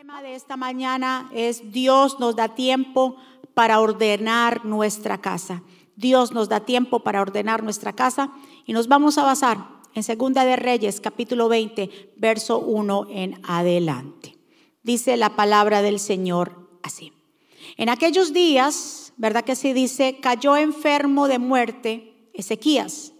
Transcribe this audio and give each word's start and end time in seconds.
tema 0.00 0.22
de 0.22 0.34
esta 0.34 0.56
mañana 0.56 1.30
es 1.30 1.72
Dios 1.72 2.18
nos 2.20 2.34
da 2.34 2.54
tiempo 2.54 3.16
para 3.52 3.80
ordenar 3.80 4.64
nuestra 4.64 5.20
casa. 5.20 5.62
Dios 5.94 6.32
nos 6.32 6.48
da 6.48 6.60
tiempo 6.60 7.00
para 7.00 7.20
ordenar 7.20 7.62
nuestra 7.62 7.92
casa 7.92 8.32
y 8.64 8.72
nos 8.72 8.88
vamos 8.88 9.18
a 9.18 9.24
basar 9.24 9.58
en 9.94 10.02
Segunda 10.02 10.46
de 10.46 10.56
Reyes, 10.56 11.02
capítulo 11.02 11.50
20, 11.50 12.14
verso 12.16 12.60
1 12.60 13.08
en 13.10 13.42
adelante. 13.42 14.38
Dice 14.82 15.18
la 15.18 15.36
palabra 15.36 15.82
del 15.82 15.98
Señor 15.98 16.70
así. 16.82 17.12
En 17.76 17.90
aquellos 17.90 18.32
días, 18.32 19.12
¿verdad 19.18 19.44
que 19.44 19.54
se 19.54 19.74
dice? 19.74 20.16
Cayó 20.22 20.56
enfermo 20.56 21.28
de 21.28 21.38
muerte 21.38 22.30
Ezequías. 22.32 23.12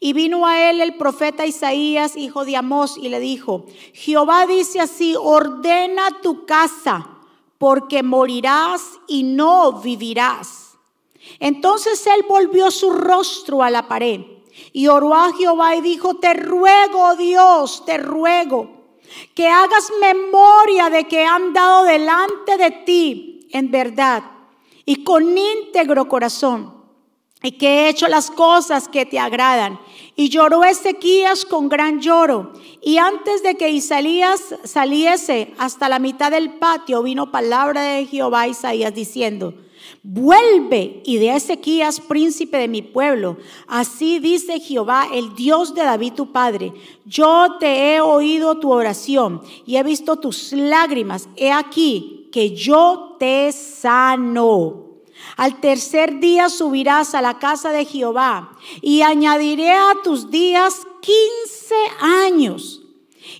Y 0.00 0.14
vino 0.14 0.46
a 0.46 0.70
él 0.70 0.80
el 0.80 0.96
profeta 0.96 1.44
Isaías, 1.44 2.16
hijo 2.16 2.46
de 2.46 2.56
Amós, 2.56 2.96
y 2.96 3.10
le 3.10 3.20
dijo, 3.20 3.66
Jehová 3.92 4.46
dice 4.46 4.80
así, 4.80 5.14
ordena 5.14 6.22
tu 6.22 6.46
casa, 6.46 7.06
porque 7.58 8.02
morirás 8.02 8.82
y 9.06 9.22
no 9.24 9.80
vivirás. 9.82 10.78
Entonces 11.38 12.06
él 12.06 12.24
volvió 12.26 12.70
su 12.70 12.90
rostro 12.92 13.62
a 13.62 13.68
la 13.68 13.88
pared 13.88 14.22
y 14.72 14.86
oró 14.88 15.14
a 15.14 15.32
Jehová 15.34 15.76
y 15.76 15.82
dijo, 15.82 16.14
te 16.14 16.32
ruego, 16.34 17.16
Dios, 17.16 17.84
te 17.84 17.98
ruego, 17.98 18.70
que 19.34 19.48
hagas 19.48 19.92
memoria 20.00 20.88
de 20.88 21.04
que 21.04 21.24
han 21.24 21.52
dado 21.52 21.84
delante 21.84 22.56
de 22.56 22.70
ti 22.70 23.48
en 23.52 23.70
verdad 23.70 24.22
y 24.84 25.04
con 25.04 25.36
íntegro 25.36 26.08
corazón 26.08 26.80
y 27.42 27.52
que 27.52 27.68
he 27.68 27.88
hecho 27.88 28.06
las 28.08 28.30
cosas 28.30 28.88
que 28.88 29.06
te 29.06 29.18
agradan. 29.18 29.80
Y 30.20 30.28
lloró 30.28 30.64
Ezequías 30.64 31.46
con 31.46 31.70
gran 31.70 32.02
lloro. 32.02 32.52
Y 32.82 32.98
antes 32.98 33.42
de 33.42 33.54
que 33.54 33.70
Isaías 33.70 34.54
saliese 34.64 35.54
hasta 35.56 35.88
la 35.88 35.98
mitad 35.98 36.30
del 36.30 36.58
patio, 36.58 37.02
vino 37.02 37.32
palabra 37.32 37.80
de 37.80 38.04
Jehová 38.04 38.42
a 38.42 38.48
Isaías 38.48 38.94
diciendo, 38.94 39.54
Vuelve 40.02 41.00
y 41.06 41.16
de 41.16 41.34
Ezequías, 41.34 42.00
príncipe 42.00 42.58
de 42.58 42.68
mi 42.68 42.82
pueblo. 42.82 43.38
Así 43.66 44.18
dice 44.18 44.60
Jehová, 44.60 45.06
el 45.10 45.34
Dios 45.34 45.74
de 45.74 45.84
David 45.84 46.12
tu 46.12 46.32
padre. 46.32 46.74
Yo 47.06 47.56
te 47.58 47.94
he 47.94 48.02
oído 48.02 48.58
tu 48.58 48.70
oración 48.70 49.40
y 49.64 49.76
he 49.76 49.82
visto 49.82 50.16
tus 50.16 50.52
lágrimas. 50.52 51.30
He 51.34 51.50
aquí 51.50 52.28
que 52.30 52.54
yo 52.54 53.16
te 53.18 53.52
sano. 53.52 54.89
Al 55.36 55.60
tercer 55.60 56.20
día 56.20 56.48
subirás 56.48 57.14
a 57.14 57.22
la 57.22 57.38
casa 57.38 57.72
de 57.72 57.84
Jehová 57.84 58.56
y 58.80 59.02
añadiré 59.02 59.72
a 59.72 59.94
tus 60.02 60.30
días 60.30 60.86
quince 61.00 61.74
años 62.00 62.82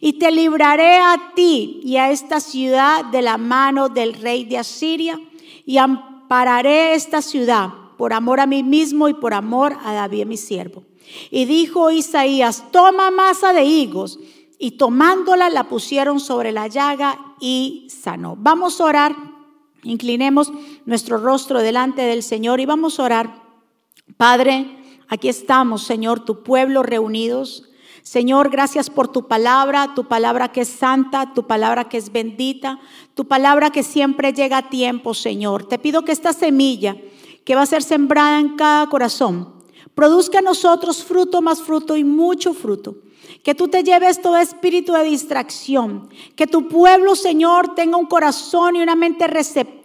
y 0.01 0.15
te 0.15 0.31
libraré 0.31 0.97
a 0.97 1.33
ti 1.35 1.81
y 1.83 1.97
a 1.97 2.11
esta 2.11 2.41
ciudad 2.41 3.05
de 3.07 3.23
la 3.23 3.39
mano 3.39 3.89
del 3.89 4.15
rey 4.15 4.45
de 4.45 4.59
Asiria 4.59 5.21
y 5.67 5.79
ampararé 5.79 6.95
esta 6.95 7.23
ciudad 7.23 7.71
por 7.97 8.13
amor 8.13 8.41
a 8.41 8.47
mí 8.47 8.63
mismo 8.63 9.09
y 9.09 9.15
por 9.15 9.35
amor 9.35 9.77
a 9.85 9.93
David 9.93 10.27
mi 10.27 10.37
siervo. 10.37 10.85
Y 11.31 11.45
dijo 11.45 11.91
Isaías, 11.91 12.65
toma 12.71 13.11
masa 13.11 13.53
de 13.53 13.65
higos 13.65 14.19
y 14.59 14.73
tomándola 14.73 15.51
la 15.51 15.65
pusieron 15.65 16.21
sobre 16.21 16.53
la 16.53 16.69
llaga 16.69 17.19
y 17.41 17.89
sanó. 17.91 18.37
Vamos 18.39 18.81
a 18.81 18.85
orar 18.85 19.17
Inclinemos 19.83 20.53
nuestro 20.85 21.19
rostro 21.19 21.61
delante 21.61 22.03
del 22.03 22.23
Señor 22.23 22.61
y 22.61 22.67
vamos 22.67 22.99
a 22.99 23.05
orar. 23.05 23.43
Padre, 24.17 24.67
aquí 25.09 25.29
estamos, 25.29 25.83
Señor, 25.83 26.25
tu 26.25 26.43
pueblo 26.43 26.83
reunidos. 26.83 27.65
Señor, 28.03 28.51
gracias 28.51 28.91
por 28.91 29.09
tu 29.09 29.29
palabra, 29.29 29.95
tu 29.95 30.09
palabra 30.09 30.53
que 30.53 30.63
es 30.63 30.69
santa, 30.69 31.35
tu 31.35 31.47
palabra 31.47 31.89
que 31.89 31.99
es 31.99 32.13
bendita, 32.13 32.81
tu 33.15 33.27
palabra 33.27 33.71
que 33.71 33.83
siempre 33.83 34.33
llega 34.33 34.59
a 34.59 34.69
tiempo, 34.71 35.15
Señor. 35.15 35.69
Te 35.69 35.79
pido 35.79 36.05
que 36.05 36.13
esta 36.13 36.33
semilla 36.33 36.97
que 37.45 37.55
va 37.55 37.63
a 37.63 37.67
ser 37.67 37.83
sembrada 37.83 38.41
en 38.41 38.57
cada 38.57 38.89
corazón 38.89 39.60
produzca 40.01 40.39
en 40.39 40.47
nosotros 40.47 41.05
fruto 41.05 41.43
más 41.43 41.61
fruto 41.61 41.95
y 41.95 42.05
mucho 42.05 42.55
fruto. 42.55 42.95
Que 43.43 43.55
tú 43.55 43.69
te 43.69 43.83
lleves 43.83 44.23
todo 44.23 44.39
espíritu 44.39 44.95
de 44.95 45.05
distracción. 45.05 46.09
Que 46.37 46.47
tu 46.47 46.69
pueblo, 46.69 47.15
Señor, 47.15 47.75
tenga 47.75 47.99
un 47.99 48.07
corazón 48.07 48.77
y 48.77 48.81
una 48.81 48.97
mente 48.97 49.27
receptiva 49.27 49.80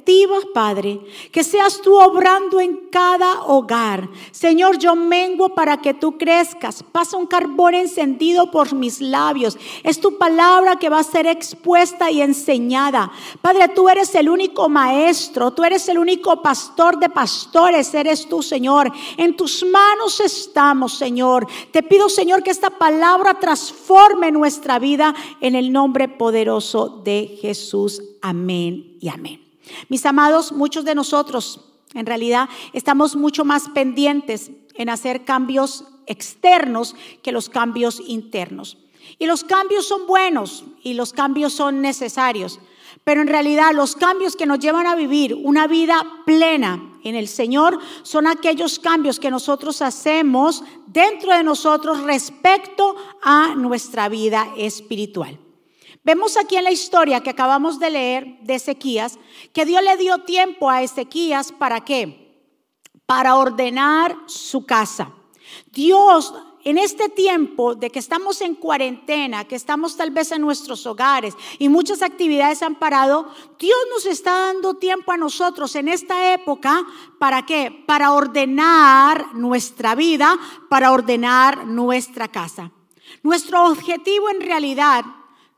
Padre, 0.53 1.01
que 1.31 1.43
seas 1.43 1.81
tú 1.81 1.95
obrando 1.99 2.59
en 2.59 2.87
cada 2.89 3.43
hogar. 3.43 4.07
Señor, 4.31 4.77
yo 4.77 4.95
mengo 4.95 5.49
para 5.49 5.77
que 5.81 5.93
tú 5.93 6.17
crezcas. 6.17 6.81
Pasa 6.81 7.17
un 7.17 7.25
carbón 7.25 7.73
encendido 7.73 8.51
por 8.51 8.73
mis 8.73 9.01
labios. 9.01 9.57
Es 9.83 9.99
tu 9.99 10.17
palabra 10.17 10.77
que 10.77 10.89
va 10.89 10.99
a 10.99 11.03
ser 11.03 11.27
expuesta 11.27 12.09
y 12.09 12.21
enseñada. 12.21 13.11
Padre, 13.41 13.67
tú 13.69 13.89
eres 13.89 14.15
el 14.15 14.29
único 14.29 14.69
maestro, 14.69 15.51
tú 15.51 15.63
eres 15.63 15.89
el 15.89 15.97
único 15.97 16.41
pastor 16.41 16.97
de 16.99 17.09
pastores, 17.09 17.93
eres 17.93 18.27
tú, 18.29 18.41
Señor. 18.41 18.91
En 19.17 19.35
tus 19.35 19.65
manos 19.65 20.19
estamos, 20.19 20.93
Señor. 20.97 21.47
Te 21.71 21.83
pido, 21.83 22.07
Señor, 22.07 22.43
que 22.43 22.51
esta 22.51 22.69
palabra 22.69 23.39
transforme 23.39 24.31
nuestra 24.31 24.79
vida 24.79 25.13
en 25.41 25.55
el 25.55 25.73
nombre 25.73 26.07
poderoso 26.07 27.01
de 27.03 27.37
Jesús. 27.41 28.01
Amén 28.21 28.97
y 29.01 29.09
amén. 29.09 29.44
Mis 29.89 30.05
amados, 30.05 30.51
muchos 30.51 30.85
de 30.85 30.95
nosotros 30.95 31.61
en 31.93 32.05
realidad 32.05 32.49
estamos 32.73 33.15
mucho 33.15 33.45
más 33.45 33.69
pendientes 33.69 34.51
en 34.75 34.89
hacer 34.89 35.23
cambios 35.25 35.85
externos 36.07 36.95
que 37.23 37.31
los 37.31 37.49
cambios 37.49 38.01
internos. 38.05 38.77
Y 39.17 39.27
los 39.27 39.43
cambios 39.43 39.87
son 39.87 40.07
buenos 40.07 40.65
y 40.83 40.93
los 40.93 41.13
cambios 41.13 41.53
son 41.53 41.81
necesarios. 41.81 42.59
Pero 43.03 43.21
en 43.21 43.27
realidad 43.27 43.71
los 43.73 43.95
cambios 43.95 44.35
que 44.35 44.45
nos 44.45 44.59
llevan 44.59 44.87
a 44.87 44.95
vivir 44.95 45.35
una 45.35 45.67
vida 45.67 45.95
plena 46.25 46.91
en 47.03 47.15
el 47.15 47.27
Señor 47.27 47.79
son 48.03 48.27
aquellos 48.27 48.79
cambios 48.79 49.19
que 49.19 49.29
nosotros 49.29 49.81
hacemos 49.81 50.63
dentro 50.87 51.33
de 51.33 51.43
nosotros 51.43 52.01
respecto 52.03 52.95
a 53.21 53.53
nuestra 53.55 54.09
vida 54.09 54.47
espiritual. 54.57 55.39
Vemos 56.05 56.37
aquí 56.37 56.55
en 56.55 56.65
la 56.65 56.71
historia 56.71 57.21
que 57.21 57.31
acabamos 57.31 57.79
de 57.79 57.89
leer 57.89 58.37
de 58.41 58.55
Ezequías 58.55 59.17
que 59.51 59.65
Dios 59.65 59.81
le 59.81 59.97
dio 59.97 60.19
tiempo 60.19 60.69
a 60.69 60.83
Ezequías 60.83 61.51
para 61.51 61.83
qué? 61.83 62.45
Para 63.07 63.35
ordenar 63.35 64.15
su 64.27 64.67
casa. 64.67 65.11
Dios 65.71 66.31
en 66.63 66.77
este 66.77 67.09
tiempo 67.09 67.73
de 67.73 67.89
que 67.89 67.97
estamos 67.97 68.41
en 68.41 68.53
cuarentena, 68.53 69.45
que 69.45 69.55
estamos 69.55 69.97
tal 69.97 70.11
vez 70.11 70.31
en 70.31 70.41
nuestros 70.41 70.85
hogares 70.85 71.33
y 71.57 71.69
muchas 71.69 72.03
actividades 72.03 72.61
han 72.61 72.75
parado, 72.75 73.27
Dios 73.57 73.77
nos 73.89 74.05
está 74.05 74.31
dando 74.47 74.75
tiempo 74.75 75.11
a 75.11 75.17
nosotros 75.17 75.75
en 75.75 75.87
esta 75.87 76.33
época, 76.33 76.85
¿para 77.17 77.47
qué? 77.47 77.83
Para 77.87 78.13
ordenar 78.13 79.33
nuestra 79.33 79.95
vida, 79.95 80.37
para 80.69 80.91
ordenar 80.91 81.65
nuestra 81.65 82.27
casa. 82.27 82.71
Nuestro 83.23 83.65
objetivo 83.65 84.29
en 84.29 84.41
realidad 84.41 85.03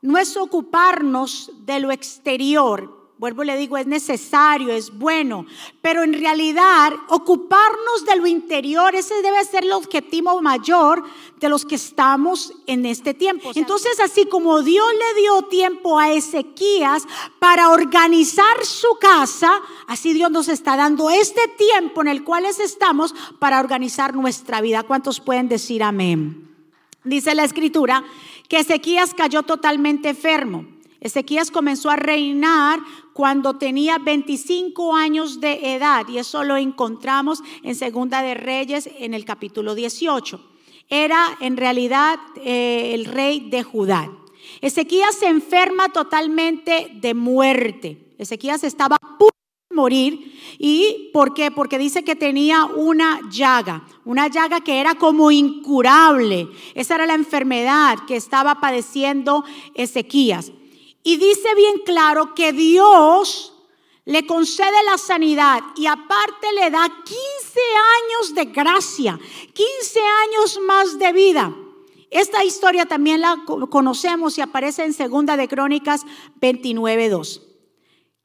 no 0.02 0.18
es 0.18 0.36
ocuparnos 0.36 1.50
de 1.64 1.80
lo 1.80 1.90
exterior. 1.90 2.96
Vuelvo 3.18 3.42
y 3.42 3.46
le 3.46 3.56
digo, 3.56 3.76
es 3.76 3.88
necesario, 3.88 4.72
es 4.72 4.96
bueno, 4.96 5.44
pero 5.82 6.04
en 6.04 6.12
realidad 6.12 6.92
ocuparnos 7.08 8.04
de 8.06 8.14
lo 8.14 8.28
interior, 8.28 8.94
ese 8.94 9.22
debe 9.22 9.44
ser 9.44 9.64
el 9.64 9.72
objetivo 9.72 10.40
mayor 10.40 11.02
de 11.40 11.48
los 11.48 11.64
que 11.64 11.74
estamos 11.74 12.52
en 12.68 12.86
este 12.86 13.14
tiempo. 13.14 13.50
Entonces, 13.56 13.98
así 13.98 14.26
como 14.26 14.62
Dios 14.62 14.86
le 14.92 15.20
dio 15.20 15.42
tiempo 15.42 15.98
a 15.98 16.12
Ezequías 16.12 17.02
para 17.40 17.70
organizar 17.70 18.64
su 18.64 18.96
casa, 19.00 19.50
así 19.88 20.12
Dios 20.12 20.30
nos 20.30 20.46
está 20.46 20.76
dando 20.76 21.10
este 21.10 21.40
tiempo 21.56 22.02
en 22.02 22.08
el 22.08 22.22
cual 22.22 22.46
estamos 22.46 23.16
para 23.40 23.58
organizar 23.58 24.14
nuestra 24.14 24.60
vida. 24.60 24.84
¿Cuántos 24.84 25.18
pueden 25.18 25.48
decir 25.48 25.82
amén? 25.82 26.48
Dice 27.02 27.34
la 27.34 27.44
escritura 27.44 28.04
que 28.48 28.58
Ezequías 28.58 29.14
cayó 29.14 29.42
totalmente 29.42 30.08
enfermo. 30.08 30.66
Ezequías 31.00 31.50
comenzó 31.50 31.90
a 31.90 31.96
reinar 31.96 32.80
cuando 33.12 33.56
tenía 33.56 33.98
25 33.98 34.96
años 34.96 35.40
de 35.40 35.74
edad 35.74 36.08
y 36.08 36.18
eso 36.18 36.42
lo 36.42 36.56
encontramos 36.56 37.40
en 37.62 37.76
Segunda 37.76 38.22
de 38.22 38.34
Reyes 38.34 38.88
en 38.98 39.14
el 39.14 39.24
capítulo 39.24 39.74
18. 39.74 40.40
Era 40.88 41.36
en 41.40 41.56
realidad 41.56 42.18
eh, 42.36 42.94
el 42.94 43.04
rey 43.04 43.48
de 43.48 43.62
Judá. 43.62 44.10
Ezequías 44.60 45.14
se 45.14 45.28
enferma 45.28 45.90
totalmente 45.90 46.90
de 46.94 47.14
muerte. 47.14 48.14
Ezequías 48.18 48.64
estaba 48.64 48.96
a 48.96 49.18
morir. 49.70 50.56
¿Y 50.58 51.10
por 51.12 51.34
qué? 51.34 51.50
Porque 51.50 51.78
dice 51.78 52.02
que 52.02 52.16
tenía 52.16 52.64
una 52.64 53.20
llaga, 53.30 53.86
una 54.04 54.28
llaga 54.28 54.60
que 54.60 54.80
era 54.80 54.94
como 54.94 55.30
incurable. 55.30 56.48
Esa 56.74 56.96
era 56.96 57.06
la 57.06 57.14
enfermedad 57.14 57.98
que 58.06 58.16
estaba 58.16 58.60
padeciendo 58.60 59.44
Ezequías. 59.74 60.52
Y 61.02 61.16
dice 61.16 61.54
bien 61.54 61.82
claro 61.84 62.34
que 62.34 62.52
Dios 62.52 63.54
le 64.04 64.26
concede 64.26 64.82
la 64.90 64.96
sanidad 64.96 65.60
y 65.76 65.86
aparte 65.86 66.52
le 66.54 66.70
da 66.70 66.88
15 66.88 67.14
años 68.00 68.34
de 68.34 68.44
gracia, 68.46 69.18
15 69.52 70.00
años 70.00 70.60
más 70.66 70.98
de 70.98 71.12
vida. 71.12 71.54
Esta 72.10 72.42
historia 72.42 72.86
también 72.86 73.20
la 73.20 73.44
conocemos 73.70 74.38
y 74.38 74.40
aparece 74.40 74.84
en 74.84 74.94
Segunda 74.94 75.36
de 75.36 75.46
Crónicas 75.46 76.06
29.2. 76.40 77.47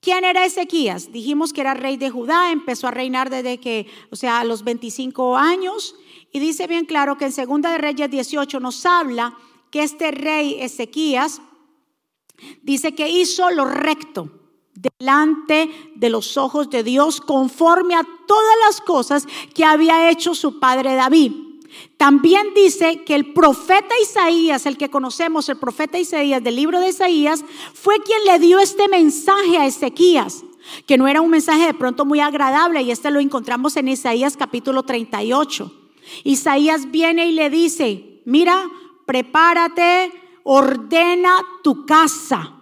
¿Quién 0.03 0.25
era 0.25 0.43
Ezequías? 0.43 1.13
Dijimos 1.13 1.53
que 1.53 1.61
era 1.61 1.73
rey 1.73 1.95
de 1.95 2.09
Judá, 2.09 2.51
empezó 2.51 2.87
a 2.87 2.91
reinar 2.91 3.29
desde 3.29 3.57
que, 3.57 3.87
o 4.11 4.17
sea, 4.17 4.41
a 4.41 4.43
los 4.43 4.65
25 4.65 5.37
años. 5.37 5.95
Y 6.33 6.39
dice 6.39 6.67
bien 6.67 6.85
claro 6.85 7.17
que 7.17 7.23
en 7.23 7.31
Segunda 7.31 7.71
de 7.71 7.77
Reyes 7.77 8.11
18 8.11 8.59
nos 8.59 8.85
habla 8.85 9.37
que 9.71 9.81
este 9.81 10.11
rey 10.11 10.57
Ezequías 10.59 11.41
dice 12.61 12.93
que 12.93 13.07
hizo 13.07 13.49
lo 13.51 13.63
recto 13.63 14.29
delante 14.73 15.71
de 15.95 16.09
los 16.09 16.35
ojos 16.35 16.69
de 16.69 16.83
Dios 16.83 17.21
conforme 17.21 17.95
a 17.95 18.05
todas 18.27 18.55
las 18.67 18.81
cosas 18.81 19.25
que 19.55 19.63
había 19.63 20.09
hecho 20.09 20.35
su 20.35 20.59
padre 20.59 20.95
David. 20.95 21.31
También 21.97 22.53
dice 22.53 23.03
que 23.05 23.15
el 23.15 23.33
profeta 23.33 23.93
Isaías, 24.01 24.65
el 24.65 24.77
que 24.77 24.89
conocemos, 24.89 25.49
el 25.49 25.57
profeta 25.57 25.97
Isaías 25.97 26.43
del 26.43 26.55
libro 26.55 26.79
de 26.79 26.89
Isaías, 26.89 27.43
fue 27.73 27.95
quien 28.03 28.23
le 28.25 28.39
dio 28.39 28.59
este 28.59 28.87
mensaje 28.87 29.57
a 29.57 29.65
Ezequías, 29.65 30.43
que 30.85 30.97
no 30.97 31.07
era 31.07 31.21
un 31.21 31.29
mensaje 31.29 31.65
de 31.65 31.73
pronto 31.73 32.05
muy 32.05 32.19
agradable, 32.19 32.81
y 32.81 32.91
este 32.91 33.11
lo 33.11 33.19
encontramos 33.19 33.75
en 33.77 33.87
Isaías 33.87 34.37
capítulo 34.37 34.83
38. 34.83 35.71
Isaías 36.23 36.91
viene 36.91 37.27
y 37.27 37.31
le 37.31 37.49
dice, 37.49 38.21
mira, 38.25 38.69
prepárate, 39.05 40.11
ordena 40.43 41.37
tu 41.63 41.85
casa, 41.85 42.55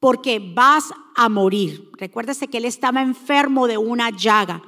porque 0.00 0.40
vas 0.54 0.92
a 1.14 1.28
morir. 1.28 1.90
Recuérdese 1.96 2.48
que 2.48 2.58
él 2.58 2.64
estaba 2.64 3.02
enfermo 3.02 3.66
de 3.66 3.78
una 3.78 4.10
llaga. 4.10 4.62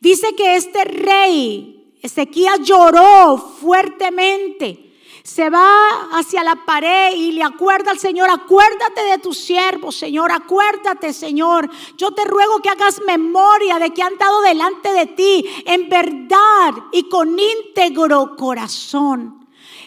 Dice 0.00 0.34
que 0.36 0.56
este 0.56 0.84
rey 0.84 1.79
Ezequías 2.02 2.60
lloró 2.60 3.38
fuertemente. 3.60 4.86
Se 5.22 5.50
va 5.50 6.08
hacia 6.12 6.42
la 6.42 6.64
pared 6.64 7.14
y 7.14 7.32
le 7.32 7.42
acuerda 7.42 7.90
al 7.90 7.98
Señor, 7.98 8.30
acuérdate 8.30 9.02
de 9.02 9.18
tus 9.18 9.38
siervos, 9.38 9.94
Señor, 9.94 10.32
acuérdate, 10.32 11.12
Señor. 11.12 11.68
Yo 11.96 12.12
te 12.12 12.24
ruego 12.24 12.60
que 12.60 12.70
hagas 12.70 13.00
memoria 13.06 13.78
de 13.78 13.90
que 13.90 14.02
han 14.02 14.16
dado 14.16 14.40
delante 14.40 14.92
de 14.92 15.06
ti 15.06 15.44
en 15.66 15.88
verdad 15.88 16.74
y 16.90 17.08
con 17.08 17.38
íntegro 17.38 18.34
corazón. 18.36 19.39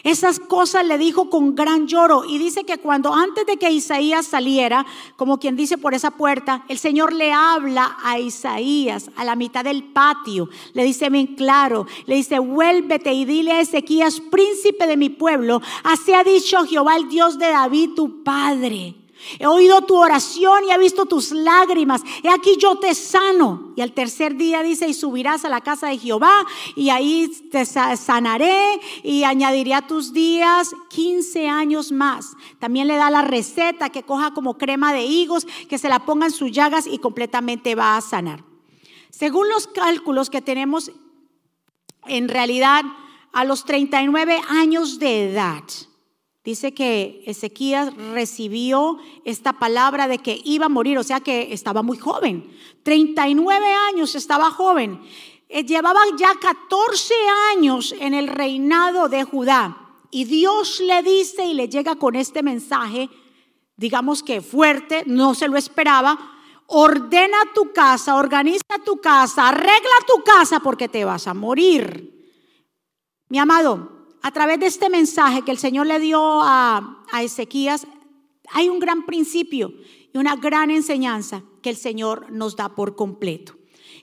Esas 0.04 0.38
cosas 0.38 0.86
le 0.86 0.98
dijo 0.98 1.30
con 1.30 1.54
gran 1.54 1.86
lloro 1.86 2.26
y 2.26 2.36
dice 2.36 2.64
que 2.64 2.76
cuando 2.76 3.14
antes 3.14 3.46
de 3.46 3.56
que 3.56 3.70
Isaías 3.70 4.26
saliera, 4.26 4.84
como 5.16 5.38
quien 5.38 5.56
dice 5.56 5.78
por 5.78 5.94
esa 5.94 6.10
puerta, 6.10 6.62
el 6.68 6.78
Señor 6.78 7.14
le 7.14 7.32
habla 7.32 7.96
a 8.04 8.18
Isaías 8.18 9.10
a 9.16 9.24
la 9.24 9.34
mitad 9.34 9.64
del 9.64 9.82
patio. 9.82 10.50
Le 10.74 10.84
dice 10.84 11.08
bien 11.08 11.34
claro, 11.34 11.86
le 12.04 12.16
dice, 12.16 12.38
vuélvete 12.38 13.14
y 13.14 13.24
dile 13.24 13.52
a 13.52 13.60
Ezequías, 13.60 14.20
príncipe 14.20 14.86
de 14.86 14.98
mi 14.98 15.08
pueblo, 15.08 15.62
así 15.84 16.12
ha 16.12 16.22
dicho 16.22 16.66
Jehová 16.66 16.96
el 16.96 17.08
Dios 17.08 17.38
de 17.38 17.48
David, 17.48 17.90
tu 17.96 18.22
padre. 18.22 19.03
He 19.38 19.46
oído 19.46 19.82
tu 19.82 19.96
oración 19.96 20.64
y 20.64 20.70
he 20.70 20.78
visto 20.78 21.06
tus 21.06 21.32
lágrimas. 21.32 22.02
He 22.22 22.28
aquí 22.28 22.56
yo 22.58 22.76
te 22.76 22.94
sano. 22.94 23.72
Y 23.76 23.80
al 23.80 23.92
tercer 23.92 24.36
día 24.36 24.62
dice, 24.62 24.88
y 24.88 24.94
subirás 24.94 25.44
a 25.44 25.48
la 25.48 25.60
casa 25.60 25.88
de 25.88 25.98
Jehová 25.98 26.46
y 26.76 26.90
ahí 26.90 27.28
te 27.50 27.64
sanaré 27.64 28.80
y 29.02 29.24
añadiré 29.24 29.74
a 29.74 29.86
tus 29.86 30.12
días 30.12 30.70
15 30.90 31.48
años 31.48 31.92
más. 31.92 32.32
También 32.58 32.86
le 32.86 32.96
da 32.96 33.10
la 33.10 33.22
receta 33.22 33.90
que 33.90 34.02
coja 34.02 34.32
como 34.32 34.58
crema 34.58 34.92
de 34.92 35.04
higos, 35.04 35.46
que 35.68 35.78
se 35.78 35.88
la 35.88 36.04
ponga 36.06 36.26
en 36.26 36.32
sus 36.32 36.52
llagas 36.52 36.86
y 36.86 36.98
completamente 36.98 37.74
va 37.74 37.96
a 37.96 38.00
sanar. 38.00 38.44
Según 39.10 39.48
los 39.48 39.66
cálculos 39.66 40.30
que 40.30 40.42
tenemos, 40.42 40.90
en 42.06 42.28
realidad 42.28 42.84
a 43.32 43.44
los 43.44 43.64
39 43.64 44.40
años 44.48 44.98
de 44.98 45.30
edad, 45.30 45.62
Dice 46.44 46.74
que 46.74 47.22
Ezequías 47.24 47.96
recibió 47.96 48.98
esta 49.24 49.54
palabra 49.54 50.08
de 50.08 50.18
que 50.18 50.42
iba 50.44 50.66
a 50.66 50.68
morir, 50.68 50.98
o 50.98 51.02
sea 51.02 51.20
que 51.20 51.54
estaba 51.54 51.82
muy 51.82 51.96
joven. 51.96 52.54
39 52.82 53.66
años 53.88 54.14
estaba 54.14 54.50
joven. 54.50 55.00
Eh, 55.48 55.64
llevaba 55.64 56.00
ya 56.18 56.34
14 56.38 57.14
años 57.56 57.94
en 57.98 58.12
el 58.12 58.28
reinado 58.28 59.08
de 59.08 59.24
Judá. 59.24 59.96
Y 60.10 60.24
Dios 60.24 60.80
le 60.80 61.02
dice 61.02 61.46
y 61.46 61.54
le 61.54 61.70
llega 61.70 61.96
con 61.96 62.14
este 62.14 62.42
mensaje, 62.42 63.08
digamos 63.76 64.22
que 64.22 64.42
fuerte, 64.42 65.02
no 65.06 65.34
se 65.34 65.48
lo 65.48 65.56
esperaba. 65.56 66.18
Ordena 66.66 67.38
tu 67.54 67.72
casa, 67.72 68.16
organiza 68.16 68.78
tu 68.84 69.00
casa, 69.00 69.48
arregla 69.48 69.96
tu 70.06 70.22
casa 70.22 70.60
porque 70.60 70.90
te 70.90 71.06
vas 71.06 71.26
a 71.26 71.32
morir. 71.32 72.12
Mi 73.30 73.38
amado, 73.38 73.93
a 74.24 74.30
través 74.30 74.58
de 74.58 74.64
este 74.64 74.88
mensaje 74.88 75.42
que 75.42 75.50
el 75.50 75.58
Señor 75.58 75.86
le 75.86 76.00
dio 76.00 76.40
a, 76.42 77.02
Ezequías, 77.20 77.86
hay 78.48 78.70
un 78.70 78.78
gran 78.78 79.04
principio 79.04 79.74
y 80.14 80.16
una 80.16 80.34
gran 80.34 80.70
enseñanza 80.70 81.42
que 81.60 81.68
el 81.68 81.76
Señor 81.76 82.32
nos 82.32 82.56
da 82.56 82.74
por 82.74 82.96
completo. 82.96 83.54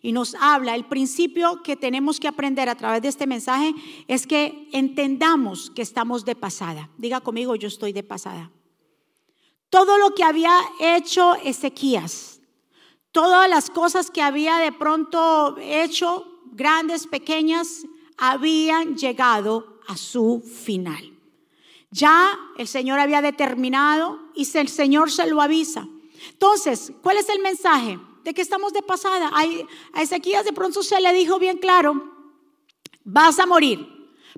Y 0.04 0.12
nos 0.12 0.36
habla, 0.36 0.76
el 0.76 0.86
principio 0.86 1.64
que 1.64 1.76
tenemos 1.76 2.20
que 2.20 2.28
aprender 2.28 2.70
a 2.70 2.76
través 2.76 3.02
de 3.02 3.08
este 3.08 3.26
mensaje 3.26 3.74
es 4.08 4.28
que 4.28 4.70
entendamos 4.74 5.72
que 5.72 5.82
estamos 5.82 6.24
de 6.24 6.36
pasada. 6.36 6.92
Diga 7.00 7.22
conmigo, 7.22 7.56
yo 7.56 7.68
estoy 7.68 7.92
de 7.92 8.04
pasada. 8.04 8.52
Todo 9.72 9.98
lo 9.98 10.14
que 10.14 10.24
había 10.24 10.56
hecho 10.80 11.34
Ezequías, 11.44 12.42
todas 13.12 13.50
las 13.50 13.72
cosas 13.72 14.12
que 14.12 14.22
había 14.22 14.60
de 14.60 14.72
pronto 14.72 15.58
hecho, 15.60 16.28
grandes, 16.52 17.08
pequeñas, 17.08 17.88
habían 18.18 18.98
llegado 18.98 19.71
a 19.88 19.98
su 19.98 20.42
final. 20.42 21.14
Ya 21.92 22.40
el 22.58 22.68
Señor 22.68 23.00
había 23.00 23.22
determinado 23.22 24.20
y 24.34 24.48
el 24.58 24.70
Señor 24.70 25.12
se 25.12 25.28
lo 25.28 25.42
avisa. 25.42 25.88
Entonces, 26.30 26.94
¿cuál 27.02 27.18
es 27.18 27.28
el 27.30 27.42
mensaje? 27.42 28.00
De 28.24 28.34
que 28.34 28.42
estamos 28.42 28.72
de 28.72 28.82
pasada. 28.82 29.32
A 29.94 30.02
Ezequías 30.02 30.46
de 30.46 30.54
pronto 30.54 30.84
se 30.84 31.02
le 31.02 31.12
dijo 31.14 31.38
bien 31.38 31.58
claro, 31.58 32.12
vas 33.04 33.40
a 33.40 33.46
morir. 33.46 33.88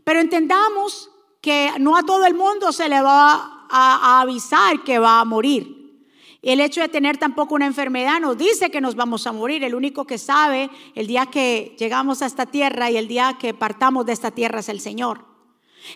Pero 0.03 0.19
entendamos 0.19 1.11
que 1.41 1.71
no 1.79 1.95
a 1.95 2.03
todo 2.03 2.25
el 2.25 2.33
mundo 2.33 2.71
se 2.71 2.89
le 2.89 3.01
va 3.01 3.67
a, 3.69 4.21
avisar 4.21 4.83
que 4.83 4.97
va 4.97 5.19
a 5.19 5.25
morir. 5.25 5.81
El 6.41 6.59
hecho 6.59 6.81
de 6.81 6.89
tener 6.89 7.17
tampoco 7.17 7.55
una 7.55 7.65
enfermedad 7.65 8.19
nos 8.19 8.37
dice 8.37 8.69
que 8.69 8.81
nos 8.81 8.95
vamos 8.95 9.27
a 9.27 9.31
morir. 9.31 9.63
El 9.63 9.75
único 9.75 10.05
que 10.05 10.17
sabe 10.17 10.69
el 10.95 11.07
día 11.07 11.27
que 11.27 11.75
llegamos 11.77 12.21
a 12.21 12.25
esta 12.25 12.45
tierra 12.45 12.89
y 12.89 12.97
el 12.97 13.07
día 13.07 13.37
que 13.39 13.53
partamos 13.53 14.05
de 14.05 14.13
esta 14.13 14.31
tierra 14.31 14.59
es 14.59 14.69
el 14.69 14.81
Señor. 14.81 15.32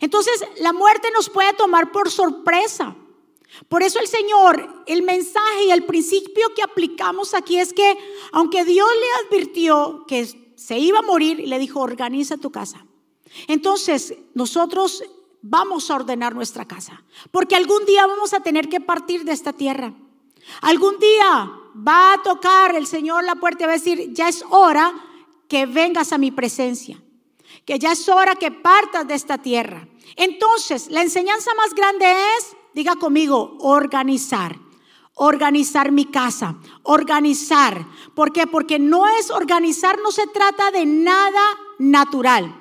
Entonces, 0.01 0.43
la 0.59 0.73
muerte 0.73 1.09
nos 1.11 1.29
puede 1.29 1.53
tomar 1.53 1.91
por 1.91 2.11
sorpresa. 2.11 2.95
Por 3.69 3.81
eso 3.83 3.99
el 3.99 4.07
Señor, 4.07 4.83
el 4.85 5.03
mensaje 5.03 5.65
y 5.65 5.71
el 5.71 5.85
principio 5.85 6.53
que 6.53 6.61
aplicamos 6.61 7.33
aquí 7.33 7.57
es 7.57 7.73
que, 7.73 7.97
aunque 8.31 8.65
Dios 8.65 8.87
le 8.99 9.27
advirtió 9.27 10.05
que 10.07 10.53
se 10.55 10.77
iba 10.77 10.99
a 10.99 11.03
morir, 11.03 11.39
le 11.39 11.59
dijo, 11.59 11.79
organiza 11.79 12.37
tu 12.37 12.51
casa. 12.51 12.85
Entonces, 13.47 14.15
nosotros 14.33 15.03
vamos 15.41 15.89
a 15.89 15.95
ordenar 15.95 16.35
nuestra 16.35 16.65
casa, 16.65 17.03
porque 17.31 17.55
algún 17.55 17.85
día 17.85 18.05
vamos 18.05 18.33
a 18.33 18.41
tener 18.41 18.69
que 18.69 18.81
partir 18.81 19.23
de 19.23 19.31
esta 19.31 19.53
tierra. 19.53 19.93
Algún 20.61 20.97
día 20.99 21.51
va 21.75 22.13
a 22.13 22.23
tocar 22.23 22.75
el 22.75 22.87
Señor 22.87 23.23
la 23.23 23.35
puerta 23.35 23.63
y 23.63 23.67
va 23.67 23.73
a 23.73 23.77
decir, 23.77 24.13
ya 24.13 24.27
es 24.27 24.43
hora 24.49 24.93
que 25.47 25.65
vengas 25.65 26.11
a 26.11 26.17
mi 26.17 26.31
presencia 26.31 27.01
que 27.67 27.77
ya 27.77 27.91
es 27.91 28.07
hora 28.07 28.35
que 28.35 28.49
partas 28.49 29.05
de 29.05 29.13
esta 29.13 29.37
tierra. 29.37 29.85
Entonces, 30.15 30.87
la 30.89 31.01
enseñanza 31.01 31.51
más 31.55 31.73
grande 31.75 32.05
es, 32.37 32.55
diga 32.73 32.95
conmigo, 32.95 33.57
organizar. 33.59 34.55
Organizar 35.15 35.91
mi 35.91 36.05
casa, 36.05 36.55
organizar. 36.83 37.85
¿Por 38.15 38.31
qué? 38.31 38.47
Porque 38.47 38.79
no 38.79 39.05
es 39.19 39.31
organizar, 39.31 39.99
no 40.01 40.11
se 40.11 40.27
trata 40.27 40.71
de 40.71 40.85
nada 40.85 41.41
natural. 41.77 42.55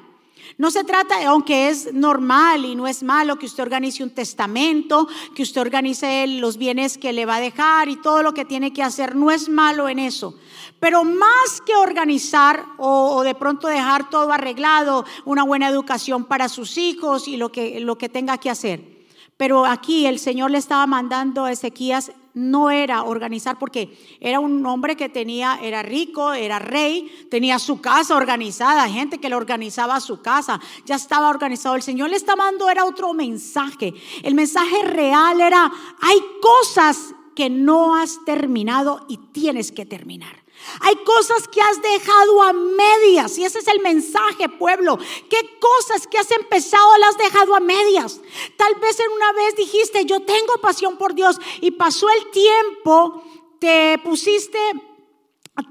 No 0.59 0.71
se 0.71 0.85
trata, 0.85 1.17
aunque 1.29 1.69
es 1.69 1.93
normal 1.93 2.65
y 2.65 2.77
no 2.77 2.87
es 2.87 3.03
malo 3.03 3.37
que 3.37 3.45
usted 3.45 3.63
organice 3.63 4.03
un 4.03 4.11
testamento, 4.11 5.07
que 5.35 5.43
usted 5.43 5.61
organice 5.61 6.27
los 6.27 6.57
bienes 6.57 6.97
que 6.97 7.13
le 7.13 7.27
va 7.27 7.37
a 7.37 7.41
dejar 7.41 7.91
y 7.91 7.97
todo 7.97 8.23
lo 8.23 8.33
que 8.33 8.47
tiene 8.47 8.73
que 8.73 8.83
hacer, 8.83 9.17
no 9.17 9.31
es 9.31 9.51
malo 9.51 9.87
en 9.87 9.99
eso. 9.99 10.35
Pero 10.81 11.05
más 11.05 11.61
que 11.67 11.77
organizar 11.77 12.65
o, 12.79 13.23
de 13.23 13.35
pronto 13.35 13.69
dejar 13.69 14.09
todo 14.09 14.33
arreglado, 14.33 15.05
una 15.27 15.43
buena 15.43 15.69
educación 15.69 16.25
para 16.25 16.49
sus 16.49 16.79
hijos 16.79 17.29
y 17.29 17.37
lo 17.37 17.53
que, 17.53 17.81
lo 17.81 17.99
que 17.99 18.09
tenga 18.09 18.39
que 18.39 18.49
hacer. 18.49 18.97
Pero 19.37 19.67
aquí 19.67 20.07
el 20.07 20.19
Señor 20.19 20.51
le 20.51 20.59
estaba 20.59 20.87
mandando 20.87 21.45
a 21.45 21.53
Ezequías 21.53 22.13
no 22.37 22.71
era 22.71 23.03
organizar 23.03 23.59
porque 23.59 23.99
era 24.21 24.41
un 24.41 24.65
hombre 24.67 24.95
que 24.95 25.09
tenía, 25.09 25.59
era 25.63 25.83
rico, 25.83 26.35
era 26.35 26.59
rey, 26.59 27.11
tenía 27.31 27.59
su 27.59 27.81
casa 27.81 28.15
organizada, 28.15 28.87
gente 28.91 29.19
que 29.19 29.31
le 29.31 29.37
organizaba 29.37 29.99
su 30.01 30.21
casa, 30.21 30.61
ya 30.85 30.97
estaba 30.97 31.31
organizado. 31.31 31.77
El 31.77 31.83
Señor 31.83 32.11
le 32.11 32.17
estaba 32.17 32.45
dando, 32.45 32.69
era 32.69 32.85
otro 32.85 33.15
mensaje. 33.15 33.95
El 34.23 34.35
mensaje 34.35 34.83
real 34.83 35.41
era, 35.41 35.73
hay 36.03 36.19
cosas 36.43 37.15
que 37.35 37.49
no 37.49 37.97
has 37.97 38.23
terminado 38.27 39.07
y 39.09 39.17
tienes 39.17 39.73
que 39.73 39.87
terminar. 39.87 40.46
Hay 40.81 40.97
cosas 40.97 41.49
que 41.49 41.61
has 41.61 41.81
dejado 41.81 42.43
a 42.43 42.53
medias 42.53 43.39
y 43.39 43.45
ese 43.45 43.59
es 43.61 43.69
el 43.69 43.81
mensaje, 43.81 44.49
pueblo. 44.49 44.99
¿Qué 45.29 45.59
cosas 45.61 46.07
que 46.07 46.19
has 46.19 46.31
empezado 46.31 46.99
las 46.99 47.11
has 47.11 47.19
dejado 47.19 47.55
a 47.55 47.61
medias? 47.61 48.21
Tal 48.57 48.75
vez 48.77 48.99
en 49.01 49.13
una 49.13 49.33
vez 49.33 49.57
dijiste, 49.57 50.05
yo 50.05 50.21
tengo 50.21 50.55
pasión 50.61 50.97
por 50.97 51.15
Dios 51.15 51.39
y 51.61 51.73
pasó 51.73 52.09
el 52.11 52.31
tiempo, 52.31 53.23
te 53.59 53.99
pusiste 54.05 54.59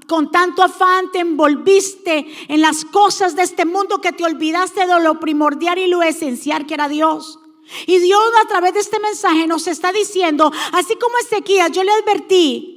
con 0.08 0.32
tanto 0.32 0.64
afán 0.64 1.12
te 1.12 1.20
envolviste 1.20 2.26
en 2.48 2.60
las 2.60 2.84
cosas 2.84 3.36
de 3.36 3.42
este 3.42 3.64
mundo 3.64 4.00
que 4.00 4.12
te 4.12 4.24
olvidaste 4.24 4.84
de 4.84 5.00
lo 5.00 5.20
primordial 5.20 5.78
y 5.78 5.86
lo 5.86 6.02
esencial 6.02 6.66
que 6.66 6.74
era 6.74 6.88
Dios. 6.88 7.38
Y 7.86 7.98
Dios 7.98 8.22
a 8.42 8.48
través 8.48 8.74
de 8.74 8.80
este 8.80 8.98
mensaje 9.00 9.46
nos 9.46 9.66
está 9.66 9.92
diciendo, 9.92 10.52
así 10.72 10.96
como 10.96 11.18
Ezequiel, 11.18 11.72
yo 11.72 11.82
le 11.84 11.92
advertí 11.92 12.75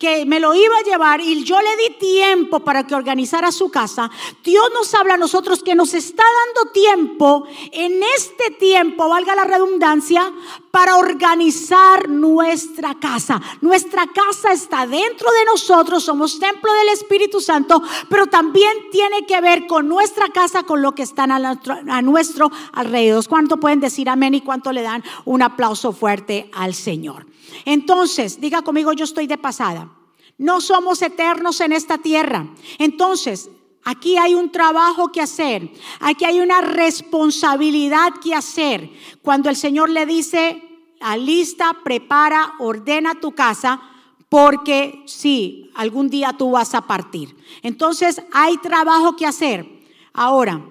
que 0.00 0.24
me 0.24 0.40
lo 0.40 0.54
iba 0.54 0.74
a 0.78 0.82
llevar 0.82 1.20
y 1.20 1.44
yo 1.44 1.60
le 1.60 1.76
di 1.76 1.94
tiempo 1.98 2.60
para 2.60 2.86
que 2.86 2.94
organizara 2.94 3.52
su 3.52 3.70
casa, 3.70 4.10
Dios 4.42 4.64
nos 4.72 4.94
habla 4.94 5.14
a 5.14 5.18
nosotros 5.18 5.62
que 5.62 5.74
nos 5.74 5.92
está 5.92 6.24
dando 6.46 6.72
tiempo 6.72 7.46
en 7.70 8.02
este 8.16 8.50
tiempo, 8.58 9.10
valga 9.10 9.36
la 9.36 9.44
redundancia, 9.44 10.32
para 10.70 10.96
organizar 10.96 12.08
nuestra 12.08 12.94
casa. 12.94 13.42
Nuestra 13.60 14.06
casa 14.06 14.52
está 14.52 14.86
dentro 14.86 15.30
de 15.32 15.44
nosotros, 15.44 16.04
somos 16.04 16.38
templo 16.38 16.72
del 16.72 16.88
Espíritu 16.88 17.40
Santo, 17.40 17.82
pero 18.08 18.26
también 18.26 18.72
tiene 18.90 19.26
que 19.26 19.40
ver 19.42 19.66
con 19.66 19.86
nuestra 19.86 20.28
casa, 20.28 20.62
con 20.62 20.80
lo 20.80 20.94
que 20.94 21.02
están 21.02 21.30
a 21.30 22.02
nuestro, 22.02 22.50
alrededor. 22.72 23.28
¿Cuánto 23.28 23.58
pueden 23.58 23.80
decir 23.80 24.08
amén 24.08 24.32
y 24.34 24.40
cuánto 24.40 24.72
le 24.72 24.80
dan 24.80 25.04
un 25.26 25.42
aplauso 25.42 25.92
fuerte 25.92 26.50
al 26.54 26.72
Señor? 26.72 27.26
Entonces, 27.64 28.40
diga 28.40 28.62
conmigo, 28.62 28.92
yo 28.92 29.04
estoy 29.04 29.26
de 29.26 29.38
pasada. 29.38 29.90
No 30.38 30.60
somos 30.60 31.02
eternos 31.02 31.60
en 31.60 31.72
esta 31.72 31.98
tierra. 31.98 32.48
Entonces, 32.78 33.50
aquí 33.84 34.16
hay 34.16 34.34
un 34.34 34.50
trabajo 34.50 35.12
que 35.12 35.20
hacer. 35.20 35.70
Aquí 36.00 36.24
hay 36.24 36.40
una 36.40 36.60
responsabilidad 36.60 38.14
que 38.22 38.34
hacer. 38.34 38.90
Cuando 39.22 39.50
el 39.50 39.56
Señor 39.56 39.90
le 39.90 40.06
dice, 40.06 40.62
alista, 41.00 41.76
prepara, 41.84 42.54
ordena 42.58 43.20
tu 43.20 43.32
casa, 43.32 43.80
porque 44.28 45.02
sí, 45.06 45.70
algún 45.74 46.08
día 46.08 46.34
tú 46.38 46.52
vas 46.52 46.74
a 46.74 46.86
partir. 46.86 47.36
Entonces, 47.62 48.22
hay 48.32 48.56
trabajo 48.58 49.16
que 49.16 49.26
hacer. 49.26 49.66
Ahora, 50.12 50.64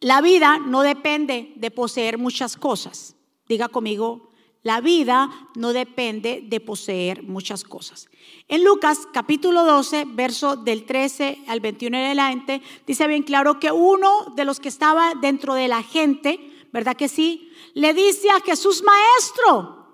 la 0.00 0.20
vida 0.20 0.58
no 0.58 0.82
depende 0.82 1.52
de 1.56 1.70
poseer 1.70 2.18
muchas 2.18 2.56
cosas. 2.56 3.16
Diga 3.48 3.68
conmigo, 3.68 4.25
la 4.66 4.80
vida 4.80 5.30
no 5.54 5.72
depende 5.72 6.42
de 6.44 6.58
poseer 6.58 7.22
muchas 7.22 7.62
cosas. 7.62 8.08
En 8.48 8.64
Lucas 8.64 9.06
capítulo 9.12 9.62
12, 9.62 10.06
verso 10.08 10.56
del 10.56 10.84
13 10.84 11.44
al 11.46 11.60
21 11.60 11.96
en 11.96 12.04
adelante, 12.06 12.62
dice 12.84 13.06
bien 13.06 13.22
claro 13.22 13.60
que 13.60 13.70
uno 13.70 14.32
de 14.34 14.44
los 14.44 14.58
que 14.58 14.68
estaba 14.68 15.12
dentro 15.20 15.54
de 15.54 15.68
la 15.68 15.84
gente, 15.84 16.40
¿verdad 16.72 16.96
que 16.96 17.06
sí? 17.06 17.48
Le 17.74 17.94
dice 17.94 18.28
a 18.30 18.40
Jesús, 18.40 18.82
maestro, 18.82 19.86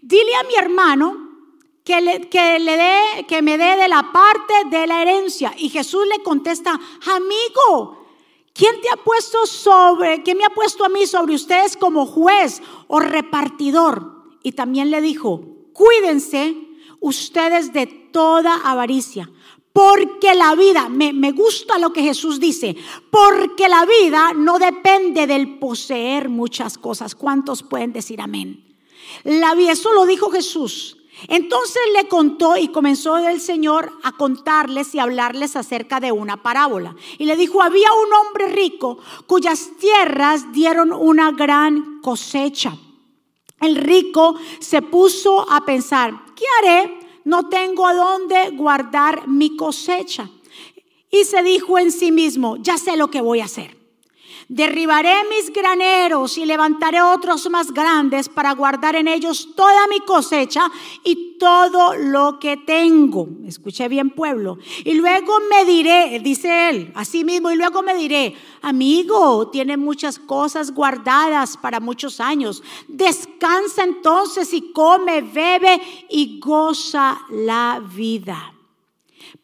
dile 0.00 0.36
a 0.36 0.44
mi 0.44 0.54
hermano 0.54 1.28
que, 1.82 2.00
le, 2.00 2.28
que, 2.28 2.60
le 2.60 2.76
dé, 2.76 3.26
que 3.26 3.42
me 3.42 3.58
dé 3.58 3.74
de 3.74 3.88
la 3.88 4.12
parte 4.12 4.54
de 4.70 4.86
la 4.86 5.02
herencia. 5.02 5.52
Y 5.58 5.70
Jesús 5.70 6.06
le 6.06 6.22
contesta, 6.22 6.78
amigo, 7.16 8.06
¿quién 8.54 8.80
te 8.80 8.90
ha 8.90 8.96
puesto 8.96 9.44
sobre, 9.44 10.22
quién 10.22 10.38
me 10.38 10.44
ha 10.44 10.50
puesto 10.50 10.84
a 10.84 10.88
mí 10.88 11.04
sobre 11.04 11.34
ustedes 11.34 11.76
como 11.76 12.06
juez 12.06 12.62
o 12.86 13.00
repartidor? 13.00 14.19
Y 14.42 14.52
también 14.52 14.90
le 14.90 15.00
dijo, 15.00 15.42
cuídense 15.72 16.56
ustedes 17.00 17.72
de 17.72 17.86
toda 17.86 18.56
avaricia, 18.64 19.30
porque 19.72 20.34
la 20.34 20.54
vida, 20.54 20.88
me, 20.88 21.12
me, 21.12 21.32
gusta 21.32 21.78
lo 21.78 21.92
que 21.92 22.02
Jesús 22.02 22.40
dice, 22.40 22.76
porque 23.10 23.68
la 23.68 23.86
vida 23.86 24.32
no 24.34 24.58
depende 24.58 25.26
del 25.26 25.58
poseer 25.58 26.28
muchas 26.28 26.76
cosas. 26.76 27.14
¿Cuántos 27.14 27.62
pueden 27.62 27.92
decir 27.92 28.20
amén? 28.20 28.64
La 29.22 29.54
vida, 29.54 29.72
eso 29.72 29.92
lo 29.92 30.06
dijo 30.06 30.30
Jesús. 30.30 30.96
Entonces 31.28 31.82
le 31.94 32.08
contó 32.08 32.56
y 32.56 32.68
comenzó 32.68 33.18
el 33.18 33.40
Señor 33.40 33.92
a 34.02 34.12
contarles 34.12 34.94
y 34.94 34.98
hablarles 34.98 35.54
acerca 35.54 36.00
de 36.00 36.12
una 36.12 36.42
parábola. 36.42 36.96
Y 37.18 37.26
le 37.26 37.36
dijo, 37.36 37.62
había 37.62 37.88
un 37.92 38.12
hombre 38.12 38.48
rico 38.48 38.98
cuyas 39.26 39.70
tierras 39.78 40.52
dieron 40.52 40.92
una 40.92 41.30
gran 41.30 42.00
cosecha 42.00 42.76
el 43.60 43.76
rico 43.76 44.34
se 44.58 44.82
puso 44.82 45.50
a 45.50 45.64
pensar, 45.64 46.12
¿qué 46.34 46.44
haré? 46.58 46.98
No 47.24 47.48
tengo 47.48 47.86
a 47.86 47.94
dónde 47.94 48.50
guardar 48.50 49.28
mi 49.28 49.56
cosecha. 49.56 50.28
Y 51.10 51.24
se 51.24 51.42
dijo 51.42 51.78
en 51.78 51.92
sí 51.92 52.12
mismo, 52.12 52.56
ya 52.56 52.78
sé 52.78 52.96
lo 52.96 53.10
que 53.10 53.20
voy 53.20 53.40
a 53.40 53.44
hacer. 53.44 53.79
Derribaré 54.52 55.14
mis 55.28 55.52
graneros 55.52 56.36
y 56.36 56.44
levantaré 56.44 57.00
otros 57.00 57.48
más 57.50 57.70
grandes 57.70 58.28
para 58.28 58.52
guardar 58.52 58.96
en 58.96 59.06
ellos 59.06 59.50
toda 59.54 59.86
mi 59.86 60.00
cosecha 60.00 60.68
y 61.04 61.38
todo 61.38 61.94
lo 61.94 62.40
que 62.40 62.56
tengo. 62.56 63.28
Escuché 63.46 63.86
bien, 63.86 64.10
pueblo. 64.10 64.58
Y 64.84 64.94
luego 64.94 65.34
me 65.48 65.64
diré, 65.64 66.18
dice 66.18 66.68
él, 66.68 66.90
así 66.96 67.22
mismo, 67.22 67.52
y 67.52 67.54
luego 67.54 67.80
me 67.82 67.94
diré, 67.94 68.34
amigo, 68.60 69.46
tiene 69.50 69.76
muchas 69.76 70.18
cosas 70.18 70.72
guardadas 70.72 71.56
para 71.56 71.78
muchos 71.78 72.18
años. 72.18 72.60
Descansa 72.88 73.84
entonces 73.84 74.52
y 74.52 74.72
come, 74.72 75.22
bebe 75.22 75.80
y 76.08 76.40
goza 76.40 77.20
la 77.30 77.80
vida. 77.94 78.52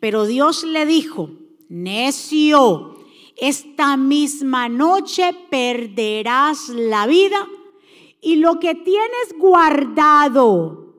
Pero 0.01 0.27
Dios 0.27 0.65
le 0.65 0.85
dijo, 0.85 1.31
necio 1.69 2.96
esta 3.37 3.97
misma 3.97 4.69
noche 4.69 5.31
perderás 5.51 6.69
la 6.71 7.07
vida 7.07 7.47
y 8.21 8.37
lo 8.37 8.59
que 8.59 8.75
tienes 8.75 9.35
guardado, 9.39 10.95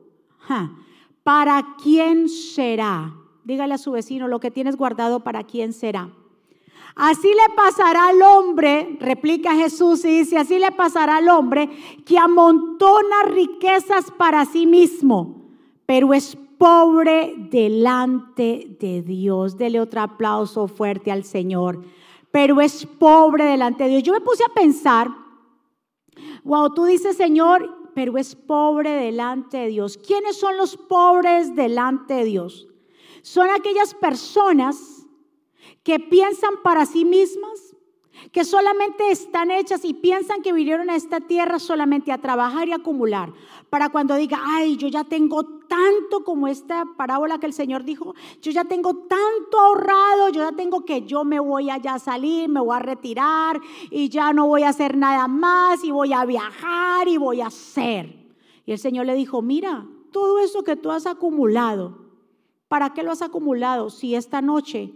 ¿para 1.24 1.76
quién 1.82 2.28
será? 2.28 3.14
Dígale 3.44 3.74
a 3.74 3.78
su 3.78 3.92
vecino, 3.92 4.28
lo 4.28 4.40
que 4.40 4.50
tienes 4.50 4.76
guardado, 4.76 5.20
¿para 5.20 5.44
quién 5.44 5.72
será? 5.72 6.10
Así 6.94 7.28
le 7.28 7.54
pasará 7.54 8.08
al 8.08 8.22
hombre, 8.22 8.96
replica 9.00 9.54
Jesús 9.54 10.04
y 10.04 10.18
dice, 10.18 10.36
así 10.36 10.58
le 10.58 10.72
pasará 10.72 11.16
al 11.16 11.28
hombre 11.28 11.68
que 12.04 12.18
amontona 12.18 13.24
riquezas 13.26 14.10
para 14.12 14.44
sí 14.44 14.66
mismo, 14.66 15.48
pero 15.86 16.14
es 16.14 16.36
pobre 16.56 17.34
delante 17.50 18.76
de 18.80 19.02
Dios. 19.02 19.56
Dele 19.56 19.80
otro 19.80 20.00
aplauso 20.00 20.66
fuerte 20.66 21.12
al 21.12 21.24
Señor 21.24 21.82
pero 22.30 22.60
es 22.60 22.86
pobre 22.86 23.44
delante 23.44 23.84
de 23.84 23.90
Dios. 23.90 24.02
Yo 24.02 24.12
me 24.12 24.20
puse 24.20 24.44
a 24.44 24.54
pensar, 24.54 25.08
wow, 26.44 26.72
tú 26.72 26.84
dices, 26.84 27.16
Señor, 27.16 27.90
pero 27.94 28.16
es 28.16 28.34
pobre 28.36 28.90
delante 28.90 29.56
de 29.58 29.68
Dios. 29.68 29.98
¿Quiénes 29.98 30.36
son 30.36 30.56
los 30.56 30.76
pobres 30.76 31.54
delante 31.56 32.14
de 32.14 32.24
Dios? 32.24 32.68
Son 33.22 33.48
aquellas 33.50 33.94
personas 33.94 35.06
que 35.82 35.98
piensan 35.98 36.62
para 36.62 36.86
sí 36.86 37.04
mismas, 37.04 37.74
que 38.32 38.44
solamente 38.44 39.10
están 39.10 39.50
hechas 39.50 39.84
y 39.84 39.94
piensan 39.94 40.42
que 40.42 40.52
vinieron 40.52 40.90
a 40.90 40.96
esta 40.96 41.20
tierra 41.20 41.58
solamente 41.58 42.12
a 42.12 42.18
trabajar 42.18 42.68
y 42.68 42.72
acumular, 42.72 43.32
para 43.70 43.90
cuando 43.90 44.14
diga, 44.14 44.40
ay, 44.42 44.76
yo 44.76 44.88
ya 44.88 45.04
tengo 45.04 45.44
tanto 45.68 46.24
como 46.24 46.48
esta 46.48 46.84
parábola 46.96 47.38
que 47.38 47.46
el 47.46 47.52
Señor 47.52 47.84
dijo, 47.84 48.14
yo 48.40 48.50
ya 48.50 48.64
tengo 48.64 48.94
tanto 49.06 49.60
ahorrado, 49.60 50.28
yo 50.30 50.42
ya 50.42 50.52
tengo 50.56 50.84
que 50.84 51.02
yo 51.02 51.24
me 51.24 51.38
voy 51.40 51.70
allá 51.70 51.94
a 51.94 51.98
salir, 51.98 52.48
me 52.48 52.60
voy 52.60 52.76
a 52.76 52.80
retirar 52.80 53.60
y 53.90 54.08
ya 54.08 54.32
no 54.32 54.46
voy 54.46 54.62
a 54.62 54.70
hacer 54.70 54.96
nada 54.96 55.28
más 55.28 55.84
y 55.84 55.90
voy 55.90 56.12
a 56.12 56.24
viajar 56.24 57.08
y 57.08 57.16
voy 57.18 57.40
a 57.40 57.48
hacer. 57.48 58.14
Y 58.64 58.72
el 58.72 58.78
Señor 58.78 59.06
le 59.06 59.14
dijo, 59.14 59.42
mira, 59.42 59.86
todo 60.12 60.40
eso 60.40 60.62
que 60.62 60.76
tú 60.76 60.90
has 60.90 61.06
acumulado, 61.06 61.98
¿para 62.68 62.94
qué 62.94 63.02
lo 63.02 63.12
has 63.12 63.22
acumulado 63.22 63.90
si 63.90 64.14
esta 64.14 64.40
noche 64.40 64.92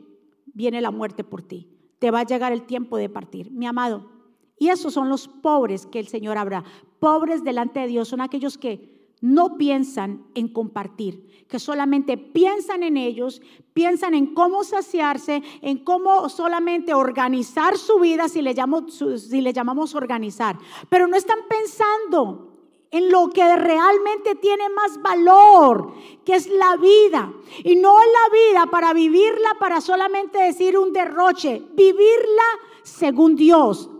viene 0.47 0.81
la 0.81 0.91
muerte 0.91 1.25
por 1.25 1.43
ti? 1.43 1.73
te 2.03 2.11
va 2.11 2.19
a 2.19 2.27
llegar 2.27 2.51
el 2.51 2.65
tiempo 2.65 2.97
de 2.97 3.09
partir, 3.09 3.53
mi 3.53 3.65
amado. 3.65 4.11
Y 4.59 4.71
esos 4.71 4.93
son 4.93 5.09
los 5.09 5.29
pobres 5.29 5.87
que 5.87 6.01
el 6.01 6.09
Señor 6.09 6.37
habrá. 6.37 6.65
Pobres 7.03 7.43
delante 7.43 7.81
de 7.81 7.89
Dios 7.89 8.07
son 8.07 8.21
aquellos 8.21 8.57
que 8.57 9.17
no 9.21 9.59
piensan 9.59 10.25
en 10.37 10.47
compartir, 10.47 11.45
que 11.49 11.59
solamente 11.59 12.17
piensan 12.17 12.85
en 12.85 12.97
ellos, 12.97 13.43
piensan 13.73 14.15
en 14.15 14.35
cómo 14.35 14.63
saciarse, 14.63 15.43
en 15.63 15.79
cómo 15.79 16.29
solamente 16.29 16.95
organizar 16.95 17.77
su 17.77 17.99
vida, 17.99 18.29
si 18.29 18.41
le, 18.41 18.55
si 18.55 19.53
llamamos 19.53 19.97
organizar, 19.97 20.57
pero 20.89 21.09
no 21.09 21.17
están 21.17 21.41
pensando 21.49 22.53
en 22.93 23.11
lo 23.11 23.31
que 23.31 23.57
realmente 23.57 24.37
tiene 24.37 24.69
más 24.69 25.03
valor, 25.03 25.95
que 26.25 26.37
es 26.37 26.49
la 26.49 26.77
vida. 26.77 27.33
Y 27.65 27.75
no 27.75 27.97
la 27.99 28.33
vida 28.33 28.71
para 28.71 28.93
vivirla, 28.93 29.57
para 29.59 29.81
solamente 29.81 30.39
decir 30.39 30.79
un 30.79 30.93
derroche, 30.93 31.65
vivirla 31.75 32.45
según 32.85 33.35
Dios, 33.35 33.91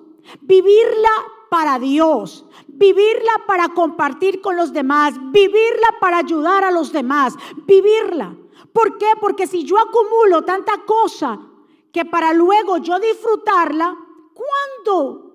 vivirla 0.41 1.11
para 1.53 1.79
Dios, 1.79 2.47
vivirla 2.83 3.45
para 3.47 3.69
compartir 3.69 4.41
con 4.41 4.57
los 4.57 4.73
demás, 4.73 5.15
vivirla 5.31 5.89
para 6.01 6.19
ayudar 6.19 6.65
a 6.65 6.73
los 6.73 6.91
demás, 6.91 7.37
vivirla. 7.65 8.35
¿Por 8.73 8.99
qué? 8.99 9.07
Porque 9.21 9.47
si 9.47 9.63
yo 9.65 9.77
acumulo 9.79 10.43
tanta 10.43 10.79
cosa 10.85 11.39
que 11.93 12.05
para 12.05 12.33
luego 12.33 12.79
yo 12.79 12.99
disfrutarla, 12.99 13.97
¿cuándo 14.35 15.33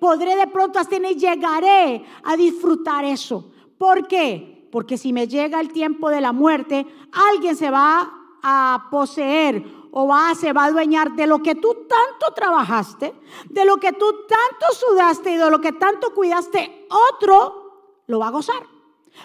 podré 0.00 0.34
de 0.34 0.48
pronto 0.48 0.80
hasta 0.80 0.96
y 0.96 1.14
llegaré 1.14 2.04
a 2.24 2.36
disfrutar 2.36 3.04
eso? 3.04 3.52
¿Por 3.78 4.08
qué? 4.08 4.68
Porque 4.72 4.98
si 4.98 5.12
me 5.12 5.28
llega 5.28 5.60
el 5.60 5.72
tiempo 5.72 6.10
de 6.10 6.20
la 6.20 6.32
muerte, 6.32 6.84
alguien 7.12 7.54
se 7.54 7.70
va 7.70 8.12
a 8.42 8.88
poseer 8.90 9.64
o 9.92 10.06
va, 10.06 10.34
se 10.34 10.52
va 10.52 10.64
a 10.64 10.66
adueñar 10.66 11.12
de 11.12 11.26
lo 11.26 11.42
que 11.42 11.54
tú 11.54 11.86
tanto 11.88 12.34
trabajaste, 12.34 13.14
de 13.48 13.64
lo 13.64 13.76
que 13.78 13.92
tú 13.92 14.06
tanto 14.28 14.74
sudaste 14.74 15.32
y 15.32 15.36
de 15.36 15.50
lo 15.50 15.60
que 15.60 15.72
tanto 15.72 16.14
cuidaste, 16.14 16.86
otro 17.12 18.02
lo 18.06 18.18
va 18.18 18.28
a 18.28 18.32
gozar. 18.32 18.66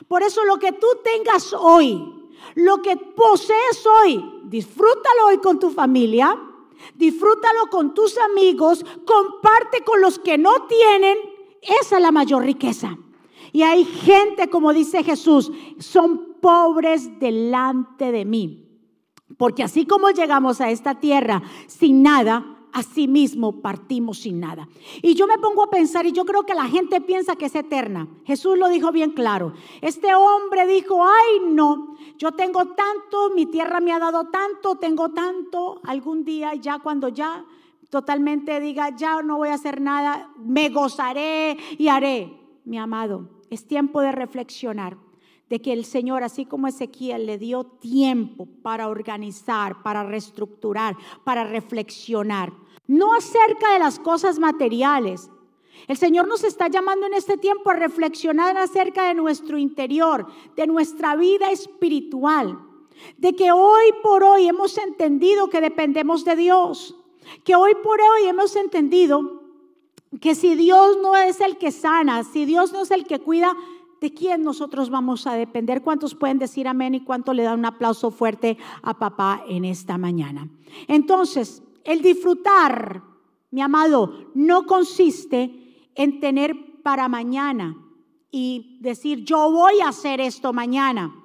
Por 0.08 0.24
eso 0.24 0.44
lo 0.46 0.58
que 0.58 0.72
tú 0.72 0.88
tengas 1.04 1.54
hoy, 1.54 2.32
lo 2.56 2.82
que 2.82 2.98
posees 2.98 3.86
hoy, 3.86 4.42
disfrútalo 4.46 5.28
hoy 5.28 5.38
con 5.38 5.60
tu 5.60 5.70
familia, 5.70 6.40
disfrútalo 6.96 7.68
con 7.70 7.94
tus 7.94 8.18
amigos, 8.18 8.84
comparte 9.06 9.84
con 9.84 10.02
los 10.02 10.20
que 10.20 10.38
no 10.38 10.66
tienen, 10.68 11.18
esa 11.62 11.98
es 11.98 12.02
la 12.02 12.12
mayor 12.12 12.44
riqueza. 12.44 12.98
Y 13.52 13.62
hay 13.64 13.86
gente, 13.86 14.50
como 14.50 14.74
dice 14.74 15.04
Jesús, 15.04 15.52
son 15.80 16.36
pobres 16.42 17.20
delante 17.20 18.12
de 18.12 18.26
mí. 18.26 18.65
Porque 19.38 19.64
así 19.64 19.86
como 19.86 20.10
llegamos 20.10 20.62
a 20.62 20.70
esta 20.70 20.96
tierra 20.96 21.42
sin 21.68 22.04
nada, 22.04 22.56
así 22.76 23.08
mismo 23.08 23.62
partimos 23.62 24.20
sin 24.20 24.42
nada. 24.42 24.68
Y 25.02 25.16
yo 25.16 25.28
me 25.28 25.38
pongo 25.38 25.64
a 25.64 25.70
pensar, 25.70 26.06
y 26.06 26.12
yo 26.12 26.26
creo 26.26 26.46
que 26.46 26.54
la 26.54 26.66
gente 26.66 27.00
piensa 27.00 27.38
que 27.38 27.46
es 27.46 27.56
eterna. 27.56 28.08
Jesús 28.26 28.58
lo 28.58 28.68
dijo 28.68 28.92
bien 28.92 29.12
claro. 29.12 29.54
Este 29.82 30.14
hombre 30.14 30.68
dijo, 30.68 31.02
ay 31.02 31.50
no, 31.54 31.96
yo 32.18 32.34
tengo 32.34 32.66
tanto, 32.66 33.32
mi 33.34 33.46
tierra 33.46 33.80
me 33.80 33.94
ha 33.94 34.00
dado 34.00 34.26
tanto, 34.26 34.76
tengo 34.76 35.10
tanto, 35.12 35.80
algún 35.86 36.26
día 36.26 36.54
ya 36.56 36.80
cuando 36.80 37.08
ya 37.08 37.46
totalmente 37.90 38.60
diga, 38.60 38.94
ya 38.94 39.22
no 39.22 39.38
voy 39.38 39.50
a 39.50 39.54
hacer 39.54 39.80
nada, 39.80 40.30
me 40.38 40.68
gozaré 40.68 41.58
y 41.78 41.88
haré. 41.88 42.38
Mi 42.66 42.78
amado, 42.78 43.30
es 43.50 43.66
tiempo 43.68 44.02
de 44.02 44.12
reflexionar 44.12 44.98
de 45.50 45.62
que 45.62 45.74
el 45.74 45.86
Señor, 45.86 46.24
así 46.24 46.46
como 46.46 46.68
Ezequiel, 46.68 47.26
le 47.26 47.38
dio 47.38 47.64
tiempo 47.64 48.48
para 48.64 48.88
organizar, 48.88 49.84
para 49.84 50.04
reestructurar, 50.04 50.98
para 51.24 51.44
reflexionar, 51.44 52.52
no 52.88 53.14
acerca 53.14 53.74
de 53.74 53.80
las 53.80 54.00
cosas 54.00 54.40
materiales. 54.40 55.30
El 55.88 55.98
Señor 55.98 56.28
nos 56.28 56.44
está 56.44 56.68
llamando 56.68 57.06
en 57.06 57.14
este 57.14 57.38
tiempo 57.38 57.70
a 57.70 57.76
reflexionar 57.76 58.58
acerca 58.58 59.08
de 59.08 59.14
nuestro 59.14 59.58
interior, 59.58 60.28
de 60.56 60.68
nuestra 60.68 61.16
vida 61.16 61.52
espiritual, 61.52 62.60
de 63.18 63.36
que 63.36 63.52
hoy 63.52 63.92
por 64.02 64.24
hoy 64.24 64.48
hemos 64.48 64.78
entendido 64.78 65.50
que 65.50 65.62
dependemos 65.62 66.26
de 66.26 66.36
Dios, 66.36 66.96
que 67.44 67.56
hoy 67.56 67.74
por 67.84 68.00
hoy 68.02 68.28
hemos 68.28 68.56
entendido 68.56 69.44
que 70.22 70.34
si 70.34 70.56
Dios 70.56 70.98
no 71.02 71.16
es 71.16 71.42
el 71.42 71.58
que 71.58 71.72
sana, 71.72 72.24
si 72.24 72.46
Dios 72.46 72.72
no 72.72 72.82
es 72.82 72.92
el 72.92 73.06
que 73.06 73.20
cuida, 73.20 73.56
¿de 74.02 74.14
quién 74.14 74.44
nosotros 74.44 74.90
vamos 74.90 75.28
a 75.28 75.34
depender? 75.34 75.82
¿Cuántos 75.82 76.16
pueden 76.16 76.40
decir 76.40 76.68
amén 76.68 76.96
y 76.96 77.04
cuánto 77.04 77.34
le 77.34 77.44
dan 77.44 77.60
un 77.60 77.66
aplauso 77.66 78.12
fuerte 78.12 78.58
a 78.82 78.98
papá 78.98 79.44
en 79.48 79.66
esta 79.66 79.98
mañana? 79.98 80.50
Entonces, 80.88 81.64
el 81.84 82.02
disfrutar, 82.02 83.04
mi 83.52 83.62
amado, 83.62 84.32
no 84.34 84.66
consiste 84.66 85.90
en 85.96 86.20
tener 86.20 86.82
para 86.84 87.08
mañana 87.08 87.78
y 88.32 88.80
decir, 88.82 89.24
yo 89.24 89.50
voy 89.50 89.80
a 89.80 89.90
hacer 89.90 90.20
esto 90.20 90.52
mañana, 90.52 91.16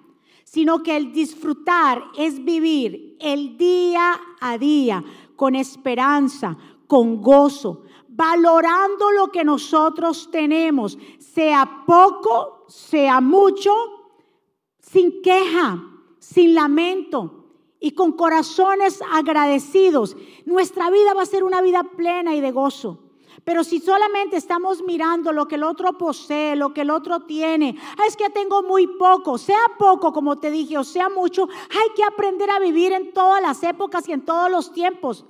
sino 0.45 0.83
que 0.83 0.97
el 0.97 1.13
disfrutar 1.13 2.05
es 2.17 2.45
vivir 2.45 3.17
el 3.21 3.57
día 3.57 4.21
a 4.41 4.59
día 4.59 5.05
con 5.37 5.55
esperanza, 5.55 6.57
con 6.87 7.21
gozo, 7.21 7.85
valorando 8.09 9.11
lo 9.13 9.29
que 9.31 9.45
nosotros 9.45 10.29
tenemos, 10.31 10.99
sea 11.19 11.85
poco, 11.87 12.60
sea 12.71 13.21
mucho, 13.21 13.73
sin 14.79 15.23
queja, 15.23 15.85
sin 16.19 16.55
lamento 16.55 17.45
y 17.81 17.93
con 17.93 18.13
corazones 18.13 19.01
agradecidos. 19.11 20.17
Nuestra 20.45 20.91
vida 20.91 21.15
va 21.15 21.23
a 21.23 21.27
ser 21.27 21.45
una 21.45 21.61
vida 21.61 21.83
plena 21.83 22.35
y 22.35 22.41
de 22.41 22.53
gozo. 22.53 22.99
Pero 23.45 23.65
si 23.65 23.81
solamente 23.81 24.37
estamos 24.37 24.83
mirando 24.83 25.33
lo 25.33 25.49
que 25.49 25.55
el 25.55 25.65
otro 25.65 25.97
posee, 25.97 26.57
lo 26.57 26.75
que 26.75 26.83
el 26.83 26.91
otro 26.91 27.21
tiene, 27.21 27.77
es 28.07 28.17
que 28.17 28.29
tengo 28.29 28.63
muy 28.63 28.87
poco, 28.87 29.39
sea 29.39 29.73
poco 29.79 30.13
como 30.13 30.39
te 30.39 30.51
dije, 30.51 30.77
o 30.77 30.85
sea 30.85 31.09
mucho, 31.09 31.49
hay 31.71 31.95
que 31.97 32.05
aprender 32.05 32.51
a 32.51 32.59
vivir 32.59 32.93
en 32.93 33.13
todas 33.13 33.41
las 33.41 33.63
épocas 33.63 34.07
y 34.09 34.13
en 34.13 34.25
todos 34.25 34.51
los 34.51 34.73
tiempos 34.73 35.25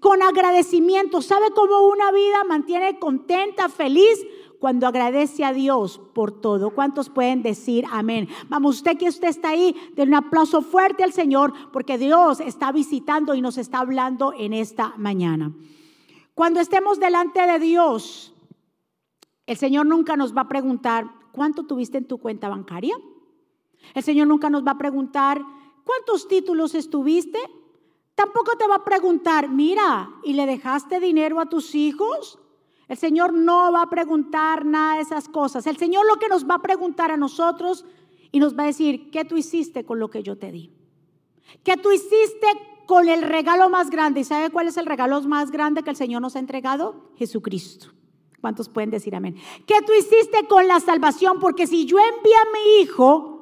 con 0.00 0.22
agradecimiento. 0.22 1.20
¿Sabe 1.20 1.50
cómo 1.50 1.80
una 1.88 2.10
vida 2.12 2.44
mantiene 2.44 2.98
contenta, 2.98 3.68
feliz? 3.68 4.24
Cuando 4.66 4.88
agradece 4.88 5.44
a 5.44 5.52
Dios 5.52 6.00
por 6.12 6.40
todo. 6.40 6.70
¿Cuántos 6.70 7.08
pueden 7.08 7.40
decir 7.40 7.84
amén? 7.88 8.28
Vamos, 8.48 8.78
usted 8.78 8.98
que 8.98 9.08
usted 9.08 9.28
está 9.28 9.50
ahí, 9.50 9.76
den 9.94 10.08
un 10.08 10.14
aplauso 10.16 10.60
fuerte 10.60 11.04
al 11.04 11.12
Señor 11.12 11.52
porque 11.72 11.98
Dios 11.98 12.40
está 12.40 12.72
visitando 12.72 13.36
y 13.36 13.40
nos 13.40 13.58
está 13.58 13.78
hablando 13.78 14.32
en 14.36 14.52
esta 14.52 14.92
mañana. 14.96 15.52
Cuando 16.34 16.58
estemos 16.58 16.98
delante 16.98 17.46
de 17.46 17.60
Dios, 17.60 18.34
el 19.46 19.56
Señor 19.56 19.86
nunca 19.86 20.16
nos 20.16 20.36
va 20.36 20.40
a 20.40 20.48
preguntar, 20.48 21.12
¿cuánto 21.30 21.64
tuviste 21.64 21.98
en 21.98 22.08
tu 22.08 22.18
cuenta 22.18 22.48
bancaria? 22.48 22.96
El 23.94 24.02
Señor 24.02 24.26
nunca 24.26 24.50
nos 24.50 24.66
va 24.66 24.72
a 24.72 24.78
preguntar, 24.78 25.40
¿cuántos 25.84 26.26
títulos 26.26 26.74
estuviste? 26.74 27.38
Tampoco 28.16 28.56
te 28.58 28.66
va 28.66 28.74
a 28.74 28.84
preguntar, 28.84 29.48
mira, 29.48 30.10
¿y 30.24 30.32
le 30.32 30.44
dejaste 30.44 30.98
dinero 30.98 31.38
a 31.38 31.46
tus 31.46 31.76
hijos? 31.76 32.40
El 32.88 32.96
Señor 32.96 33.32
no 33.32 33.72
va 33.72 33.82
a 33.82 33.90
preguntar 33.90 34.64
nada 34.64 34.96
de 34.96 35.02
esas 35.02 35.28
cosas. 35.28 35.66
El 35.66 35.76
Señor 35.76 36.06
lo 36.06 36.16
que 36.16 36.28
nos 36.28 36.48
va 36.48 36.56
a 36.56 36.62
preguntar 36.62 37.10
a 37.10 37.16
nosotros 37.16 37.84
y 38.30 38.38
nos 38.38 38.56
va 38.56 38.64
a 38.64 38.66
decir, 38.66 39.10
¿qué 39.10 39.24
tú 39.24 39.36
hiciste 39.36 39.84
con 39.84 39.98
lo 39.98 40.08
que 40.08 40.22
yo 40.22 40.38
te 40.38 40.52
di? 40.52 40.70
¿Qué 41.64 41.76
tú 41.76 41.90
hiciste 41.90 42.46
con 42.86 43.08
el 43.08 43.22
regalo 43.22 43.68
más 43.68 43.90
grande? 43.90 44.20
¿Y 44.20 44.24
sabe 44.24 44.50
cuál 44.50 44.68
es 44.68 44.76
el 44.76 44.86
regalo 44.86 45.20
más 45.22 45.50
grande 45.50 45.82
que 45.82 45.90
el 45.90 45.96
Señor 45.96 46.22
nos 46.22 46.36
ha 46.36 46.38
entregado? 46.38 47.10
Jesucristo. 47.16 47.88
¿Cuántos 48.40 48.68
pueden 48.68 48.90
decir 48.90 49.16
amén? 49.16 49.36
¿Qué 49.66 49.74
tú 49.84 49.92
hiciste 49.92 50.46
con 50.48 50.68
la 50.68 50.78
salvación? 50.78 51.40
Porque 51.40 51.66
si 51.66 51.86
yo 51.86 51.98
envío 51.98 52.36
a 52.36 52.52
mi 52.52 52.82
hijo, 52.82 53.36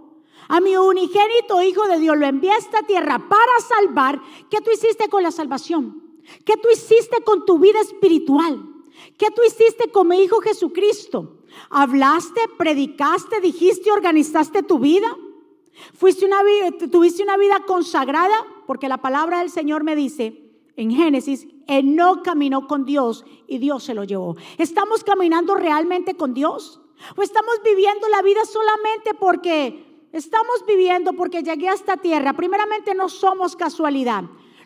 a 0.48 0.60
mi 0.60 0.76
unigénito 0.76 1.62
Hijo 1.62 1.86
de 1.88 1.98
Dios 1.98 2.16
lo 2.16 2.26
envié 2.26 2.50
a 2.50 2.58
esta 2.58 2.82
tierra 2.82 3.18
para 3.18 3.60
salvar. 3.68 4.20
¿Qué 4.50 4.60
tú 4.60 4.70
hiciste 4.70 5.08
con 5.08 5.22
la 5.22 5.30
salvación? 5.30 6.02
¿Qué 6.44 6.56
tú 6.56 6.68
hiciste 6.72 7.22
con 7.24 7.44
tu 7.44 7.58
vida 7.58 7.80
espiritual? 7.80 8.73
¿Qué 9.16 9.30
tú 9.30 9.42
hiciste 9.46 9.90
con 9.90 10.08
mi 10.08 10.22
Hijo 10.22 10.40
Jesucristo? 10.40 11.38
¿Hablaste, 11.70 12.40
predicaste, 12.56 13.40
dijiste, 13.40 13.90
organizaste 13.92 14.62
tu 14.62 14.78
vida? 14.78 15.08
¿Fuiste 15.94 16.24
una 16.24 16.40
¿Tuviste 16.90 17.22
una 17.22 17.36
vida 17.36 17.60
consagrada? 17.66 18.34
Porque 18.66 18.88
la 18.88 18.98
palabra 18.98 19.40
del 19.40 19.50
Señor 19.50 19.84
me 19.84 19.96
dice 19.96 20.40
en 20.76 20.90
Génesis, 20.90 21.46
no 21.84 22.22
caminó 22.22 22.66
con 22.66 22.84
Dios 22.84 23.24
y 23.46 23.58
Dios 23.58 23.84
se 23.84 23.94
lo 23.94 24.04
llevó. 24.04 24.36
¿Estamos 24.58 25.04
caminando 25.04 25.54
realmente 25.54 26.14
con 26.14 26.34
Dios? 26.34 26.80
¿O 27.16 27.22
estamos 27.22 27.60
viviendo 27.64 28.08
la 28.08 28.22
vida 28.22 28.44
solamente 28.44 29.14
porque 29.14 29.84
estamos 30.12 30.64
viviendo 30.66 31.12
porque 31.12 31.42
llegué 31.42 31.68
a 31.68 31.74
esta 31.74 31.96
tierra, 31.96 32.32
primeramente 32.34 32.94
no 32.94 33.08
somos 33.08 33.56
casualidad. 33.56 34.24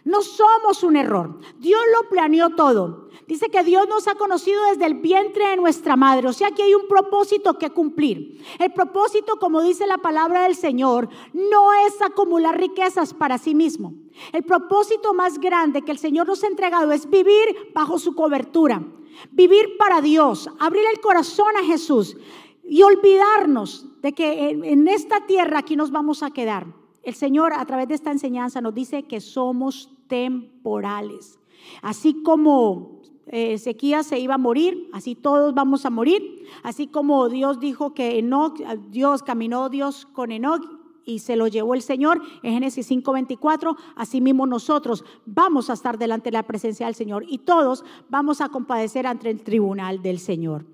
No 0.09 0.23
somos 0.23 0.83
un 0.85 0.97
error. 0.97 1.39
Dios 1.59 1.83
lo 1.93 2.09
planeó 2.09 2.49
todo. 2.57 3.11
Dice 3.27 3.51
que 3.51 3.63
Dios 3.63 3.87
nos 3.91 4.09
ha 4.09 4.15
conocido 4.15 4.59
desde 4.71 4.87
el 4.87 4.95
vientre 4.95 5.49
de 5.49 5.59
nuestra 5.59 5.97
madre. 5.97 6.29
O 6.29 6.33
sea 6.33 6.51
que 6.51 6.63
hay 6.63 6.73
un 6.73 6.89
propósito 6.89 7.59
que 7.59 7.69
cumplir. 7.69 8.43
El 8.59 8.73
propósito, 8.73 9.39
como 9.39 9.61
dice 9.61 9.87
la 9.87 9.99
palabra 9.99 10.45
del 10.45 10.57
Señor, 10.57 11.11
no 11.35 11.75
es 11.75 12.01
acumular 12.01 12.59
riquezas 12.59 13.13
para 13.13 13.37
sí 13.37 13.55
mismo. 13.55 13.93
El 14.33 14.45
propósito 14.45 15.13
más 15.13 15.39
grande 15.39 15.83
que 15.83 15.93
el 15.93 15.99
Señor 15.99 16.27
nos 16.27 16.43
ha 16.43 16.47
entregado 16.47 16.91
es 16.91 17.11
vivir 17.11 17.71
bajo 17.75 17.99
su 17.99 18.15
cobertura. 18.15 18.83
Vivir 19.31 19.77
para 19.77 20.01
Dios. 20.01 20.49
Abrir 20.59 20.85
el 20.91 21.03
corazón 21.03 21.55
a 21.61 21.67
Jesús 21.67 22.17
y 22.65 22.81
olvidarnos 22.81 23.85
de 24.01 24.15
que 24.15 24.49
en, 24.53 24.89
esta 24.89 25.27
tierra 25.27 25.59
aquí 25.59 25.77
nos 25.77 25.91
vamos 25.91 26.23
a 26.23 26.31
quedar. 26.31 26.67
El 27.03 27.15
Señor 27.15 27.53
a 27.53 27.67
través 27.67 27.89
de 27.89 27.95
esta 27.95 28.11
enseñanza 28.11 28.63
nos 28.63 28.75
dice 28.75 29.03
que 29.03 29.21
somos 29.21 29.98
temporales. 30.09 31.39
Así 31.83 32.23
como 32.23 33.03
eh, 33.27 33.55
Ezequías 33.55 34.07
se 34.07 34.19
iba 34.19 34.35
a 34.35 34.39
morir, 34.39 34.89
así 34.93 35.15
todos 35.15 35.55
vamos 35.55 35.85
a 35.85 35.91
morir. 35.91 36.47
Así 36.63 36.87
como 36.87 37.29
Dios 37.29 37.61
dijo 37.61 37.95
que 37.95 38.19
Enoch, 38.19 38.59
Dios 38.91 39.23
caminó 39.23 39.69
Dios 39.69 40.07
con 40.07 40.33
Enoch 40.33 40.63
y 41.05 41.21
se 41.21 41.37
lo 41.37 41.47
llevó 41.47 41.75
el 41.75 41.83
Señor 41.83 42.21
en 42.43 42.53
Génesis 42.53 42.91
5:24, 42.91 43.77
así 43.97 44.21
mismo 44.21 44.47
nosotros 44.47 45.05
vamos 45.25 45.71
a 45.71 45.73
estar 45.73 45.97
delante 45.97 46.29
de 46.29 46.33
la 46.33 46.43
presencia 46.43 46.87
del 46.87 46.95
Señor 46.95 47.25
y 47.27 47.39
todos 47.39 47.85
vamos 48.11 48.41
a 48.41 48.51
compadecer 48.51 49.07
ante 49.07 49.31
el 49.31 49.43
tribunal 49.43 50.03
del 50.03 50.19
Señor. 50.19 50.67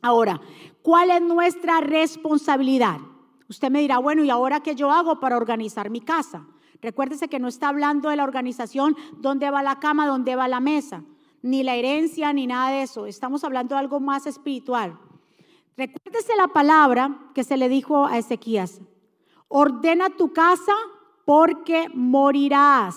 Ahora, 0.00 0.40
¿cuál 0.82 1.10
es 1.12 1.22
nuestra 1.22 1.80
responsabilidad? 1.80 2.98
Usted 3.48 3.70
me 3.70 3.80
dirá, 3.80 3.98
bueno, 3.98 4.24
¿y 4.24 4.30
ahora 4.30 4.60
qué 4.60 4.74
yo 4.74 4.90
hago 4.90 5.20
para 5.20 5.36
organizar 5.36 5.90
mi 5.90 6.00
casa? 6.00 6.44
Recuérdese 6.82 7.28
que 7.28 7.38
no 7.38 7.46
está 7.46 7.68
hablando 7.68 8.08
de 8.08 8.16
la 8.16 8.24
organización, 8.24 8.96
dónde 9.18 9.48
va 9.50 9.62
la 9.62 9.78
cama, 9.78 10.06
dónde 10.06 10.34
va 10.34 10.48
la 10.48 10.58
mesa, 10.58 11.04
ni 11.40 11.62
la 11.62 11.76
herencia, 11.76 12.32
ni 12.32 12.48
nada 12.48 12.70
de 12.70 12.82
eso. 12.82 13.06
Estamos 13.06 13.44
hablando 13.44 13.76
de 13.76 13.80
algo 13.80 14.00
más 14.00 14.26
espiritual. 14.26 14.98
Recuérdese 15.76 16.34
la 16.36 16.48
palabra 16.48 17.30
que 17.34 17.44
se 17.44 17.56
le 17.56 17.68
dijo 17.68 18.06
a 18.06 18.18
Ezequías. 18.18 18.80
Ordena 19.46 20.10
tu 20.10 20.32
casa 20.32 20.74
porque 21.24 21.88
morirás. 21.94 22.96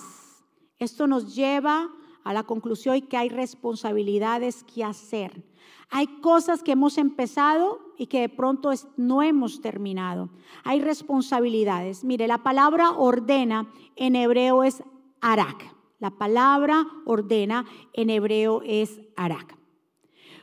Esto 0.78 1.06
nos 1.06 1.34
lleva 1.34 1.88
a 2.24 2.32
la 2.34 2.42
conclusión 2.42 3.00
que 3.02 3.16
hay 3.16 3.28
responsabilidades 3.28 4.64
que 4.64 4.82
hacer. 4.82 5.44
Hay 5.88 6.06
cosas 6.20 6.62
que 6.62 6.72
hemos 6.72 6.98
empezado 6.98 7.80
y 7.96 8.06
que 8.06 8.20
de 8.20 8.28
pronto 8.28 8.70
no 8.96 9.22
hemos 9.22 9.60
terminado. 9.60 10.30
Hay 10.64 10.80
responsabilidades. 10.80 12.04
Mire, 12.04 12.26
la 12.26 12.42
palabra 12.42 12.90
ordena 12.90 13.70
en 13.94 14.16
hebreo 14.16 14.64
es 14.64 14.82
arak. 15.20 15.76
La 15.98 16.10
palabra 16.10 16.86
ordena 17.06 17.64
en 17.94 18.10
hebreo 18.10 18.60
es 18.64 19.00
arak, 19.16 19.56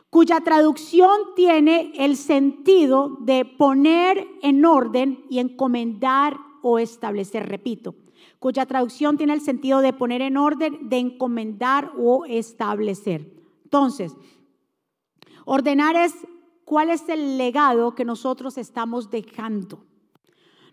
cuya 0.10 0.40
traducción 0.42 1.12
tiene 1.36 1.94
el 1.96 2.18
sentido 2.18 3.18
de 3.22 3.46
poner 3.46 4.28
en 4.42 4.66
orden 4.66 5.24
y 5.30 5.38
encomendar 5.38 6.38
o 6.64 6.80
establecer, 6.80 7.48
repito, 7.48 7.94
cuya 8.40 8.66
traducción 8.66 9.16
tiene 9.16 9.34
el 9.34 9.42
sentido 9.42 9.82
de 9.82 9.94
poner 9.94 10.24
en 10.24 10.38
orden, 10.38 10.90
de 10.90 10.98
encomendar 10.98 11.92
o 12.00 12.26
establecer. 12.26 13.32
Entonces, 13.66 14.16
ordenar 15.46 15.96
es 15.96 16.14
cuál 16.66 16.90
es 16.90 17.08
el 17.10 17.38
legado 17.38 17.96
que 17.96 18.06
nosotros 18.06 18.58
estamos 18.58 19.10
dejando. 19.10 19.86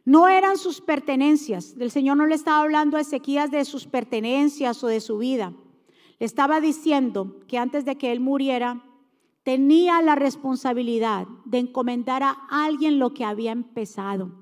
No 0.05 0.29
eran 0.29 0.57
sus 0.57 0.81
pertenencias. 0.81 1.77
El 1.79 1.91
Señor 1.91 2.17
no 2.17 2.27
le 2.27 2.35
estaba 2.35 2.63
hablando 2.63 2.97
a 2.97 3.01
Ezequías 3.01 3.51
de 3.51 3.65
sus 3.65 3.87
pertenencias 3.87 4.83
o 4.83 4.87
de 4.87 5.01
su 5.01 5.19
vida. 5.19 5.53
Le 6.19 6.27
estaba 6.27 6.61
diciendo 6.61 7.41
que 7.47 7.59
antes 7.59 7.85
de 7.85 7.97
que 7.97 8.13
él 8.13 8.21
muriera, 8.21 8.83
tenía 9.43 10.01
la 10.03 10.15
responsabilidad 10.15 11.27
de 11.45 11.59
encomendar 11.59 12.23
a 12.23 12.37
alguien 12.51 12.99
lo 12.99 13.15
que 13.15 13.25
había 13.25 13.53
empezado. 13.53 14.33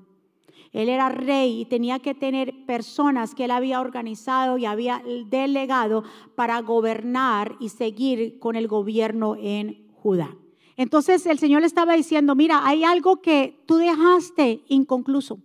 Él 0.71 0.87
era 0.87 1.09
rey 1.09 1.61
y 1.61 1.65
tenía 1.65 1.99
que 1.99 2.13
tener 2.13 2.65
personas 2.65 3.33
que 3.33 3.45
él 3.45 3.51
había 3.51 3.81
organizado 3.81 4.57
y 4.57 4.65
había 4.65 5.01
delegado 5.25 6.03
para 6.35 6.61
gobernar 6.61 7.55
y 7.59 7.69
seguir 7.69 8.37
con 8.39 8.55
el 8.55 8.67
gobierno 8.67 9.35
en 9.35 9.88
Judá. 10.01 10.35
Entonces 10.75 11.25
el 11.25 11.39
Señor 11.39 11.61
le 11.61 11.67
estaba 11.67 11.93
diciendo, 11.93 12.35
mira, 12.35 12.65
hay 12.65 12.83
algo 12.83 13.21
que 13.21 13.61
tú 13.65 13.75
dejaste 13.75 14.63
inconcluso. 14.69 15.39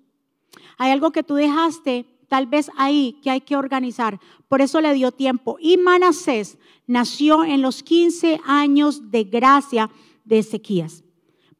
Hay 0.78 0.92
algo 0.92 1.10
que 1.10 1.22
tú 1.22 1.34
dejaste 1.34 2.06
tal 2.28 2.46
vez 2.46 2.70
ahí 2.76 3.18
que 3.22 3.30
hay 3.30 3.40
que 3.40 3.56
organizar. 3.56 4.20
Por 4.48 4.60
eso 4.60 4.80
le 4.80 4.94
dio 4.94 5.12
tiempo. 5.12 5.56
Y 5.60 5.76
Manasés 5.76 6.58
nació 6.86 7.44
en 7.44 7.62
los 7.62 7.82
15 7.82 8.40
años 8.44 9.10
de 9.10 9.24
gracia 9.24 9.90
de 10.24 10.38
Ezequías. 10.38 11.02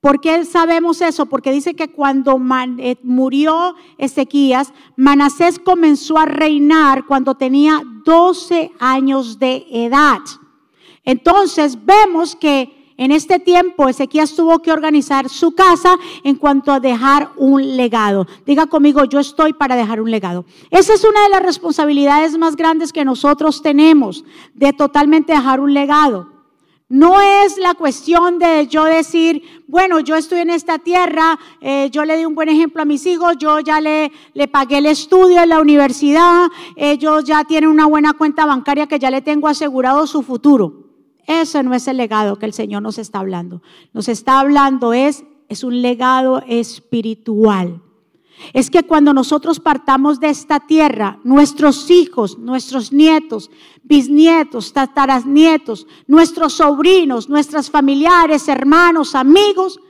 ¿Por 0.01 0.21
qué 0.21 0.45
sabemos 0.45 1.01
eso? 1.01 1.27
Porque 1.27 1.51
dice 1.51 1.75
que 1.75 1.91
cuando 1.91 2.39
eh, 2.79 2.97
murió 3.03 3.75
Ezequías, 3.97 4.73
Manasés 4.97 5.59
comenzó 5.59 6.19
a 6.19 6.27
reinar 6.27 7.07
cuando 7.07 7.37
tenía 7.37 7.83
12 8.05 8.71
años 8.79 9.39
de 9.39 9.67
edad. 9.71 10.21
Entonces 11.05 11.79
vemos 11.85 12.37
que 12.37 12.84
en 12.97 13.11
este 13.11 13.41
tiempo 13.41 13.89
Ezequías 13.89 14.35
tuvo 14.35 14.61
que 14.61 14.71
organizar 14.71 15.29
su 15.29 15.53
casa 15.55 15.97
en 16.23 16.37
cuanto 16.37 16.73
a 16.73 16.81
dejar 16.81 17.31
un 17.37 17.77
legado. 17.77 18.27
Diga 18.47 18.67
conmigo, 18.67 19.05
yo 19.05 19.19
estoy 19.19 19.53
para 19.53 19.75
dejar 19.75 20.01
un 20.01 20.11
legado. 20.11 20.45
Esa 20.71 20.95
es 20.95 21.05
una 21.05 21.23
de 21.25 21.31
las 21.31 21.43
responsabilidades 21.43 22.39
más 22.39 22.55
grandes 22.55 22.93
que 22.93 23.05
nosotros 23.05 23.63
tenemos, 23.63 24.25
de 24.55 24.73
totalmente 24.73 25.33
dejar 25.33 25.61
un 25.61 25.75
legado. 25.75 26.35
No 26.89 27.21
es 27.21 27.59
la 27.59 27.75
cuestión 27.75 28.39
de 28.39 28.69
yo 28.69 28.85
decir, 28.85 29.43
bueno, 29.67 29.99
yo 30.01 30.15
estoy 30.15 30.41
en 30.41 30.51
esta 30.51 30.79
tierra, 30.79 31.39
eh, 31.61 31.89
yo 31.91 32.05
le 32.05 32.17
di 32.17 32.25
un 32.27 32.35
buen 32.37 32.49
ejemplo 32.49 32.83
a 32.83 32.85
mis 32.85 33.05
hijos, 33.07 33.37
yo 33.39 33.59
ya 33.59 33.81
le, 33.81 34.13
le 34.35 34.47
pagué 34.47 34.79
el 34.79 34.87
estudio 34.87 35.43
en 35.43 35.49
la 35.49 35.61
universidad, 35.61 36.49
ellos 36.77 37.25
ya 37.25 37.43
tienen 37.45 37.71
una 37.71 37.87
buena 37.87 38.13
cuenta 38.13 38.47
bancaria 38.47 38.87
que 38.87 39.01
ya 39.01 39.11
le 39.11 39.23
tengo 39.23 39.49
asegurado 39.49 40.07
su 40.07 40.23
futuro. 40.23 40.84
Ese 41.27 41.63
no 41.63 41.75
es 41.75 41.89
el 41.89 41.97
legado 41.97 42.39
que 42.39 42.47
el 42.47 42.53
Señor 42.53 42.83
nos 42.83 42.99
está 42.99 43.21
hablando. 43.21 43.63
Nos 43.93 44.09
está 44.09 44.41
hablando 44.41 44.93
es, 44.93 45.25
es 45.49 45.65
un 45.65 45.83
legado 45.83 46.43
espiritual 46.47 47.81
es 48.53 48.71
que 48.71 48.83
cuando 48.83 49.13
nosotros 49.13 49.61
partamos 49.61 50.21
de 50.21 50.29
esta 50.29 50.61
tierra, 50.61 51.19
nuestros 51.25 51.91
hijos, 51.91 52.39
nuestros 52.39 52.93
nietos, 52.93 53.51
bisnietos, 53.83 54.73
nietos, 55.25 55.87
nuestros 56.07 56.55
sobrinos, 56.55 57.29
nuestros 57.29 57.71
familiares, 57.71 58.49
hermanos, 58.49 59.15
amigos, 59.15 59.81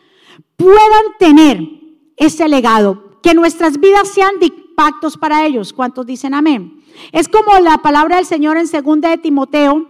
puedan 0.57 1.05
tener 1.19 1.69
ese 2.17 2.49
legado, 2.49 3.19
que 3.23 3.35
nuestras 3.35 3.81
vidas 3.81 4.09
sean 4.09 4.39
de 4.39 4.47
impactos 4.47 5.17
para 5.17 5.47
ellos. 5.47 5.73
¿Cuántos 5.73 6.07
dicen 6.07 6.35
amén? 6.35 6.85
Es 7.13 7.29
como 7.29 7.59
la 7.59 7.79
palabra 7.79 8.17
del 8.17 8.27
Señor 8.27 8.57
en 8.57 8.67
2 8.71 9.01
de 9.01 9.19
Timoteo, 9.19 9.89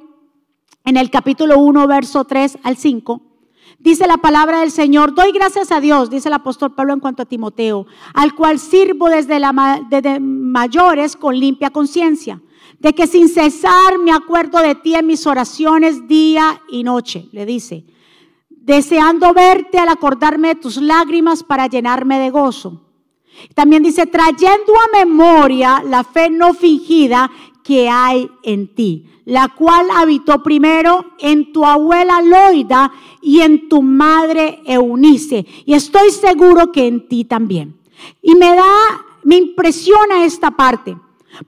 en 0.85 0.97
el 0.97 1.11
capítulo 1.11 1.59
1, 1.59 1.87
verso 1.87 2.25
3 2.25 2.59
al 2.63 2.77
5 2.77 3.35
Dice 3.79 4.07
la 4.07 4.17
palabra 4.17 4.61
del 4.61 4.71
Señor, 4.71 5.15
doy 5.15 5.31
gracias 5.33 5.71
a 5.71 5.79
Dios, 5.79 6.09
dice 6.09 6.29
el 6.29 6.35
apóstol 6.35 6.75
Pablo 6.75 6.95
en 6.95 7.01
cuanto 7.01 7.23
a 7.23 7.27
Timoteo, 7.27 7.87
al 8.15 8.35
cual 8.35 8.59
sirvo 8.59 9.11
desde, 9.11 9.39
la, 9.39 9.53
mayores 10.21 11.17
con 11.17 11.39
limpia 11.39 11.69
conciencia, 11.69 12.41
de 12.79 12.95
que 12.95 13.07
sin 13.07 13.29
cesar 13.29 13.99
me 13.99 14.11
acuerdo 14.13 14.61
de 14.61 14.75
ti 14.75 14.95
en 14.95 15.07
mis 15.07 15.27
oraciones 15.27 16.09
día 16.09 16.63
y 16.71 16.83
noche, 16.83 17.29
le 17.33 17.45
dice, 17.45 17.85
deseando 18.49 19.35
verte 19.35 19.79
al 19.79 19.91
acordarme 19.91 20.49
de 20.49 20.55
tus 20.55 20.79
lágrimas 20.79 21.43
para 21.43 21.67
llenarme 21.67 22.19
de 22.19 22.31
gozo. 22.31 22.81
También 23.55 23.83
dice, 23.83 24.07
trayendo 24.07 24.73
a 24.73 25.05
memoria 25.05 25.83
la 25.85 26.05
fe 26.05 26.31
no 26.31 26.55
fingida 26.55 27.31
que 27.65 27.89
hay 27.89 28.31
en 28.45 28.73
ti 28.75 29.09
la 29.25 29.49
cual 29.49 29.87
habitó 29.91 30.43
primero 30.43 31.05
en 31.19 31.53
tu 31.53 31.65
abuela 31.65 32.21
Loida 32.21 32.93
y 33.23 33.41
en 33.41 33.69
tu 33.69 33.83
madre 33.83 34.61
Eunice. 34.67 35.47
Y 35.65 35.75
estoy 35.75 36.11
seguro 36.11 36.71
que 36.73 36.87
en 36.87 37.09
ti 37.09 37.25
también. 37.25 37.79
Y 38.21 38.35
me 38.35 38.55
da, 38.55 39.05
me 39.23 39.37
impresiona 39.37 40.25
esta 40.25 40.51
parte, 40.51 40.97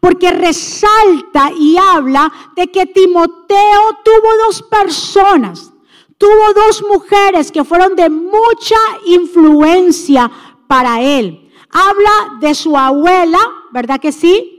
porque 0.01 0.31
resalta 0.31 1.53
y 1.59 1.77
habla 1.77 2.33
de 2.57 2.69
que 2.69 2.87
Timoteo 2.87 3.99
tuvo 4.05 4.29
dos 4.47 4.63
personas, 4.63 5.73
tuvo 6.17 6.55
dos 6.55 6.83
mujeres 6.89 7.53
que 7.53 7.65
fueron 7.65 7.95
de 7.95 8.09
mucha 8.09 8.77
influencia 9.05 10.31
para 10.67 11.03
él. 11.03 11.51
Habla 11.71 12.39
de 12.41 12.55
su 12.55 12.77
abuela, 12.77 13.39
¿verdad 13.71 14.01
que 14.01 14.13
sí? 14.13 14.56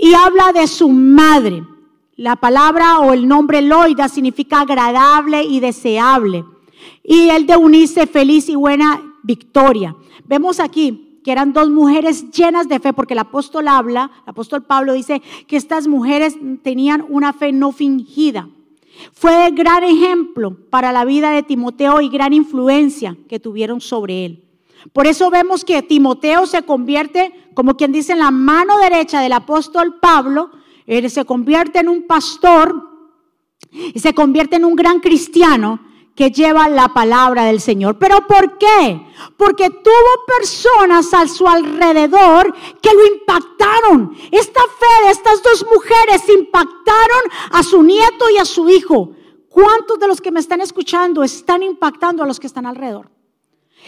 Y 0.00 0.14
habla 0.14 0.52
de 0.52 0.66
su 0.66 0.88
madre. 0.88 1.62
La 2.16 2.36
palabra 2.36 3.00
o 3.00 3.12
el 3.12 3.28
nombre 3.28 3.60
Loida 3.60 4.08
significa 4.08 4.62
agradable 4.62 5.42
y 5.44 5.60
deseable. 5.60 6.44
Y 7.04 7.28
el 7.28 7.46
de 7.46 7.56
unirse 7.56 8.06
feliz 8.06 8.48
y 8.48 8.54
buena 8.54 9.02
victoria. 9.22 9.94
Vemos 10.24 10.58
aquí 10.58 11.20
que 11.22 11.32
eran 11.32 11.52
dos 11.52 11.68
mujeres 11.68 12.30
llenas 12.30 12.66
de 12.66 12.80
fe, 12.80 12.94
porque 12.94 13.12
el 13.12 13.18
apóstol 13.18 13.68
habla, 13.68 14.10
el 14.24 14.30
apóstol 14.30 14.62
Pablo 14.62 14.94
dice 14.94 15.20
que 15.46 15.56
estas 15.56 15.86
mujeres 15.86 16.34
tenían 16.62 17.04
una 17.08 17.34
fe 17.34 17.52
no 17.52 17.72
fingida. 17.72 18.48
Fue 19.12 19.50
gran 19.50 19.84
ejemplo 19.84 20.56
para 20.70 20.92
la 20.92 21.04
vida 21.04 21.30
de 21.30 21.42
Timoteo 21.42 22.00
y 22.00 22.08
gran 22.08 22.32
influencia 22.32 23.16
que 23.28 23.38
tuvieron 23.38 23.80
sobre 23.82 24.24
él. 24.24 24.49
Por 24.92 25.06
eso 25.06 25.30
vemos 25.30 25.64
que 25.64 25.82
Timoteo 25.82 26.46
se 26.46 26.62
convierte, 26.62 27.50
como 27.54 27.76
quien 27.76 27.92
dice, 27.92 28.12
en 28.12 28.20
la 28.20 28.30
mano 28.30 28.78
derecha 28.78 29.20
del 29.20 29.32
apóstol 29.32 29.98
Pablo, 30.00 30.50
él 30.86 31.08
se 31.10 31.24
convierte 31.24 31.78
en 31.78 31.88
un 31.88 32.06
pastor 32.06 32.74
y 33.70 33.98
se 34.00 34.14
convierte 34.14 34.56
en 34.56 34.64
un 34.64 34.74
gran 34.74 35.00
cristiano 35.00 35.80
que 36.16 36.30
lleva 36.30 36.68
la 36.68 36.88
palabra 36.88 37.44
del 37.44 37.60
Señor. 37.60 37.98
¿Pero 37.98 38.26
por 38.26 38.58
qué? 38.58 39.06
Porque 39.36 39.70
tuvo 39.70 40.26
personas 40.38 41.14
a 41.14 41.26
su 41.28 41.46
alrededor 41.46 42.52
que 42.82 42.92
lo 42.92 43.06
impactaron. 43.06 44.16
Esta 44.30 44.60
fe 44.60 45.04
de 45.06 45.12
estas 45.12 45.42
dos 45.42 45.64
mujeres 45.72 46.28
impactaron 46.28 47.22
a 47.52 47.62
su 47.62 47.82
nieto 47.82 48.28
y 48.34 48.38
a 48.38 48.44
su 48.44 48.68
hijo. 48.68 49.12
¿Cuántos 49.48 49.98
de 49.98 50.08
los 50.08 50.20
que 50.20 50.30
me 50.30 50.40
están 50.40 50.60
escuchando 50.60 51.22
están 51.22 51.62
impactando 51.62 52.22
a 52.22 52.26
los 52.26 52.38
que 52.38 52.46
están 52.46 52.66
alrededor? 52.66 53.10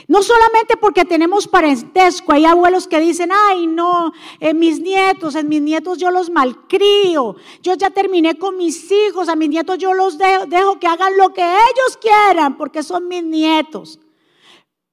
No 0.09 0.23
solamente 0.23 0.77
porque 0.77 1.05
tenemos 1.05 1.47
parentesco, 1.47 2.33
hay 2.33 2.45
abuelos 2.45 2.89
que 2.89 3.01
dicen, 3.01 3.31
ay 3.33 3.67
no, 3.67 4.13
en 4.41 4.59
mis 4.59 4.81
nietos, 4.81 5.35
en 5.35 5.49
mis 5.49 5.63
nietos 5.63 5.99
yo 5.99 6.11
los 6.11 6.31
malcrio, 6.31 7.37
yo 7.63 7.75
ya 7.75 7.91
terminé 7.91 8.39
con 8.39 8.57
mis 8.57 8.91
hijos, 8.91 9.29
a 9.29 9.37
mis 9.37 9.49
nietos 9.49 9.79
yo 9.79 9.95
los 9.95 10.19
dejo, 10.19 10.47
dejo 10.47 10.79
que 10.79 10.87
hagan 10.87 11.17
lo 11.17 11.33
que 11.33 11.43
ellos 11.43 11.97
quieran 12.01 12.57
porque 12.57 12.83
son 12.83 13.09
mis 13.09 13.25
nietos. 13.25 14.01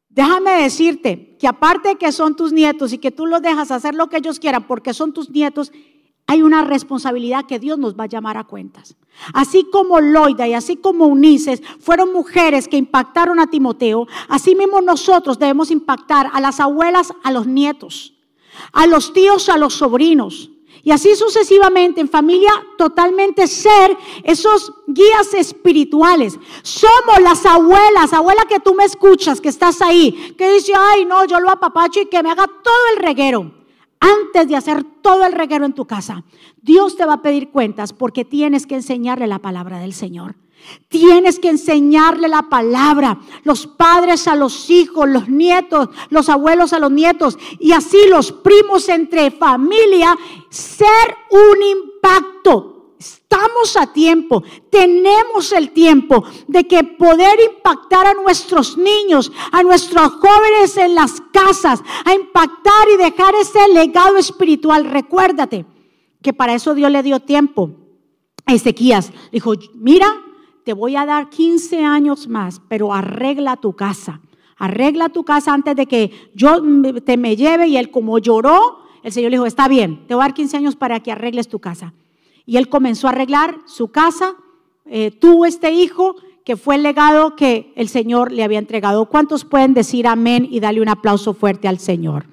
Déjame 0.09 0.63
decirte 0.63 1.37
que 1.39 1.47
aparte 1.47 1.89
de 1.89 1.95
que 1.95 2.11
son 2.11 2.35
tus 2.35 2.51
nietos 2.51 2.93
y 2.93 2.97
que 2.97 3.11
tú 3.11 3.25
los 3.25 3.41
dejas 3.41 3.71
hacer 3.71 3.95
lo 3.95 4.09
que 4.09 4.17
ellos 4.17 4.39
quieran 4.39 4.67
porque 4.67 4.93
son 4.93 5.13
tus 5.13 5.29
nietos, 5.29 5.71
hay 6.29 6.43
una 6.43 6.63
responsabilidad 6.63 7.47
que 7.47 7.57
Dios 7.57 7.79
nos 7.79 7.95
va 7.95 8.03
a 8.03 8.07
llamar 8.07 8.37
a 8.37 8.43
cuentas. 8.43 8.95
Así 9.33 9.63
como 9.71 9.99
Loida 9.99 10.47
y 10.47 10.53
así 10.53 10.75
como 10.75 11.07
Unices 11.07 11.59
fueron 11.79 12.13
mujeres 12.13 12.67
que 12.67 12.77
impactaron 12.77 13.39
a 13.39 13.47
Timoteo, 13.47 14.07
así 14.27 14.53
mismo 14.53 14.79
nosotros 14.79 15.39
debemos 15.39 15.71
impactar 15.71 16.29
a 16.31 16.39
las 16.39 16.59
abuelas, 16.59 17.11
a 17.23 17.31
los 17.31 17.47
nietos, 17.47 18.13
a 18.73 18.85
los 18.85 19.11
tíos, 19.11 19.49
a 19.49 19.57
los 19.57 19.73
sobrinos. 19.73 20.51
Y 20.83 20.91
así 20.91 21.15
sucesivamente, 21.15 21.99
en 21.99 22.07
familia, 22.07 22.51
totalmente 22.77 23.47
ser 23.47 23.97
esos 24.23 24.71
guías 24.85 25.33
espirituales. 25.33 26.37
Somos 26.61 27.21
las 27.23 27.43
abuelas, 27.43 28.13
abuela 28.13 28.45
que 28.47 28.59
tú 28.59 28.75
me 28.75 28.85
escuchas, 28.85 29.41
que 29.41 29.49
estás 29.49 29.81
ahí, 29.81 30.35
que 30.37 30.53
dice, 30.53 30.73
ay, 30.77 31.05
no, 31.05 31.25
yo 31.25 31.39
lo 31.39 31.49
apapacho 31.49 32.01
y 32.01 32.05
que 32.05 32.21
me 32.21 32.29
haga 32.29 32.45
todo 32.45 32.83
el 32.93 33.01
reguero 33.01 33.58
antes 33.99 34.47
de 34.47 34.55
hacer 34.55 34.83
todo 35.01 35.25
el 35.25 35.33
reguero 35.33 35.65
en 35.65 35.73
tu 35.73 35.85
casa, 35.85 36.23
Dios 36.62 36.95
te 36.95 37.05
va 37.05 37.13
a 37.13 37.21
pedir 37.21 37.49
cuentas 37.49 37.93
porque 37.93 38.25
tienes 38.25 38.65
que 38.65 38.75
enseñarle 38.75 39.27
la 39.27 39.39
palabra 39.39 39.79
del 39.79 39.93
Señor. 39.93 40.35
Tienes 40.89 41.39
que 41.39 41.49
enseñarle 41.49 42.27
la 42.27 42.49
palabra, 42.49 43.19
los 43.43 43.65
padres 43.65 44.27
a 44.27 44.35
los 44.35 44.69
hijos, 44.69 45.07
los 45.07 45.29
nietos, 45.29 45.89
los 46.09 46.27
abuelos 46.27 46.73
a 46.73 46.79
los 46.79 46.91
nietos 46.91 47.38
y 47.59 47.71
así 47.71 47.97
los 48.09 48.31
primos 48.31 48.89
entre 48.89 49.31
familia, 49.31 50.17
ser 50.49 51.15
un 51.31 51.63
impacto 51.63 52.68
Estamos 52.99 53.77
a 53.77 53.93
tiempo, 53.93 54.43
tenemos 54.69 55.53
el 55.53 55.71
tiempo 55.71 56.25
de 56.49 56.65
que 56.65 56.83
poder 56.83 57.39
impactar 57.39 58.05
a 58.05 58.13
nuestros 58.13 58.77
niños, 58.77 59.31
a 59.53 59.63
nuestros 59.63 60.12
jóvenes 60.15 60.75
en 60.75 60.95
las 60.95 61.21
casas, 61.31 61.81
a 62.03 62.13
impactar 62.13 62.89
y 62.93 62.97
dejar 62.97 63.35
ese 63.35 63.69
legado 63.73 64.17
espiritual. 64.17 64.83
Recuérdate 64.83 65.65
que 66.21 66.33
para 66.33 66.53
eso 66.53 66.75
Dios 66.75 66.91
le 66.91 67.01
dio 67.01 67.21
tiempo 67.21 67.71
a 68.45 68.53
Ezequías. 68.53 69.13
Dijo, 69.31 69.53
mira, 69.75 70.07
te 70.65 70.73
voy 70.73 70.97
a 70.97 71.05
dar 71.05 71.29
15 71.29 71.85
años 71.85 72.27
más, 72.27 72.62
pero 72.67 72.93
arregla 72.93 73.55
tu 73.55 73.77
casa. 73.77 74.19
Arregla 74.57 75.07
tu 75.07 75.23
casa 75.23 75.53
antes 75.53 75.73
de 75.73 75.85
que 75.85 76.31
yo 76.35 76.62
te 77.05 77.15
me 77.15 77.38
lleve. 77.38 77.69
Y 77.69 77.77
él 77.77 77.91
como 77.91 78.19
lloró, 78.19 78.79
el 79.03 79.13
Señor 79.13 79.31
le 79.31 79.38
dijo, 79.38 79.45
está 79.45 79.69
bien, 79.69 80.05
te 80.05 80.15
voy 80.15 80.23
a 80.23 80.25
dar 80.25 80.33
15 80.33 80.57
años 80.57 80.75
para 80.75 80.99
que 80.99 81.13
arregles 81.13 81.47
tu 81.47 81.59
casa. 81.59 81.93
Y 82.49 82.57
él 82.57 82.67
comenzó 82.67 83.05
a 83.05 83.12
arreglar 83.12 83.59
su 83.65 83.89
casa, 83.89 84.33
eh, 84.88 85.12
tuvo 85.12 85.45
este 85.45 85.71
hijo 85.71 86.15
que 86.43 86.57
fue 86.57 86.77
el 86.77 86.81
legado 86.81 87.35
que 87.35 87.71
el 87.75 87.89
Señor 87.89 88.31
le 88.31 88.43
había 88.43 88.57
entregado. 88.57 89.05
¿Cuántos 89.05 89.45
pueden 89.45 89.75
decir 89.75 90.07
amén 90.07 90.47
y 90.49 90.59
darle 90.59 90.81
un 90.81 90.89
aplauso 90.89 91.35
fuerte 91.35 91.67
al 91.67 91.77
Señor? 91.77 92.25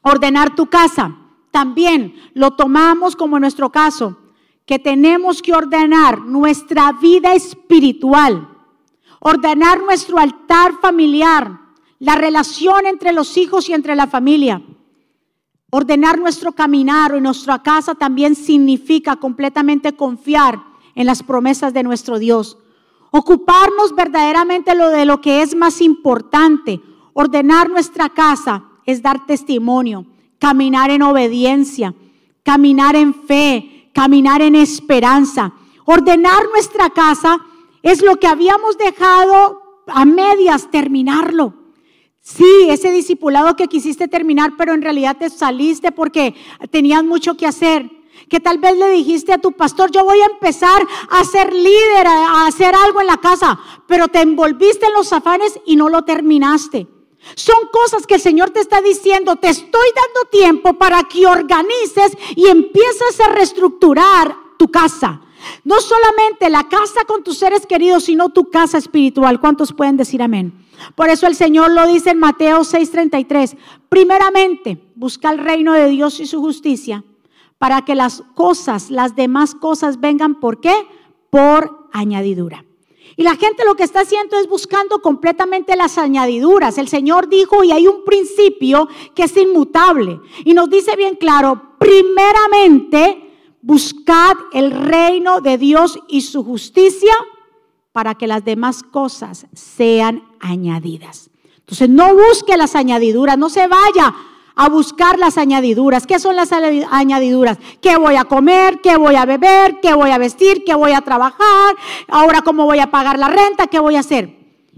Ordenar 0.00 0.54
tu 0.54 0.70
casa. 0.70 1.18
También 1.50 2.14
lo 2.32 2.52
tomamos 2.52 3.14
como 3.14 3.38
nuestro 3.38 3.68
caso, 3.70 4.16
que 4.64 4.78
tenemos 4.78 5.42
que 5.42 5.52
ordenar 5.52 6.22
nuestra 6.22 6.92
vida 6.92 7.34
espiritual, 7.34 8.48
ordenar 9.18 9.82
nuestro 9.82 10.16
altar 10.16 10.80
familiar, 10.80 11.60
la 11.98 12.14
relación 12.14 12.86
entre 12.86 13.12
los 13.12 13.36
hijos 13.36 13.68
y 13.68 13.74
entre 13.74 13.96
la 13.96 14.06
familia. 14.06 14.62
Ordenar 15.70 16.18
nuestro 16.18 16.52
caminar 16.52 17.14
en 17.14 17.22
nuestra 17.22 17.62
casa 17.62 17.94
también 17.94 18.34
significa 18.34 19.16
completamente 19.16 19.94
confiar 19.94 20.60
en 20.96 21.06
las 21.06 21.22
promesas 21.22 21.72
de 21.72 21.84
nuestro 21.84 22.18
Dios. 22.18 22.58
Ocuparnos 23.12 23.94
verdaderamente 23.94 24.74
lo 24.74 24.90
de 24.90 25.04
lo 25.04 25.20
que 25.20 25.42
es 25.42 25.54
más 25.54 25.80
importante. 25.80 26.80
Ordenar 27.12 27.70
nuestra 27.70 28.08
casa 28.08 28.64
es 28.84 29.00
dar 29.02 29.26
testimonio, 29.26 30.06
caminar 30.40 30.90
en 30.90 31.02
obediencia, 31.02 31.94
caminar 32.42 32.96
en 32.96 33.14
fe, 33.14 33.90
caminar 33.94 34.42
en 34.42 34.56
esperanza. 34.56 35.52
Ordenar 35.84 36.42
nuestra 36.52 36.90
casa 36.90 37.40
es 37.82 38.02
lo 38.02 38.16
que 38.16 38.26
habíamos 38.26 38.76
dejado 38.76 39.62
a 39.86 40.04
medias 40.04 40.70
terminarlo. 40.70 41.54
Sí, 42.22 42.66
ese 42.68 42.90
discipulado 42.90 43.56
que 43.56 43.66
quisiste 43.66 44.06
terminar, 44.06 44.52
pero 44.56 44.74
en 44.74 44.82
realidad 44.82 45.16
te 45.18 45.30
saliste 45.30 45.90
porque 45.90 46.34
tenías 46.70 47.02
mucho 47.02 47.36
que 47.36 47.46
hacer. 47.46 47.90
Que 48.28 48.38
tal 48.38 48.58
vez 48.58 48.76
le 48.76 48.90
dijiste 48.90 49.32
a 49.32 49.38
tu 49.38 49.52
pastor, 49.52 49.90
yo 49.90 50.04
voy 50.04 50.20
a 50.20 50.26
empezar 50.26 50.86
a 51.08 51.24
ser 51.24 51.52
líder, 51.52 52.06
a 52.06 52.46
hacer 52.46 52.74
algo 52.74 53.00
en 53.00 53.06
la 53.06 53.16
casa, 53.16 53.58
pero 53.86 54.08
te 54.08 54.20
envolviste 54.20 54.86
en 54.86 54.92
los 54.92 55.12
afanes 55.12 55.58
y 55.64 55.76
no 55.76 55.88
lo 55.88 56.02
terminaste. 56.02 56.86
Son 57.34 57.56
cosas 57.72 58.06
que 58.06 58.14
el 58.14 58.20
Señor 58.20 58.50
te 58.50 58.60
está 58.60 58.80
diciendo, 58.80 59.36
te 59.36 59.48
estoy 59.48 59.88
dando 59.94 60.30
tiempo 60.30 60.74
para 60.74 61.02
que 61.04 61.26
organices 61.26 62.16
y 62.36 62.46
empieces 62.46 63.20
a 63.20 63.28
reestructurar 63.32 64.36
tu 64.58 64.68
casa. 64.68 65.22
No 65.64 65.80
solamente 65.80 66.50
la 66.50 66.68
casa 66.68 67.04
con 67.06 67.24
tus 67.24 67.38
seres 67.38 67.66
queridos, 67.66 68.04
sino 68.04 68.28
tu 68.28 68.50
casa 68.50 68.78
espiritual. 68.78 69.40
¿Cuántos 69.40 69.72
pueden 69.72 69.96
decir 69.96 70.22
amén? 70.22 70.59
Por 70.94 71.08
eso 71.08 71.26
el 71.26 71.34
Señor 71.34 71.70
lo 71.70 71.86
dice 71.86 72.10
en 72.10 72.18
Mateo 72.18 72.60
6:33. 72.60 73.56
Primeramente, 73.88 74.82
busca 74.94 75.30
el 75.30 75.38
reino 75.38 75.72
de 75.72 75.88
Dios 75.88 76.20
y 76.20 76.26
su 76.26 76.40
justicia 76.40 77.04
para 77.58 77.84
que 77.84 77.94
las 77.94 78.22
cosas, 78.34 78.90
las 78.90 79.16
demás 79.16 79.54
cosas 79.54 80.00
vengan. 80.00 80.40
¿Por 80.40 80.60
qué? 80.60 80.74
Por 81.30 81.88
añadidura. 81.92 82.64
Y 83.16 83.22
la 83.22 83.36
gente 83.36 83.64
lo 83.66 83.74
que 83.74 83.82
está 83.82 84.00
haciendo 84.00 84.38
es 84.38 84.48
buscando 84.48 85.02
completamente 85.02 85.76
las 85.76 85.98
añadiduras. 85.98 86.78
El 86.78 86.88
Señor 86.88 87.28
dijo, 87.28 87.62
y 87.64 87.72
hay 87.72 87.86
un 87.86 88.04
principio 88.04 88.88
que 89.14 89.24
es 89.24 89.36
inmutable. 89.36 90.20
Y 90.44 90.54
nos 90.54 90.70
dice 90.70 90.96
bien 90.96 91.16
claro, 91.16 91.74
primeramente, 91.78 93.30
buscad 93.60 94.36
el 94.52 94.70
reino 94.70 95.42
de 95.42 95.58
Dios 95.58 95.98
y 96.08 96.22
su 96.22 96.42
justicia 96.42 97.12
para 97.92 98.14
que 98.14 98.26
las 98.26 98.44
demás 98.44 98.82
cosas 98.82 99.46
sean 99.52 100.22
añadidas. 100.40 101.30
Entonces 101.58 101.88
no 101.88 102.14
busque 102.14 102.56
las 102.56 102.74
añadiduras, 102.74 103.38
no 103.38 103.48
se 103.48 103.66
vaya 103.66 104.14
a 104.56 104.68
buscar 104.68 105.18
las 105.18 105.38
añadiduras. 105.38 106.06
¿Qué 106.06 106.18
son 106.18 106.36
las 106.36 106.50
añadiduras? 106.52 107.58
¿Qué 107.80 107.96
voy 107.96 108.16
a 108.16 108.24
comer? 108.24 108.80
¿Qué 108.80 108.96
voy 108.96 109.14
a 109.14 109.24
beber? 109.24 109.80
¿Qué 109.80 109.94
voy 109.94 110.10
a 110.10 110.18
vestir? 110.18 110.64
¿Qué 110.64 110.74
voy 110.74 110.92
a 110.92 111.00
trabajar? 111.00 111.76
Ahora 112.08 112.42
cómo 112.42 112.66
voy 112.66 112.80
a 112.80 112.90
pagar 112.90 113.18
la 113.18 113.28
renta? 113.28 113.68
¿Qué 113.68 113.78
voy 113.78 113.96
a 113.96 114.00
hacer? 114.00 114.36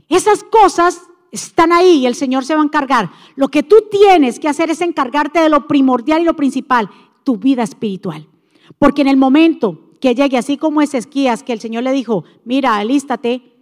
Esas 0.08 0.44
cosas 0.44 1.02
están 1.30 1.72
ahí 1.72 2.00
y 2.00 2.06
el 2.06 2.14
Señor 2.14 2.44
se 2.44 2.54
va 2.54 2.60
a 2.60 2.64
encargar. 2.64 3.10
Lo 3.34 3.48
que 3.48 3.62
tú 3.62 3.76
tienes 3.90 4.38
que 4.38 4.48
hacer 4.48 4.70
es 4.70 4.82
encargarte 4.82 5.40
de 5.40 5.48
lo 5.48 5.66
primordial 5.66 6.20
y 6.20 6.24
lo 6.24 6.36
principal, 6.36 6.90
tu 7.24 7.38
vida 7.38 7.62
espiritual. 7.62 8.28
Porque 8.78 9.02
en 9.02 9.08
el 9.08 9.16
momento 9.16 9.91
que 10.02 10.16
llegue, 10.16 10.36
así 10.36 10.56
como 10.56 10.82
es 10.82 10.94
Esquías, 10.94 11.44
que 11.44 11.52
el 11.52 11.60
Señor 11.60 11.84
le 11.84 11.92
dijo, 11.92 12.24
mira, 12.44 12.76
alístate 12.76 13.54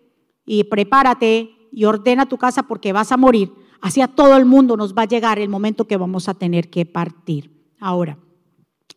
y 0.47 0.65
prepárate 0.65 1.51
y 1.71 1.85
ordena 1.85 2.31
tu 2.31 2.39
casa 2.39 2.63
porque 2.63 2.95
vas 2.95 3.13
a 3.13 3.19
morir, 3.19 3.53
así 3.83 4.01
a 4.01 4.09
todo 4.09 4.39
el 4.39 4.47
mundo 4.47 4.75
nos 4.75 4.95
va 4.95 5.03
a 5.03 5.07
llegar 5.07 5.39
el 5.39 5.51
momento 5.51 5.87
que 5.87 5.99
vamos 5.99 6.31
a 6.31 6.35
tener 6.35 6.71
que 6.71 6.87
partir. 6.87 7.51
Ahora, 7.79 8.17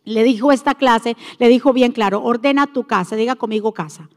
le 0.04 0.24
dijo 0.24 0.52
esta 0.52 0.74
clase, 0.74 1.18
le 1.38 1.48
dijo 1.48 1.74
bien 1.74 1.92
claro, 1.92 2.24
ordena 2.24 2.66
tu 2.66 2.84
casa, 2.84 3.14
diga 3.14 3.36
conmigo 3.36 3.74
casa. 3.74 4.08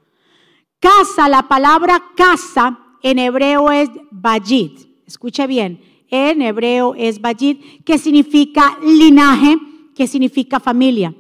Casa, 0.79 1.27
la 1.27 1.49
palabra 1.49 2.01
casa 2.15 2.79
en 3.03 3.19
hebreo 3.19 3.71
es 3.71 3.89
bayit, 4.09 4.87
escuche 5.05 5.47
bien, 5.47 5.81
en 6.07 6.41
hebreo 6.41 6.95
es 6.95 7.19
bayit, 7.19 7.83
que 7.83 7.97
significa 7.97 8.77
linaje, 8.81 9.57
que 9.93 10.07
significa 10.07 10.61
familia. 10.61 11.13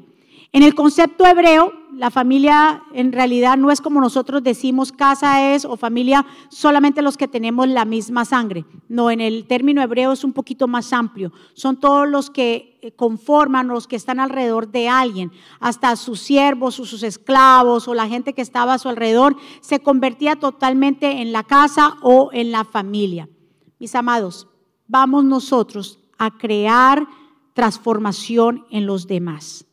En 0.53 0.63
el 0.63 0.73
concepto 0.73 1.25
hebreo, 1.25 1.73
la 1.97 2.11
familia 2.11 2.83
en 2.93 3.11
realidad 3.11 3.57
no 3.57 3.71
es 3.71 3.81
como 3.81 3.99
nosotros 3.99 4.43
decimos 4.43 4.91
casa 4.91 5.53
es 5.53 5.65
o 5.65 5.77
familia 5.77 6.25
solamente 6.49 7.01
los 7.01 7.17
que 7.17 7.27
tenemos 7.27 7.67
la 7.67 7.85
misma 7.85 8.23
sangre. 8.23 8.65
No, 8.87 9.09
en 9.09 9.19
el 9.19 9.47
término 9.47 9.81
hebreo 9.81 10.11
es 10.11 10.23
un 10.23 10.31
poquito 10.31 10.67
más 10.67 10.93
amplio. 10.93 11.31
Son 11.53 11.79
todos 11.79 12.07
los 12.07 12.29
que 12.29 12.77
eh, 12.81 12.91
conforman, 12.91 13.67
los 13.67 13.87
que 13.87 13.95
están 13.95 14.19
alrededor 14.19 14.69
de 14.71 14.87
alguien, 14.87 15.31
hasta 15.59 15.95
sus 15.95 16.19
siervos 16.19 16.79
o 16.79 16.85
sus 16.85 17.03
esclavos 17.03 17.87
o 17.87 17.93
la 17.93 18.07
gente 18.07 18.33
que 18.33 18.41
estaba 18.41 18.75
a 18.75 18.79
su 18.79 18.89
alrededor, 18.89 19.35
se 19.61 19.79
convertía 19.79 20.35
totalmente 20.35 21.21
en 21.21 21.31
la 21.31 21.43
casa 21.43 21.97
o 22.01 22.29
en 22.31 22.51
la 22.51 22.63
familia. 22.63 23.27
Mis 23.79 23.95
amados, 23.95 24.47
vamos 24.87 25.23
nosotros 25.23 25.99
a 26.17 26.37
crear 26.37 27.07
transformación 27.53 28.65
en 28.69 28.85
los 28.85 29.07
demás. 29.07 29.65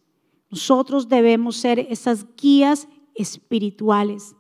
Nosotros 0.55 1.09
debemos 1.09 1.57
ser 1.57 1.81
esas 1.81 2.25
guías 2.37 2.87
espirituales, 3.17 4.37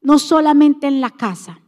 no 0.00 0.20
solamente 0.20 0.86
en 0.86 1.00
la 1.00 1.10
casa, 1.10 1.60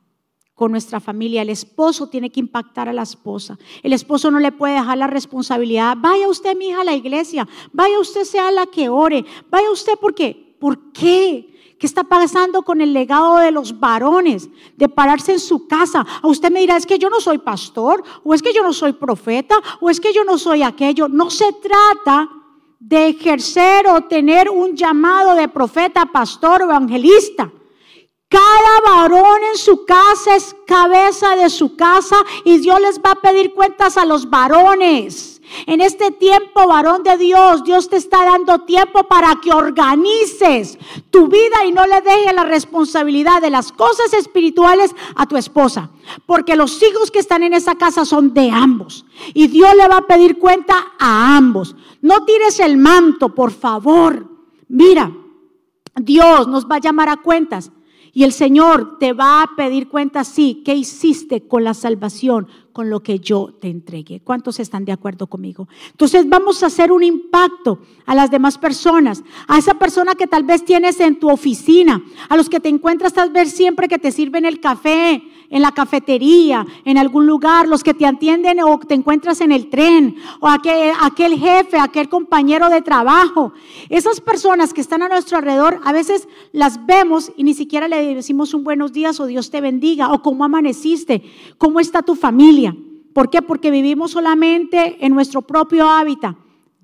con 0.54 0.70
nuestra 0.70 1.00
familia. 1.00 1.42
El 1.42 1.50
esposo 1.50 2.08
tiene 2.08 2.30
que 2.30 2.38
impactar 2.38 2.88
a 2.88 2.92
la 2.92 3.02
esposa. 3.02 3.58
El 3.82 3.92
esposo 3.92 4.30
no 4.30 4.38
le 4.38 4.52
puede 4.52 4.74
dejar 4.74 4.98
la 4.98 5.08
responsabilidad. 5.08 5.96
Vaya 5.98 6.28
usted, 6.28 6.56
mi 6.56 6.68
hija, 6.68 6.82
a 6.82 6.84
la 6.84 6.94
iglesia. 6.94 7.48
Vaya 7.72 7.98
usted, 7.98 8.22
sea 8.22 8.52
la 8.52 8.66
que 8.66 8.88
ore. 8.88 9.24
Vaya 9.50 9.68
usted, 9.72 9.94
¿por 10.00 10.14
qué? 10.14 10.56
¿Por 10.60 10.92
qué? 10.92 11.74
¿Qué 11.76 11.86
está 11.88 12.04
pasando 12.04 12.62
con 12.62 12.80
el 12.80 12.92
legado 12.92 13.38
de 13.38 13.50
los 13.50 13.80
varones? 13.80 14.48
De 14.76 14.88
pararse 14.88 15.32
en 15.32 15.40
su 15.40 15.66
casa. 15.66 16.06
A 16.22 16.28
usted 16.28 16.52
me 16.52 16.60
dirá, 16.60 16.76
es 16.76 16.86
que 16.86 17.00
yo 17.00 17.10
no 17.10 17.20
soy 17.20 17.38
pastor, 17.38 18.04
o 18.22 18.32
es 18.32 18.42
que 18.42 18.52
yo 18.54 18.62
no 18.62 18.72
soy 18.72 18.92
profeta, 18.92 19.56
o 19.80 19.90
es 19.90 19.98
que 19.98 20.12
yo 20.12 20.22
no 20.22 20.38
soy 20.38 20.62
aquello. 20.62 21.08
No 21.08 21.30
se 21.30 21.52
trata 21.54 22.30
de 22.84 23.08
ejercer 23.08 23.86
o 23.86 24.02
tener 24.02 24.50
un 24.50 24.74
llamado 24.74 25.36
de 25.36 25.46
profeta, 25.46 26.04
pastor 26.06 26.62
o 26.62 26.64
evangelista. 26.64 27.50
Cada 28.28 28.80
varón 28.84 29.40
en 29.52 29.56
su 29.56 29.84
casa 29.84 30.34
es 30.34 30.56
cabeza 30.66 31.36
de 31.36 31.48
su 31.48 31.76
casa 31.76 32.16
y 32.44 32.58
Dios 32.58 32.80
les 32.80 32.98
va 32.98 33.12
a 33.12 33.20
pedir 33.20 33.54
cuentas 33.54 33.96
a 33.96 34.04
los 34.04 34.28
varones. 34.28 35.31
En 35.66 35.80
este 35.80 36.10
tiempo, 36.10 36.66
varón 36.66 37.02
de 37.02 37.16
Dios, 37.16 37.64
Dios 37.64 37.88
te 37.88 37.96
está 37.96 38.24
dando 38.24 38.60
tiempo 38.60 39.04
para 39.04 39.36
que 39.40 39.52
organices 39.52 40.78
tu 41.10 41.28
vida 41.28 41.64
y 41.66 41.72
no 41.72 41.86
le 41.86 42.00
dejes 42.00 42.34
la 42.34 42.44
responsabilidad 42.44 43.40
de 43.40 43.50
las 43.50 43.72
cosas 43.72 44.12
espirituales 44.14 44.94
a 45.14 45.26
tu 45.26 45.36
esposa. 45.36 45.90
Porque 46.26 46.56
los 46.56 46.82
hijos 46.82 47.10
que 47.10 47.18
están 47.18 47.42
en 47.42 47.54
esa 47.54 47.74
casa 47.74 48.04
son 48.04 48.34
de 48.34 48.50
ambos. 48.50 49.04
Y 49.34 49.48
Dios 49.48 49.74
le 49.76 49.88
va 49.88 49.98
a 49.98 50.06
pedir 50.06 50.38
cuenta 50.38 50.74
a 50.98 51.36
ambos. 51.36 51.76
No 52.00 52.24
tires 52.24 52.58
el 52.60 52.76
manto, 52.76 53.34
por 53.34 53.52
favor. 53.52 54.26
Mira, 54.68 55.12
Dios 55.94 56.48
nos 56.48 56.66
va 56.66 56.76
a 56.76 56.80
llamar 56.80 57.08
a 57.08 57.18
cuentas. 57.18 57.70
Y 58.14 58.24
el 58.24 58.32
Señor 58.32 58.98
te 58.98 59.14
va 59.14 59.42
a 59.42 59.56
pedir 59.56 59.88
cuenta, 59.88 60.24
sí, 60.24 60.62
¿qué 60.64 60.74
hiciste 60.74 61.46
con 61.48 61.64
la 61.64 61.72
salvación? 61.72 62.46
Con 62.72 62.90
lo 62.90 63.02
que 63.02 63.18
yo 63.18 63.54
te 63.60 63.68
entregué. 63.68 64.20
¿Cuántos 64.20 64.60
están 64.60 64.84
de 64.84 64.92
acuerdo 64.92 65.26
conmigo? 65.26 65.68
Entonces 65.90 66.28
vamos 66.28 66.62
a 66.62 66.66
hacer 66.66 66.92
un 66.92 67.02
impacto 67.02 67.80
a 68.06 68.14
las 68.14 68.30
demás 68.30 68.58
personas, 68.58 69.22
a 69.46 69.58
esa 69.58 69.74
persona 69.74 70.14
que 70.14 70.26
tal 70.26 70.44
vez 70.44 70.64
tienes 70.64 70.98
en 71.00 71.18
tu 71.18 71.30
oficina, 71.30 72.02
a 72.28 72.36
los 72.36 72.48
que 72.48 72.60
te 72.60 72.68
encuentras 72.68 73.12
tal 73.12 73.30
vez 73.30 73.52
siempre 73.52 73.88
que 73.88 73.98
te 73.98 74.12
sirven 74.12 74.44
el 74.44 74.60
café, 74.60 75.22
en 75.52 75.62
la 75.62 75.72
cafetería, 75.72 76.66
en 76.84 76.98
algún 76.98 77.26
lugar, 77.26 77.68
los 77.68 77.84
que 77.84 77.94
te 77.94 78.06
atienden 78.06 78.58
o 78.60 78.78
te 78.80 78.94
encuentras 78.94 79.40
en 79.42 79.52
el 79.52 79.68
tren, 79.68 80.16
o 80.40 80.48
aquel, 80.48 80.92
aquel 81.02 81.38
jefe, 81.38 81.78
aquel 81.78 82.08
compañero 82.08 82.70
de 82.70 82.80
trabajo. 82.80 83.52
Esas 83.90 84.20
personas 84.20 84.72
que 84.72 84.80
están 84.80 85.02
a 85.02 85.08
nuestro 85.08 85.36
alrededor, 85.36 85.78
a 85.84 85.92
veces 85.92 86.26
las 86.52 86.84
vemos 86.86 87.30
y 87.36 87.44
ni 87.44 87.52
siquiera 87.52 87.86
le 87.86 88.14
decimos 88.14 88.54
un 88.54 88.64
buenos 88.64 88.92
días 88.94 89.20
o 89.20 89.26
Dios 89.26 89.50
te 89.50 89.60
bendiga 89.60 90.10
o 90.10 90.22
cómo 90.22 90.44
amaneciste, 90.44 91.22
cómo 91.58 91.80
está 91.80 92.02
tu 92.02 92.14
familia. 92.14 92.74
¿Por 93.12 93.28
qué? 93.28 93.42
Porque 93.42 93.70
vivimos 93.70 94.12
solamente 94.12 95.04
en 95.04 95.12
nuestro 95.12 95.42
propio 95.42 95.86
hábitat. 95.86 96.34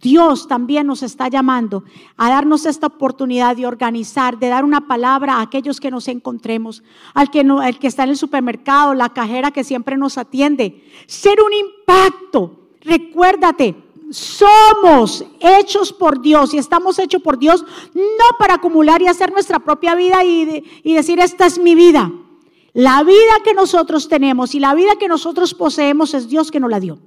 Dios 0.00 0.46
también 0.46 0.87
nos 0.87 1.02
está 1.02 1.28
llamando 1.28 1.82
a 2.16 2.30
darnos 2.30 2.66
esta 2.66 2.87
oportunidad 2.87 3.56
de 3.56 3.66
organizar, 3.66 4.38
de 4.38 4.48
dar 4.48 4.64
una 4.64 4.87
palabra 4.87 5.34
a 5.34 5.42
aquellos 5.42 5.80
que 5.80 5.90
nos 5.90 6.06
encontremos, 6.08 6.82
al 7.14 7.30
que, 7.30 7.42
no, 7.42 7.61
que 7.80 7.87
está 7.87 8.04
en 8.04 8.11
el 8.11 8.16
supermercado, 8.16 8.94
la 8.94 9.08
cajera 9.08 9.50
que 9.50 9.64
siempre 9.64 9.96
nos 9.96 10.16
atiende. 10.16 10.84
Ser 11.06 11.38
un 11.42 11.52
impacto. 11.52 12.68
Recuérdate, 12.82 13.74
somos 14.11 15.24
hechos 15.40 15.92
por 15.92 16.20
Dios 16.20 16.54
y 16.54 16.58
estamos 16.58 16.98
hechos 16.98 17.20
por 17.20 17.38
Dios 17.38 17.64
no 17.92 18.38
para 18.38 18.54
acumular 18.54 19.02
y 19.02 19.08
hacer 19.08 19.32
nuestra 19.32 19.58
propia 19.58 19.94
vida 19.94 20.22
y 20.24 20.94
decir, 20.94 21.18
esta 21.18 21.46
es 21.46 21.58
mi 21.58 21.74
vida. 21.74 22.11
La 22.72 23.02
vida 23.02 23.42
que 23.44 23.54
nosotros 23.54 24.08
tenemos 24.08 24.54
y 24.54 24.61
la 24.61 24.74
vida 24.74 24.96
que 25.00 25.08
nosotros 25.08 25.54
poseemos 25.54 26.14
es 26.14 26.28
Dios 26.28 26.50
que 26.50 26.61
nos 26.61 26.70
la 26.70 26.78
dio. 26.78 26.98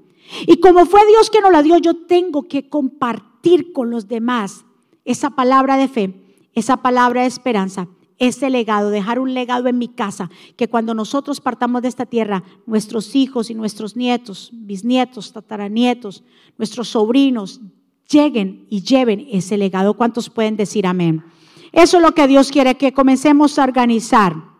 Y 0.48 0.60
como 0.60 0.86
fue 0.86 1.06
Dios 1.08 1.30
que 1.30 1.42
nos 1.42 1.52
la 1.52 1.64
dio, 1.64 1.78
yo 1.78 2.06
tengo 2.06 2.48
que 2.48 2.70
compartir 2.70 3.74
con 3.74 3.90
los 3.90 4.08
demás 4.08 4.66
esa 5.06 5.32
palabra 5.32 5.78
de 5.78 5.88
fe, 5.88 6.14
esa 6.54 6.78
palabra 6.78 7.22
de 7.22 7.28
esperanza, 7.28 7.88
ese 8.18 8.52
legado, 8.52 8.92
dejar 8.92 9.20
un 9.20 9.34
legado 9.34 9.68
en 9.68 9.80
mi 9.80 9.88
casa, 9.88 10.30
que 10.56 10.68
cuando 10.68 10.94
nosotros 10.94 11.42
partamos 11.42 11.82
de 11.82 11.88
esta 11.88 12.06
tierra, 12.06 12.44
nuestros 12.68 13.16
hijos 13.16 13.50
y 13.50 13.56
nuestros 13.56 13.96
nietos, 13.96 14.52
bisnietos, 14.54 15.34
tataranietos, 15.34 16.24
nuestros 16.58 16.90
sobrinos, 16.90 17.62
lleguen 18.08 18.68
y 18.70 18.84
lleven 18.84 19.28
ese 19.32 19.58
legado. 19.58 19.96
¿Cuántos 19.96 20.30
pueden 20.30 20.56
decir 20.56 20.86
amén? 20.86 21.24
Eso 21.72 21.98
es 21.98 22.04
lo 22.04 22.14
que 22.14 22.28
Dios 22.28 22.52
quiere, 22.52 22.76
que 22.76 22.94
comencemos 22.94 23.58
a 23.58 23.64
organizar 23.64 24.51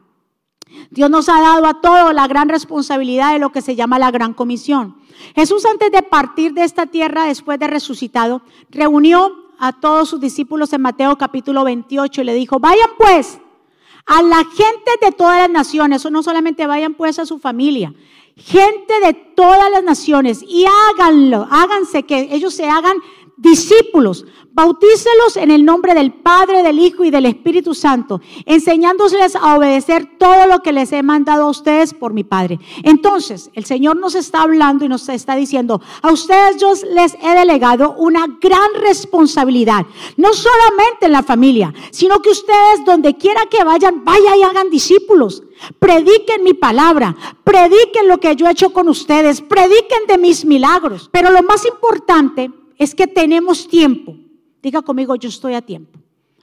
Dios 0.90 1.10
nos 1.10 1.30
ha 1.30 1.40
dado 1.42 1.66
a 1.66 1.82
todos 1.82 2.14
la 2.14 2.28
gran 2.28 2.50
responsabilidad 2.50 3.34
de 3.34 3.40
lo 3.40 3.52
que 3.52 3.62
se 3.62 3.76
llama 3.76 4.00
la 4.00 4.12
gran 4.12 4.34
comisión. 4.34 4.98
Jesús 5.36 5.66
antes 5.66 5.92
de 5.92 6.02
partir 6.02 6.54
de 6.54 6.64
esta 6.64 6.86
tierra, 6.86 7.26
después 7.26 7.60
de 7.60 7.68
resucitado, 7.68 8.42
reunió 8.70 9.36
a 9.60 9.74
todos 9.74 10.10
sus 10.10 10.20
discípulos 10.20 10.74
en 10.74 10.82
Mateo 10.82 11.18
capítulo 11.18 11.64
28 11.64 12.22
y 12.22 12.24
le 12.26 12.34
dijo, 12.34 12.60
vayan 12.60 12.90
pues 12.98 13.40
a 14.06 14.22
la 14.24 14.38
gente 14.38 14.92
de 15.02 15.12
todas 15.12 15.38
las 15.38 15.50
naciones, 15.50 16.06
o 16.06 16.10
no 16.10 16.24
solamente 16.24 16.66
vayan 16.66 16.96
pues 16.96 17.20
a 17.20 17.26
su 17.26 17.38
familia, 17.38 17.94
gente 18.36 18.94
de 19.06 19.14
todas 19.14 19.70
las 19.72 19.84
naciones 19.84 20.44
y 20.48 20.66
háganlo, 20.66 21.48
háganse 21.52 22.04
que 22.04 22.30
ellos 22.32 22.54
se 22.54 22.68
hagan 22.68 22.98
discípulos, 23.38 24.26
bautícelos 24.54 25.38
en 25.38 25.52
el 25.52 25.66
nombre 25.66 25.94
del 25.94 26.14
Padre, 26.14 26.64
del 26.64 26.80
Hijo 26.80 27.04
y 27.04 27.12
del 27.12 27.26
Espíritu 27.26 27.74
Santo, 27.74 28.22
enseñándoles 28.46 29.36
a 29.36 29.58
obedecer 29.58 30.18
todo 30.18 30.46
lo 30.46 30.60
que 30.60 30.74
les 30.74 30.92
he 30.92 31.04
mandado 31.04 31.44
a 31.44 31.50
ustedes 31.50 31.94
por 31.94 32.14
mi 32.14 32.24
Padre. 32.24 32.60
Entonces, 32.84 33.50
el 33.54 33.66
Señor 33.66 33.98
nos 33.98 34.16
está 34.16 34.44
hablando 34.44 34.86
y 34.86 34.90
nos 34.90 35.08
está 35.10 35.36
diciendo, 35.36 35.82
a 36.02 36.12
ustedes 36.12 36.58
yo 36.58 36.74
les 36.94 37.16
he 37.22 37.36
delegado 37.36 37.96
una 37.98 38.28
gran 38.40 38.74
responsabilidad, 38.82 39.86
no 40.18 40.34
solamente 40.34 41.06
en 41.06 41.14
la 41.14 41.24
familia, 41.24 41.74
sino 41.92 42.22
que 42.22 42.30
ustedes 42.30 42.86
donde 42.86 43.18
quiera 43.18 43.42
que 43.50 43.64
vayan, 43.64 44.04
vayan 44.04 44.38
y 44.38 44.44
hagan 44.44 44.70
discípulos. 44.70 45.44
Prediquen 45.80 46.44
mi 46.44 46.54
palabra, 46.54 47.16
prediquen 47.44 48.08
lo 48.08 48.20
que 48.20 48.36
yo 48.36 48.48
he 48.48 48.52
hecho 48.52 48.74
con 48.74 48.90
ustedes, 48.90 49.42
prediquen 49.42 50.08
de 50.08 50.18
mis 50.18 50.44
milagros. 50.44 51.10
Pero 51.12 51.30
lo 51.30 51.44
más 51.44 51.66
importante 51.66 52.52
es 52.82 52.96
que 52.96 53.06
tenemos 53.06 53.68
tiempo. 53.68 54.16
Diga 54.60 54.82
conmigo, 54.82 55.16
yo 55.16 55.30
estoy 55.30 55.54
a 55.54 55.62
tiempo. 55.62 56.00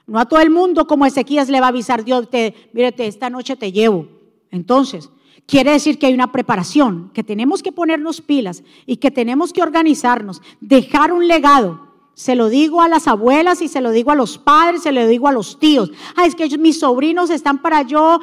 No 0.06 0.20
a 0.20 0.24
todo 0.24 0.38
el 0.38 0.50
mundo 0.50 0.86
como 0.86 1.04
Ezequías 1.04 1.48
le 1.48 1.58
va 1.58 1.66
a 1.66 1.70
avisar 1.70 2.04
Dios, 2.04 2.30
te, 2.30 2.54
esta 2.98 3.28
noche 3.28 3.56
te 3.56 3.72
llevo. 3.72 4.06
Entonces, 4.52 5.10
quiere 5.46 5.72
decir 5.72 5.98
que 5.98 6.06
hay 6.06 6.14
una 6.14 6.30
preparación, 6.30 7.10
que 7.12 7.24
tenemos 7.24 7.60
que 7.60 7.72
ponernos 7.72 8.20
pilas 8.20 8.62
y 8.86 8.98
que 8.98 9.10
tenemos 9.10 9.52
que 9.52 9.62
organizarnos, 9.62 10.40
dejar 10.60 11.12
un 11.12 11.26
legado. 11.26 11.88
Se 12.14 12.36
lo 12.36 12.48
digo 12.48 12.82
a 12.82 12.88
las 12.88 13.08
abuelas 13.08 13.60
y 13.60 13.66
se 13.66 13.80
lo 13.80 13.90
digo 13.90 14.12
a 14.12 14.14
los 14.14 14.38
padres, 14.38 14.84
se 14.84 14.92
lo 14.92 15.08
digo 15.08 15.26
a 15.26 15.32
los 15.32 15.58
tíos. 15.58 15.90
Ah, 16.14 16.24
es 16.24 16.36
que 16.36 16.56
mis 16.56 16.78
sobrinos 16.78 17.30
están 17.30 17.60
para 17.60 17.82
yo, 17.82 18.20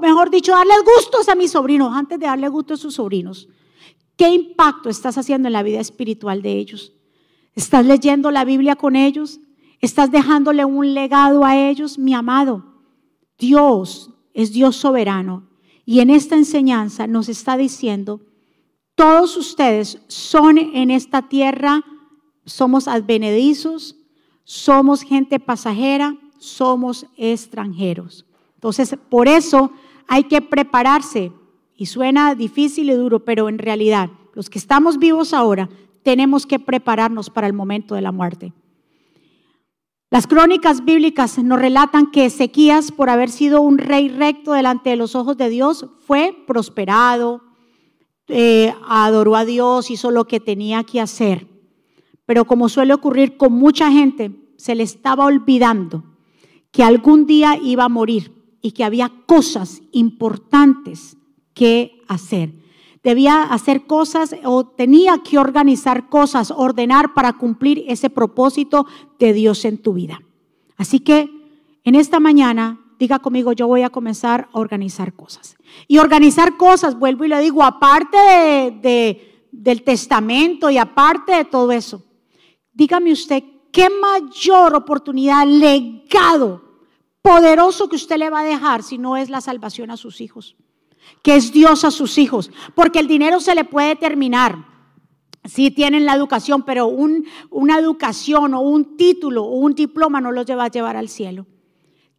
mejor 0.00 0.30
dicho, 0.30 0.52
darles 0.52 0.78
gustos 0.96 1.28
a 1.28 1.34
mis 1.34 1.50
sobrinos 1.50 1.92
antes 1.94 2.18
de 2.18 2.24
darle 2.24 2.48
gustos 2.48 2.80
a 2.80 2.82
sus 2.84 2.94
sobrinos. 2.94 3.50
¿Qué 4.16 4.30
impacto 4.30 4.88
estás 4.88 5.18
haciendo 5.18 5.46
en 5.48 5.52
la 5.52 5.62
vida 5.62 5.80
espiritual 5.80 6.40
de 6.40 6.52
ellos? 6.52 6.94
¿Estás 7.54 7.84
leyendo 7.84 8.30
la 8.30 8.44
Biblia 8.44 8.76
con 8.76 8.96
ellos? 8.96 9.40
¿Estás 9.80 10.10
dejándole 10.10 10.64
un 10.64 10.94
legado 10.94 11.44
a 11.44 11.56
ellos, 11.56 11.98
mi 11.98 12.14
amado? 12.14 12.64
Dios 13.38 14.10
es 14.34 14.52
Dios 14.52 14.76
soberano 14.76 15.48
y 15.84 16.00
en 16.00 16.10
esta 16.10 16.36
enseñanza 16.36 17.06
nos 17.06 17.28
está 17.28 17.56
diciendo, 17.56 18.20
todos 18.94 19.36
ustedes 19.36 20.00
son 20.08 20.58
en 20.58 20.90
esta 20.90 21.28
tierra, 21.28 21.82
somos 22.44 22.86
advenedizos, 22.86 23.96
somos 24.44 25.02
gente 25.02 25.40
pasajera, 25.40 26.16
somos 26.38 27.06
extranjeros. 27.16 28.26
Entonces, 28.54 28.94
por 29.08 29.26
eso 29.26 29.72
hay 30.06 30.24
que 30.24 30.42
prepararse. 30.42 31.32
Y 31.74 31.86
suena 31.86 32.34
difícil 32.34 32.90
y 32.90 32.92
duro, 32.92 33.24
pero 33.24 33.48
en 33.48 33.58
realidad, 33.58 34.10
los 34.34 34.50
que 34.50 34.58
estamos 34.58 34.98
vivos 34.98 35.32
ahora 35.32 35.70
tenemos 36.02 36.46
que 36.46 36.58
prepararnos 36.58 37.30
para 37.30 37.46
el 37.46 37.52
momento 37.52 37.94
de 37.94 38.02
la 38.02 38.12
muerte. 38.12 38.52
Las 40.10 40.26
crónicas 40.26 40.84
bíblicas 40.84 41.38
nos 41.38 41.60
relatan 41.60 42.10
que 42.10 42.24
Ezequías, 42.24 42.90
por 42.90 43.10
haber 43.10 43.30
sido 43.30 43.60
un 43.60 43.78
rey 43.78 44.08
recto 44.08 44.52
delante 44.52 44.90
de 44.90 44.96
los 44.96 45.14
ojos 45.14 45.36
de 45.36 45.48
Dios, 45.48 45.86
fue 46.04 46.36
prosperado, 46.46 47.42
eh, 48.26 48.74
adoró 48.88 49.36
a 49.36 49.44
Dios, 49.44 49.90
hizo 49.90 50.10
lo 50.10 50.26
que 50.26 50.40
tenía 50.40 50.82
que 50.82 51.00
hacer. 51.00 51.46
Pero 52.26 52.44
como 52.44 52.68
suele 52.68 52.92
ocurrir 52.92 53.36
con 53.36 53.52
mucha 53.52 53.90
gente, 53.92 54.32
se 54.56 54.74
le 54.74 54.82
estaba 54.82 55.26
olvidando 55.26 56.04
que 56.72 56.82
algún 56.82 57.26
día 57.26 57.56
iba 57.62 57.84
a 57.84 57.88
morir 57.88 58.32
y 58.62 58.72
que 58.72 58.84
había 58.84 59.12
cosas 59.26 59.80
importantes 59.92 61.16
que 61.54 62.02
hacer 62.08 62.59
debía 63.02 63.42
hacer 63.42 63.86
cosas 63.86 64.34
o 64.44 64.66
tenía 64.66 65.18
que 65.18 65.38
organizar 65.38 66.08
cosas, 66.08 66.50
ordenar 66.50 67.14
para 67.14 67.34
cumplir 67.34 67.84
ese 67.88 68.10
propósito 68.10 68.86
de 69.18 69.32
Dios 69.32 69.64
en 69.64 69.78
tu 69.78 69.94
vida. 69.94 70.20
Así 70.76 71.00
que 71.00 71.30
en 71.84 71.94
esta 71.94 72.20
mañana 72.20 72.80
diga 72.98 73.18
conmigo, 73.18 73.52
yo 73.52 73.66
voy 73.66 73.82
a 73.82 73.90
comenzar 73.90 74.48
a 74.52 74.58
organizar 74.58 75.14
cosas. 75.14 75.56
Y 75.88 75.98
organizar 75.98 76.58
cosas, 76.58 76.98
vuelvo 76.98 77.24
y 77.24 77.28
le 77.28 77.40
digo, 77.40 77.62
aparte 77.62 78.18
de, 78.82 79.46
del 79.50 79.82
testamento 79.82 80.68
y 80.68 80.76
aparte 80.76 81.32
de 81.32 81.44
todo 81.46 81.72
eso, 81.72 82.02
dígame 82.74 83.12
usted, 83.12 83.42
¿qué 83.72 83.88
mayor 83.88 84.74
oportunidad, 84.74 85.46
legado 85.46 86.62
poderoso 87.22 87.88
que 87.88 87.96
usted 87.96 88.18
le 88.18 88.30
va 88.30 88.40
a 88.40 88.44
dejar 88.44 88.82
si 88.82 88.98
no 88.98 89.16
es 89.16 89.30
la 89.30 89.40
salvación 89.40 89.90
a 89.90 89.96
sus 89.96 90.20
hijos? 90.20 90.56
Que 91.22 91.36
es 91.36 91.52
Dios 91.52 91.84
a 91.84 91.90
sus 91.90 92.18
hijos. 92.18 92.50
Porque 92.74 92.98
el 92.98 93.06
dinero 93.06 93.40
se 93.40 93.54
le 93.54 93.64
puede 93.64 93.96
terminar. 93.96 94.66
Si 95.44 95.70
tienen 95.70 96.04
la 96.04 96.14
educación, 96.14 96.62
pero 96.64 96.86
una 96.86 97.78
educación 97.78 98.54
o 98.54 98.60
un 98.60 98.96
título 98.96 99.44
o 99.44 99.54
un 99.56 99.74
diploma 99.74 100.20
no 100.20 100.32
los 100.32 100.44
lleva 100.44 100.64
a 100.64 100.70
llevar 100.70 100.96
al 100.96 101.08
cielo. 101.08 101.46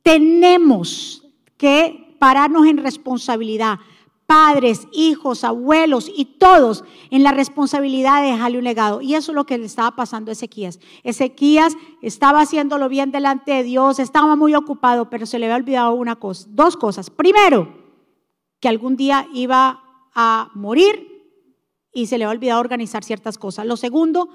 Tenemos 0.01 1.23
que 1.57 2.15
pararnos 2.17 2.65
en 2.65 2.77
responsabilidad, 2.77 3.79
padres, 4.25 4.88
hijos, 4.91 5.43
abuelos 5.43 6.09
y 6.15 6.25
todos 6.25 6.84
en 7.09 7.21
la 7.21 7.32
responsabilidad 7.32 8.21
de 8.21 8.32
dejarle 8.32 8.57
un 8.59 8.63
legado. 8.63 9.01
Y 9.01 9.13
eso 9.15 9.32
es 9.32 9.36
lo 9.36 9.45
que 9.45 9.57
le 9.57 9.65
estaba 9.65 9.95
pasando 9.95 10.32
a 10.32 10.34
Ezequías. 10.34 10.79
Ezequías 11.03 11.75
estaba 12.01 12.41
haciéndolo 12.41 12.89
bien 12.89 13.11
delante 13.11 13.51
de 13.51 13.63
Dios, 13.63 13.99
estaba 13.99 14.36
muy 14.36 14.55
ocupado, 14.55 15.09
pero 15.09 15.25
se 15.25 15.38
le 15.38 15.45
había 15.45 15.57
olvidado 15.57 15.93
una 15.93 16.15
cosa, 16.15 16.47
dos 16.49 16.77
cosas. 16.77 17.09
Primero, 17.09 17.80
que 18.62 18.70
algún 18.70 18.95
día 18.95 19.28
iba 19.34 19.84
a 20.14 20.51
morir 20.53 21.12
y 21.91 22.05
se 22.07 22.18
le 22.18 22.24
había 22.24 22.38
olvidado 22.38 22.62
organizar 22.62 23.03
ciertas 23.03 23.38
cosas. 23.38 23.66
Lo 23.66 23.76
segundo, 23.76 24.30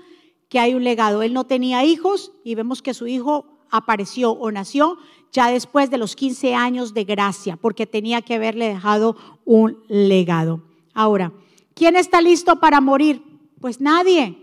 que 0.51 0.59
hay 0.59 0.75
un 0.75 0.85
legado. 0.85 1.23
Él 1.23 1.33
no 1.33 1.45
tenía 1.45 1.85
hijos 1.85 2.33
y 2.45 2.55
vemos 2.55 2.83
que 2.83 2.93
su 2.93 3.07
hijo 3.07 3.61
apareció 3.71 4.33
o 4.33 4.51
nació 4.51 4.99
ya 5.33 5.51
después 5.51 5.91
de 5.91 5.99
los 5.99 6.17
15 6.17 6.55
años 6.55 6.95
de 6.95 7.05
gracia, 7.05 7.57
porque 7.57 7.87
tenía 7.87 8.23
que 8.23 8.35
haberle 8.35 8.69
dejado 8.69 9.17
un 9.45 9.83
legado. 9.89 10.63
Ahora, 10.95 11.33
¿quién 11.75 11.97
está 11.97 12.21
listo 12.21 12.59
para 12.59 12.81
morir? 12.81 13.23
Pues 13.61 13.81
nadie. 13.81 14.39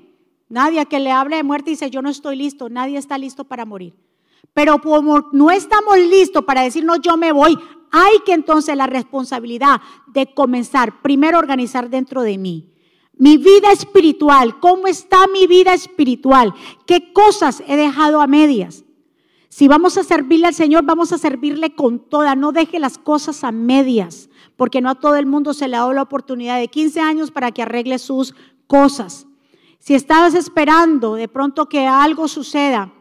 Nadie 0.50 0.86
que 0.86 1.00
le 1.00 1.12
hable 1.12 1.38
de 1.38 1.44
muerte 1.44 1.72
y 1.72 1.74
dice, 1.74 1.90
yo 1.90 2.02
no 2.02 2.10
estoy 2.10 2.36
listo. 2.36 2.70
Nadie 2.70 2.98
está 2.98 3.18
listo 3.18 3.44
para 3.46 3.66
morir. 3.66 3.96
Pero 4.54 4.80
como 4.80 5.30
no 5.32 5.52
estamos 5.52 5.98
listos 5.98 6.44
para 6.44 6.62
decirnos 6.62 7.00
yo 7.02 7.18
me 7.18 7.32
voy, 7.32 7.58
hay 7.92 8.20
que 8.26 8.34
entonces 8.34 8.76
la 8.76 8.88
responsabilidad 8.88 9.82
de 10.08 10.34
comenzar 10.34 11.02
primero 11.02 11.38
organizar 11.38 11.90
dentro 11.90 12.22
de 12.22 12.38
mí. 12.38 12.70
Mi 13.16 13.38
vida 13.38 13.72
espiritual, 13.72 14.60
¿cómo 14.60 14.88
está 14.88 15.28
mi 15.28 15.46
vida 15.48 15.74
espiritual? 15.74 16.54
¿Qué 16.88 17.14
cosas 17.14 17.64
he 17.68 17.76
dejado 17.76 18.22
a 18.22 18.28
medias? 18.28 18.84
Si 19.50 19.68
vamos 19.68 19.98
a 20.00 20.04
servirle 20.04 20.48
al 20.48 20.56
Señor, 20.56 20.84
vamos 20.84 21.14
a 21.14 21.20
servirle 21.20 21.76
con 21.76 22.00
toda. 22.00 22.36
No 22.36 22.52
deje 22.52 22.80
las 22.80 22.98
cosas 22.98 23.44
a 23.44 23.52
medias, 23.52 24.30
porque 24.56 24.82
no 24.82 24.90
a 24.90 24.96
todo 24.96 25.16
el 25.16 25.28
mundo 25.28 25.54
se 25.54 25.68
le 25.68 25.78
dado 25.78 25.94
la 25.94 26.02
oportunidad 26.02 26.58
de 26.58 26.70
15 26.70 27.00
años 27.00 27.30
para 27.30 27.52
que 27.52 27.62
arregle 27.62 28.00
sus 28.00 28.34
cosas. 28.66 29.28
Si 29.78 29.94
estabas 29.94 30.34
esperando 30.34 31.14
de 31.14 31.28
pronto 31.28 31.70
que 31.70 31.86
algo 31.86 32.28
suceda 32.28 32.92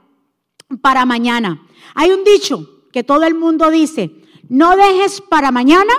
para 0.81 1.05
mañana, 1.05 1.67
hay 1.95 2.11
un 2.11 2.25
dicho 2.25 2.69
que 2.93 3.05
todo 3.05 3.25
el 3.25 3.35
mundo 3.35 3.71
dice, 3.71 4.11
no 4.49 4.77
dejes 4.77 5.21
para 5.21 5.51
mañana 5.51 5.93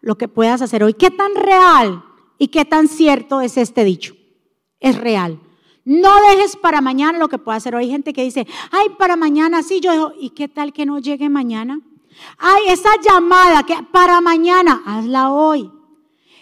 lo 0.00 0.16
que 0.16 0.28
puedas 0.28 0.62
hacer 0.62 0.84
hoy. 0.84 0.94
¿Qué 0.94 1.10
tan 1.10 1.34
real 1.34 2.04
y 2.38 2.48
qué 2.48 2.64
tan 2.64 2.88
cierto 2.88 3.40
es 3.40 3.56
este 3.56 3.84
dicho? 3.84 4.14
Es 4.80 4.96
real. 4.98 5.40
No 5.84 6.10
dejes 6.30 6.56
para 6.56 6.80
mañana 6.80 7.18
lo 7.18 7.28
que 7.28 7.38
pueda 7.38 7.56
hacer. 7.56 7.74
Hay 7.74 7.90
gente 7.90 8.12
que 8.12 8.22
dice, 8.22 8.46
ay, 8.70 8.88
para 8.98 9.16
mañana 9.16 9.62
sí, 9.62 9.80
yo 9.80 9.92
digo, 9.92 10.12
¿y 10.18 10.30
qué 10.30 10.48
tal 10.48 10.72
que 10.72 10.86
no 10.86 10.98
llegue 10.98 11.28
mañana? 11.28 11.80
Ay, 12.38 12.64
esa 12.68 12.90
llamada 13.02 13.64
que 13.64 13.76
para 13.92 14.20
mañana, 14.20 14.82
hazla 14.86 15.30
hoy. 15.30 15.70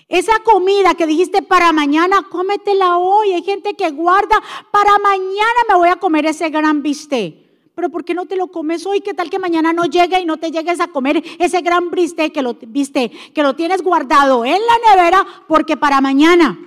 Esa 0.08 0.40
comida 0.40 0.94
que 0.94 1.06
dijiste 1.06 1.42
para 1.42 1.72
mañana, 1.72 2.28
cómetela 2.28 2.98
hoy. 2.98 3.32
Hay 3.32 3.42
gente 3.42 3.74
que 3.74 3.90
guarda, 3.90 4.40
para 4.70 4.98
mañana 4.98 5.60
me 5.68 5.76
voy 5.76 5.88
a 5.88 5.96
comer 5.96 6.26
ese 6.26 6.50
gran 6.50 6.82
bistec. 6.82 7.41
Pero 7.74 7.88
¿por 7.88 8.04
qué 8.04 8.14
no 8.14 8.26
te 8.26 8.36
lo 8.36 8.48
comes 8.48 8.84
hoy? 8.84 9.00
¿Qué 9.00 9.14
tal 9.14 9.30
que 9.30 9.38
mañana 9.38 9.72
no 9.72 9.86
llegue 9.86 10.20
y 10.20 10.26
no 10.26 10.36
te 10.36 10.50
llegues 10.50 10.78
a 10.80 10.88
comer 10.88 11.22
ese 11.38 11.62
gran 11.62 11.90
bistec 11.90 12.32
que 12.32 12.42
lo, 12.42 12.54
viste, 12.54 13.10
que 13.34 13.42
lo 13.42 13.54
tienes 13.54 13.82
guardado 13.82 14.44
en 14.44 14.60
la 14.60 14.94
nevera 14.94 15.26
porque 15.48 15.76
para 15.76 16.02
mañana? 16.02 16.58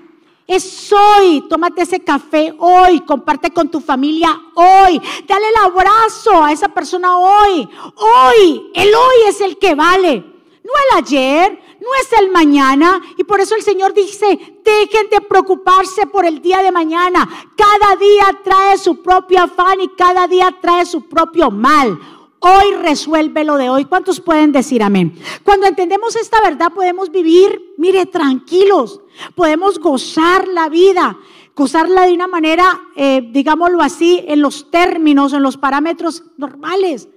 Es 0.47 0.91
hoy, 0.91 1.43
tómate 1.49 1.83
ese 1.83 1.99
café 1.99 2.53
hoy, 2.57 3.01
comparte 3.01 3.51
con 3.51 3.69
tu 3.69 3.79
familia 3.79 4.39
hoy, 4.53 5.01
dale 5.27 5.49
el 5.49 5.55
abrazo 5.63 6.43
a 6.43 6.51
esa 6.51 6.69
persona 6.69 7.17
hoy, 7.17 7.67
hoy, 7.95 8.71
el 8.75 8.93
hoy 8.93 9.15
es 9.27 9.41
el 9.41 9.57
que 9.57 9.73
vale, 9.73 10.17
no 10.63 10.71
el 10.91 11.03
ayer, 11.03 11.59
no 11.85 11.91
es 12.01 12.19
el 12.19 12.31
mañana. 12.31 12.99
Y 13.17 13.23
por 13.23 13.39
eso 13.39 13.55
el 13.55 13.61
Señor 13.61 13.93
dice, 13.93 14.25
dejen 14.63 15.09
de 15.11 15.21
preocuparse 15.21 16.07
por 16.07 16.25
el 16.25 16.41
día 16.41 16.63
de 16.63 16.71
mañana, 16.71 17.29
cada 17.55 17.95
día 17.95 18.41
trae 18.43 18.77
su 18.77 19.01
propio 19.01 19.43
afán 19.43 19.79
y 19.81 19.89
cada 19.89 20.27
día 20.27 20.57
trae 20.59 20.85
su 20.85 21.07
propio 21.07 21.51
mal. 21.51 21.99
Hoy 22.39 22.75
resuelve 22.81 23.43
lo 23.43 23.55
de 23.57 23.69
hoy. 23.69 23.85
¿Cuántos 23.85 24.19
pueden 24.19 24.51
decir 24.51 24.83
amén? 24.83 25.17
Cuando 25.43 25.67
entendemos 25.67 26.15
esta 26.15 26.41
verdad 26.41 26.73
podemos 26.73 27.09
vivir, 27.11 27.73
mire, 27.77 28.05
tranquilos. 28.05 29.01
Podemos 29.35 29.79
gozar 29.79 30.47
la 30.47 30.69
vida, 30.69 31.17
gozarla 31.55 32.05
de 32.05 32.13
una 32.13 32.27
manera, 32.27 32.81
eh, 32.95 33.29
digámoslo 33.31 33.81
así, 33.81 34.23
en 34.27 34.41
los 34.41 34.69
términos, 34.69 35.33
en 35.33 35.41
los 35.41 35.57
parámetros 35.57 36.23
normales. 36.37 37.07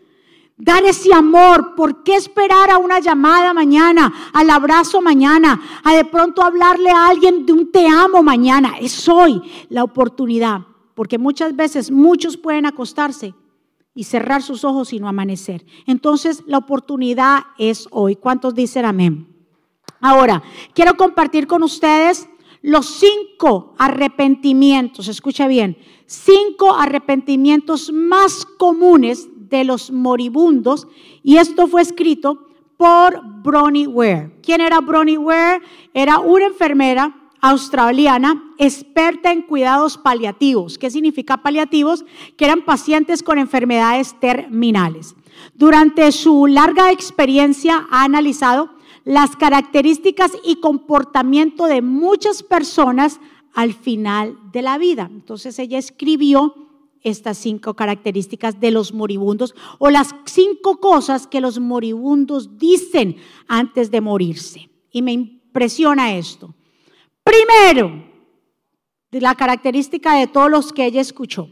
Dar 0.59 0.85
ese 0.85 1.15
amor. 1.15 1.77
¿Por 1.77 2.03
qué 2.03 2.17
esperar 2.17 2.71
a 2.71 2.79
una 2.79 2.99
llamada 2.99 3.55
mañana, 3.55 4.13
al 4.33 4.51
abrazo 4.51 5.01
mañana, 5.01 5.61
a 5.85 5.95
de 5.95 6.05
pronto 6.05 6.43
hablarle 6.43 6.91
a 6.91 7.07
alguien 7.07 7.47
de 7.47 7.53
un 7.53 7.71
te 7.71 7.87
amo 7.87 8.25
mañana? 8.25 8.75
Es 8.81 9.09
hoy 9.09 9.41
la 9.69 9.85
oportunidad. 9.85 10.63
Porque 10.95 11.17
muchas 11.17 11.55
veces 11.55 11.93
muchos 11.93 12.37
pueden 12.37 12.67
acostarse 12.67 13.35
y 13.95 14.03
cerrar 14.03 14.43
sus 14.43 14.65
ojos 14.65 14.93
y 14.93 14.99
no 14.99 15.09
amanecer. 15.09 15.65
Entonces 15.87 16.43
la 16.47 16.59
oportunidad 16.59 17.45
es 17.57 17.87
hoy. 17.93 18.17
¿Cuántos 18.17 18.55
dicen 18.55 18.85
amén? 18.85 19.29
Ahora, 20.01 20.43
quiero 20.75 20.97
compartir 20.97 21.47
con 21.47 21.63
ustedes 21.63 22.29
los 22.63 22.87
cinco 22.87 23.75
arrepentimientos, 23.79 25.07
escucha 25.07 25.47
bien, 25.47 25.79
cinco 26.07 26.75
arrepentimientos 26.75 27.93
más 27.93 28.45
comunes 28.45 29.29
de 29.49 29.65
los 29.65 29.91
moribundos 29.91 30.87
y 31.23 31.37
esto 31.37 31.67
fue 31.67 31.83
escrito 31.83 32.47
por 32.77 33.21
Bronnie 33.43 33.87
Ware. 33.87 34.39
¿Quién 34.43 34.61
era 34.61 34.81
Bronnie 34.81 35.19
Ware? 35.19 35.61
Era 35.93 36.21
una 36.21 36.47
enfermera 36.47 37.15
australiana 37.41 38.55
experta 38.59 39.33
en 39.33 39.43
cuidados 39.43 39.99
paliativos. 39.99 40.79
¿Qué 40.79 40.91
significa 40.91 41.39
paliativos? 41.39 42.05
Que 42.37 42.45
eran 42.45 42.65
pacientes 42.65 43.23
con 43.23 43.39
enfermedades 43.39 44.19
terminales. 44.21 45.15
Durante 45.55 46.11
su 46.13 46.47
larga 46.47 46.91
experiencia 46.91 47.87
ha 47.91 48.05
analizado 48.05 48.71
las 49.05 49.37
características 49.37 50.33
y 50.45 50.57
comportamiento 50.57 51.67
de 51.67 51.83
muchas 51.83 52.43
personas 52.43 53.21
al 53.55 53.73
final 53.73 54.39
de 54.53 54.63
la 54.63 54.79
vida. 54.79 55.09
Entonces 55.11 55.59
ella 55.59 55.79
escribió 55.79 56.68
estas 57.03 57.39
cinco 57.39 57.75
características 57.75 58.61
de 58.61 58.71
los 58.71 58.93
moribundos 58.93 59.55
o 59.79 59.91
las 59.91 60.15
cinco 60.25 60.79
cosas 60.79 61.27
que 61.27 61.41
los 61.41 61.59
moribundos 61.59 62.59
dicen 62.59 63.17
antes 63.47 63.91
de 63.91 64.01
morirse. 64.01 64.71
Y 64.91 65.03
me 65.03 65.13
impresiona 65.13 66.15
esto. 66.17 66.55
Primero, 67.23 68.09
la 69.11 69.35
característica 69.35 70.15
de 70.15 70.27
todos 70.27 70.51
los 70.51 70.73
que 70.73 70.87
ella 70.87 71.01
escuchó, 71.01 71.51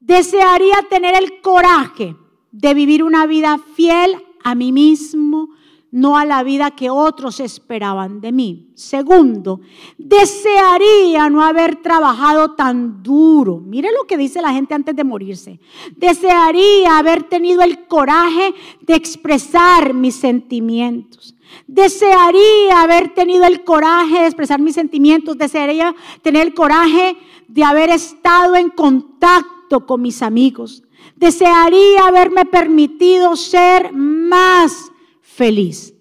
desearía 0.00 0.76
tener 0.90 1.14
el 1.14 1.40
coraje 1.40 2.16
de 2.52 2.74
vivir 2.74 3.02
una 3.02 3.26
vida 3.26 3.58
fiel 3.74 4.22
a 4.42 4.54
mí 4.54 4.70
mismo, 4.70 5.48
no 5.94 6.18
a 6.18 6.24
la 6.24 6.42
vida 6.42 6.72
que 6.72 6.90
otros 6.90 7.38
esperaban 7.38 8.20
de 8.20 8.32
mí. 8.32 8.66
Segundo, 8.74 9.60
desearía 9.96 11.30
no 11.30 11.40
haber 11.40 11.76
trabajado 11.76 12.56
tan 12.56 13.00
duro. 13.00 13.58
Mire 13.58 13.90
lo 13.92 14.04
que 14.04 14.16
dice 14.16 14.42
la 14.42 14.52
gente 14.52 14.74
antes 14.74 14.96
de 14.96 15.04
morirse. 15.04 15.60
Desearía 15.96 16.98
haber 16.98 17.22
tenido 17.22 17.62
el 17.62 17.86
coraje 17.86 18.54
de 18.80 18.96
expresar 18.96 19.94
mis 19.94 20.16
sentimientos. 20.16 21.36
Desearía 21.68 22.82
haber 22.82 23.14
tenido 23.14 23.44
el 23.44 23.62
coraje 23.62 24.18
de 24.18 24.26
expresar 24.26 24.60
mis 24.60 24.74
sentimientos, 24.74 25.38
desearía 25.38 25.94
tener 26.22 26.48
el 26.48 26.54
coraje 26.54 27.16
de 27.46 27.62
haber 27.62 27.90
estado 27.90 28.56
en 28.56 28.70
contacto 28.70 29.86
con 29.86 30.02
mis 30.02 30.22
amigos. 30.22 30.82
Desearía 31.14 32.08
haberme 32.08 32.46
permitido 32.46 33.36
ser 33.36 33.92
más 33.92 34.90
feliz. 35.36 35.94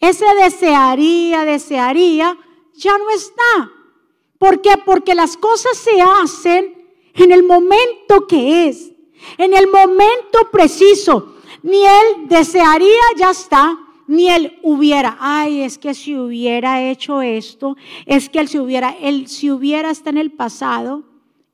Ese 0.00 0.24
desearía, 0.42 1.44
desearía, 1.44 2.36
ya 2.74 2.98
no 2.98 3.10
está. 3.10 3.70
¿Por 4.38 4.62
qué? 4.62 4.70
Porque 4.84 5.14
las 5.14 5.36
cosas 5.36 5.76
se 5.76 6.00
hacen 6.00 6.74
en 7.14 7.32
el 7.32 7.42
momento 7.42 8.26
que 8.26 8.68
es, 8.68 8.92
en 9.36 9.54
el 9.54 9.66
momento 9.66 10.50
preciso. 10.50 11.36
Ni 11.62 11.84
él 11.84 12.28
desearía, 12.28 13.02
ya 13.18 13.30
está, 13.30 13.78
ni 14.06 14.28
él 14.28 14.58
hubiera, 14.62 15.18
ay, 15.20 15.60
es 15.60 15.76
que 15.76 15.92
si 15.92 16.16
hubiera 16.16 16.82
hecho 16.82 17.20
esto, 17.20 17.76
es 18.06 18.28
que 18.28 18.40
él 18.40 18.48
si 18.48 18.58
hubiera, 18.58 18.96
él 19.00 19.28
si 19.28 19.50
hubiera 19.50 19.90
está 19.90 20.10
en 20.10 20.18
el 20.18 20.32
pasado 20.32 21.04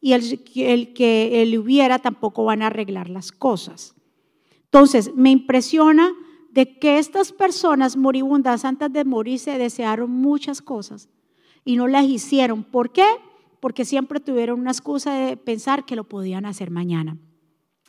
y 0.01 0.13
el, 0.13 0.41
el 0.55 0.95
que 0.95 1.43
él 1.43 1.59
hubiera 1.59 1.99
tampoco 1.99 2.45
van 2.45 2.63
a 2.63 2.69
arreglar 2.69 3.11
las 3.11 3.33
cosas. 3.33 3.95
Entonces, 4.65 5.13
me 5.17 5.31
impresiona 5.31 6.15
de 6.57 6.79
que 6.79 6.99
estas 6.99 7.33
personas 7.33 7.99
moribundas 7.99 8.65
antes 8.65 8.91
de 8.91 9.05
morirse 9.05 9.59
desearon 9.59 10.11
muchas 10.11 10.63
cosas 10.63 11.11
y 11.67 11.77
no 11.77 11.87
las 11.87 12.07
hicieron. 12.07 12.65
¿Por 12.65 12.93
qué? 12.93 13.05
Porque 13.61 13.85
siempre 13.85 14.21
tuvieron 14.21 14.61
una 14.61 14.71
excusa 14.71 15.13
de 15.13 15.37
pensar 15.37 15.85
que 15.85 15.97
lo 15.97 16.05
podían 16.05 16.47
hacer 16.47 16.71
mañana. 16.71 17.19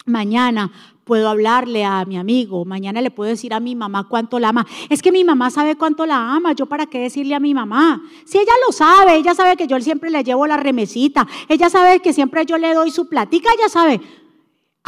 Mañana 0.06 0.70
puedo 1.06 1.30
hablarle 1.30 1.86
a 1.86 2.04
mi 2.04 2.18
amigo, 2.18 2.66
mañana 2.66 3.02
le 3.02 3.10
puedo 3.10 3.30
decir 3.30 3.54
a 3.54 3.62
mi 3.62 3.74
mamá 3.74 4.10
cuánto 4.10 4.38
la 4.38 4.50
ama. 4.50 4.68
Es 4.90 5.02
que 5.02 5.14
mi 5.14 5.24
mamá 5.24 5.50
sabe 5.50 5.78
cuánto 5.78 6.06
la 6.06 6.36
ama, 6.36 6.52
yo 6.52 6.66
para 6.66 6.88
qué 6.88 7.00
decirle 7.00 7.36
a 7.36 7.40
mi 7.40 7.54
mamá. 7.54 8.04
Si 8.26 8.38
ella 8.38 8.52
lo 8.66 8.74
sabe, 8.74 9.16
ella 9.16 9.34
sabe 9.34 9.56
que 9.56 9.68
yo 9.68 9.80
siempre 9.80 10.10
le 10.10 10.26
llevo 10.26 10.46
la 10.46 10.58
remesita, 10.58 11.26
ella 11.48 11.70
sabe 11.70 12.02
que 12.02 12.12
siempre 12.12 12.46
yo 12.46 12.58
le 12.58 12.74
doy 12.74 12.92
su 12.92 13.08
platica, 13.08 13.50
ella 13.58 13.70
sabe. 13.70 14.02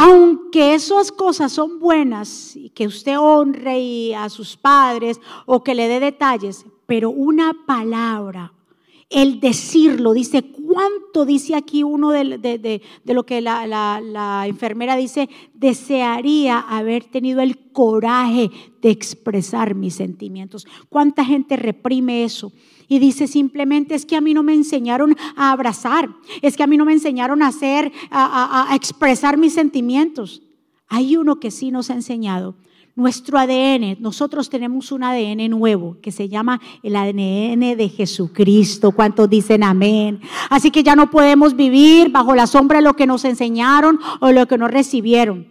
Aunque 0.02 0.76
esas 0.76 1.12
cosas 1.12 1.52
son 1.52 1.78
buenas 1.78 2.56
y 2.56 2.70
que 2.70 2.88
usted 2.88 3.20
honre 3.20 4.16
a 4.16 4.30
sus 4.30 4.56
padres 4.56 5.20
o 5.46 5.62
que 5.62 5.76
le 5.76 5.90
dé 5.90 6.00
detalles, 6.00 6.66
pero 6.86 7.10
una 7.10 7.54
palabra, 7.68 8.54
el 9.10 9.42
decirlo, 9.42 10.14
dice, 10.14 10.42
¿cuánto 10.42 11.26
dice 11.26 11.54
aquí 11.54 11.84
uno 11.84 12.12
de, 12.12 12.82
lo 13.04 13.26
que 13.26 13.42
la, 13.42 13.68
la, 13.68 14.48
enfermera 14.48 14.96
dice? 14.96 15.28
Desearía 15.54 16.60
haber 16.60 17.04
tenido 17.04 17.42
el 17.42 17.58
coraje 17.74 18.50
de 18.82 18.92
expresar 18.92 19.76
mis 19.76 19.96
sentimientos. 19.96 20.66
¿Cuánta 20.88 21.26
gente 21.26 21.58
reprime 21.58 22.24
eso? 22.24 22.54
Y 22.90 22.98
dice 22.98 23.28
simplemente 23.28 23.94
es 23.94 24.06
que 24.06 24.16
a 24.16 24.22
mí 24.22 24.34
no 24.34 24.42
me 24.42 24.56
enseñaron 24.56 25.16
a 25.36 25.52
abrazar, 25.52 26.10
es 26.42 26.58
que 26.58 26.64
a 26.64 26.68
mí 26.68 26.76
no 26.76 26.86
me 26.86 26.94
enseñaron 26.94 27.44
a 27.44 27.48
hacer, 27.48 27.92
a, 28.10 28.72
expresar 28.74 29.38
mis 29.38 29.54
sentimientos. 29.54 30.42
Hay 30.88 31.16
uno 31.16 31.40
que 31.40 31.52
sí 31.52 31.70
nos 31.70 31.92
ha 31.92 31.94
enseñado 31.94 32.56
nuestro 32.96 33.38
ADN, 33.38 33.96
nosotros 34.00 34.50
tenemos 34.50 34.92
un 34.92 35.04
ADN 35.04 35.50
nuevo 35.50 35.98
que 36.02 36.12
se 36.12 36.28
llama 36.28 36.60
el 36.84 36.98
ADN 36.98 37.78
de 37.78 37.90
Jesucristo. 37.96 38.92
¿Cuántos 38.92 39.30
dicen 39.30 39.64
amén? 39.64 40.20
Así 40.50 40.70
que 40.70 40.84
ya 40.84 40.98
no 40.98 41.10
podemos 41.10 41.56
vivir 41.56 42.10
bajo 42.10 42.36
la 42.36 42.46
sombra 42.46 42.80
de 42.80 42.84
lo 42.84 42.96
que 42.96 43.08
nos 43.08 43.24
enseñaron 43.24 44.00
o 44.20 44.32
lo 44.32 44.48
que 44.48 44.58
nos 44.58 44.70
recibieron. 44.70 45.48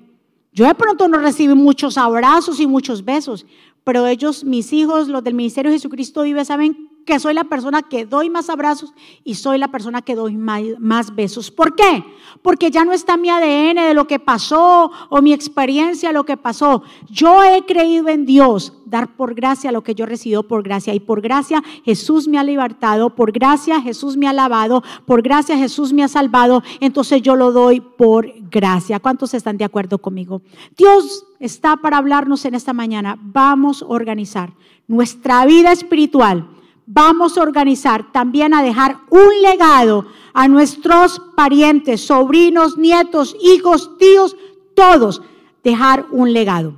Yo 0.53 0.66
de 0.66 0.74
pronto 0.74 1.09
no 1.09 1.18
recibí 1.18 1.55
muchos 1.55 1.97
abrazos 1.97 2.61
y 2.61 2.66
muchos 2.66 3.05
besos, 3.05 3.47
pero 3.82 4.07
ellos, 4.07 4.45
mis 4.45 4.72
hijos, 4.74 5.09
los 5.09 5.24
del 5.24 5.34
Ministerio 5.34 5.70
de 5.70 5.78
Jesucristo 5.78 6.22
Vive, 6.22 6.45
saben 6.45 6.89
que 7.09 7.18
soy 7.18 7.32
la 7.32 7.44
persona 7.44 7.80
que 7.80 8.04
doy 8.04 8.28
más 8.28 8.50
abrazos 8.50 8.92
y 9.24 9.36
soy 9.36 9.56
la 9.56 9.68
persona 9.68 10.02
que 10.02 10.14
doy 10.14 10.36
más, 10.36 11.14
besos. 11.14 11.50
¿Por 11.50 11.74
qué? 11.74 12.04
Porque 12.42 12.70
ya 12.70 12.84
no 12.84 12.92
está 12.92 13.16
mi 13.16 13.30
ADN 13.30 13.76
de 13.76 13.94
lo 13.94 14.06
que 14.06 14.18
pasó 14.18 14.90
o 15.09 15.22
mi 15.22 15.32
experiencia, 15.32 16.12
lo 16.12 16.24
que 16.24 16.36
pasó. 16.36 16.82
Yo 17.09 17.42
he 17.42 17.64
creído 17.64 18.09
en 18.11 18.26
Dios, 18.26 18.74
dar 18.84 19.16
por 19.16 19.34
gracia 19.34 19.72
lo 19.72 19.82
que 19.82 19.94
yo 19.94 20.04
recibo 20.04 20.42
por 20.42 20.62
gracia. 20.62 20.92
Y 20.92 21.00
por 21.00 21.22
gracia 21.22 21.62
Jesús 21.82 22.28
me 22.28 22.38
ha 22.38 22.44
libertado, 22.44 23.16
por 23.16 23.32
gracia 23.32 23.80
Jesús 23.80 24.18
me 24.18 24.28
ha 24.28 24.34
lavado, 24.34 24.82
por 25.06 25.22
gracia 25.22 25.56
Jesús 25.56 25.94
me 25.94 26.04
ha 26.04 26.09
salvado. 26.09 26.62
Entonces 26.78 27.22
yo 27.22 27.36
lo 27.36 27.52
doy 27.52 27.80
por 27.80 28.30
gracia. 28.50 29.00
¿Cuántos 29.00 29.32
están 29.32 29.56
de 29.56 29.64
acuerdo 29.64 29.96
conmigo? 29.96 30.42
Dios 30.76 31.24
está 31.40 31.78
para 31.78 31.96
hablarnos 31.96 32.44
en 32.44 32.54
esta 32.54 32.74
mañana. 32.74 33.18
Vamos 33.18 33.80
a 33.80 33.86
organizar 33.86 34.52
nuestra 34.86 35.46
vida 35.46 35.72
espiritual 35.72 36.57
vamos 36.91 37.36
a 37.36 37.43
organizar 37.43 38.11
también 38.12 38.55
a 38.55 38.62
dejar 38.62 38.97
un 39.11 39.43
legado 39.43 40.07
a 40.32 40.49
nuestros 40.49 41.20
parientes, 41.36 42.01
sobrinos, 42.01 42.78
nietos, 42.78 43.36
hijos, 43.43 43.99
tíos, 43.99 44.34
todos, 44.74 45.20
dejar 45.62 46.07
un 46.11 46.32
legado. 46.32 46.74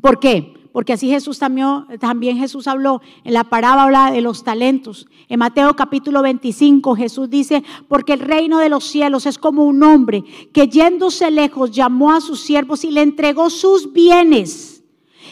¿Por 0.00 0.18
qué? 0.18 0.54
Porque 0.72 0.94
así 0.94 1.08
Jesús 1.10 1.38
también, 1.38 1.84
también 2.00 2.38
Jesús 2.38 2.66
habló 2.66 3.02
en 3.22 3.34
la 3.34 3.44
parábola 3.44 4.10
de 4.10 4.22
los 4.22 4.44
talentos. 4.44 5.06
En 5.28 5.40
Mateo 5.40 5.76
capítulo 5.76 6.22
25 6.22 6.96
Jesús 6.96 7.28
dice, 7.28 7.62
porque 7.86 8.14
el 8.14 8.20
reino 8.20 8.58
de 8.58 8.70
los 8.70 8.84
cielos 8.84 9.26
es 9.26 9.36
como 9.36 9.64
un 9.64 9.82
hombre 9.82 10.24
que 10.54 10.68
yéndose 10.68 11.30
lejos 11.30 11.70
llamó 11.70 12.12
a 12.12 12.22
sus 12.22 12.40
siervos 12.40 12.82
y 12.84 12.90
le 12.90 13.02
entregó 13.02 13.50
sus 13.50 13.92
bienes. 13.92 14.77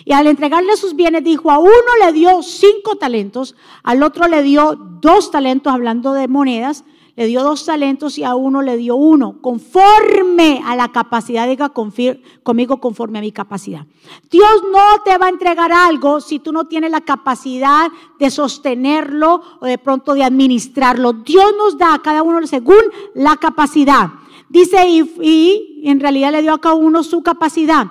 Y 0.05 0.13
al 0.13 0.27
entregarle 0.27 0.77
sus 0.77 0.95
bienes 0.95 1.25
dijo, 1.25 1.51
a 1.51 1.59
uno 1.59 1.71
le 2.05 2.13
dio 2.13 2.43
cinco 2.43 2.97
talentos, 2.97 3.55
al 3.83 4.03
otro 4.03 4.29
le 4.29 4.43
dio 4.43 4.77
dos 5.01 5.31
talentos, 5.31 5.73
hablando 5.73 6.13
de 6.13 6.29
monedas, 6.29 6.85
le 7.17 7.27
dio 7.27 7.43
dos 7.43 7.65
talentos 7.65 8.19
y 8.19 8.25
a 8.25 8.35
uno 8.35 8.61
le 8.61 8.77
dio 8.77 8.95
uno, 8.95 9.41
conforme 9.41 10.63
a 10.67 10.77
la 10.77 10.93
capacidad, 10.93 11.49
diga 11.49 11.71
conmigo 11.71 12.79
conforme 12.79 13.19
a 13.19 13.23
mi 13.23 13.33
capacidad. 13.33 13.87
Dios 14.31 14.63
no 14.71 15.03
te 15.03 15.17
va 15.17 15.27
a 15.27 15.31
entregar 15.31 15.73
algo 15.73 16.21
si 16.21 16.41
tú 16.41 16.53
no 16.53 16.67
tienes 16.67 16.91
la 16.91 17.01
capacidad 17.01 17.91
de 18.19 18.31
sostenerlo 18.31 19.41
o 19.61 19.65
de 19.65 19.79
pronto 19.79 20.13
de 20.13 20.25
administrarlo. 20.25 21.15
Dios 21.15 21.55
nos 21.57 21.79
da 21.79 21.95
a 21.95 22.03
cada 22.03 22.23
uno 22.23 22.47
según 22.47 22.83
la 23.15 23.37
capacidad. 23.37 24.11
Dice, 24.51 24.87
y, 24.87 25.81
en 25.85 26.01
realidad 26.01 26.33
le 26.33 26.43
dio 26.43 26.53
a 26.53 26.61
cada 26.61 26.75
uno 26.75 27.03
su 27.03 27.23
capacidad, 27.23 27.87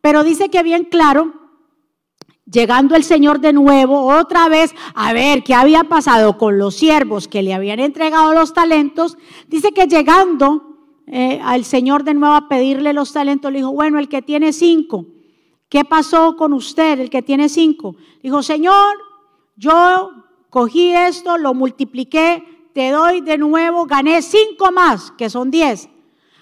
pero 0.00 0.22
dice 0.22 0.48
que 0.48 0.62
bien 0.62 0.84
claro 0.84 1.39
Llegando 2.50 2.96
el 2.96 3.04
Señor 3.04 3.40
de 3.40 3.52
nuevo, 3.52 4.06
otra 4.06 4.48
vez, 4.48 4.74
a 4.94 5.12
ver 5.12 5.44
qué 5.44 5.54
había 5.54 5.84
pasado 5.84 6.36
con 6.36 6.58
los 6.58 6.74
siervos 6.74 7.28
que 7.28 7.42
le 7.42 7.54
habían 7.54 7.78
entregado 7.78 8.34
los 8.34 8.52
talentos, 8.52 9.16
dice 9.46 9.70
que 9.72 9.86
llegando 9.86 10.78
eh, 11.06 11.40
al 11.44 11.64
Señor 11.64 12.02
de 12.02 12.14
nuevo 12.14 12.34
a 12.34 12.48
pedirle 12.48 12.92
los 12.92 13.12
talentos, 13.12 13.52
le 13.52 13.58
dijo, 13.58 13.72
bueno, 13.72 14.00
el 14.00 14.08
que 14.08 14.20
tiene 14.22 14.52
cinco, 14.52 15.06
¿qué 15.68 15.84
pasó 15.84 16.36
con 16.36 16.52
usted, 16.52 16.98
el 16.98 17.10
que 17.10 17.22
tiene 17.22 17.48
cinco? 17.48 17.94
Dijo, 18.20 18.42
Señor, 18.42 18.96
yo 19.54 20.10
cogí 20.48 20.92
esto, 20.92 21.38
lo 21.38 21.54
multipliqué, 21.54 22.68
te 22.74 22.90
doy 22.90 23.20
de 23.20 23.38
nuevo, 23.38 23.86
gané 23.86 24.22
cinco 24.22 24.72
más, 24.72 25.12
que 25.12 25.30
son 25.30 25.52
diez. 25.52 25.88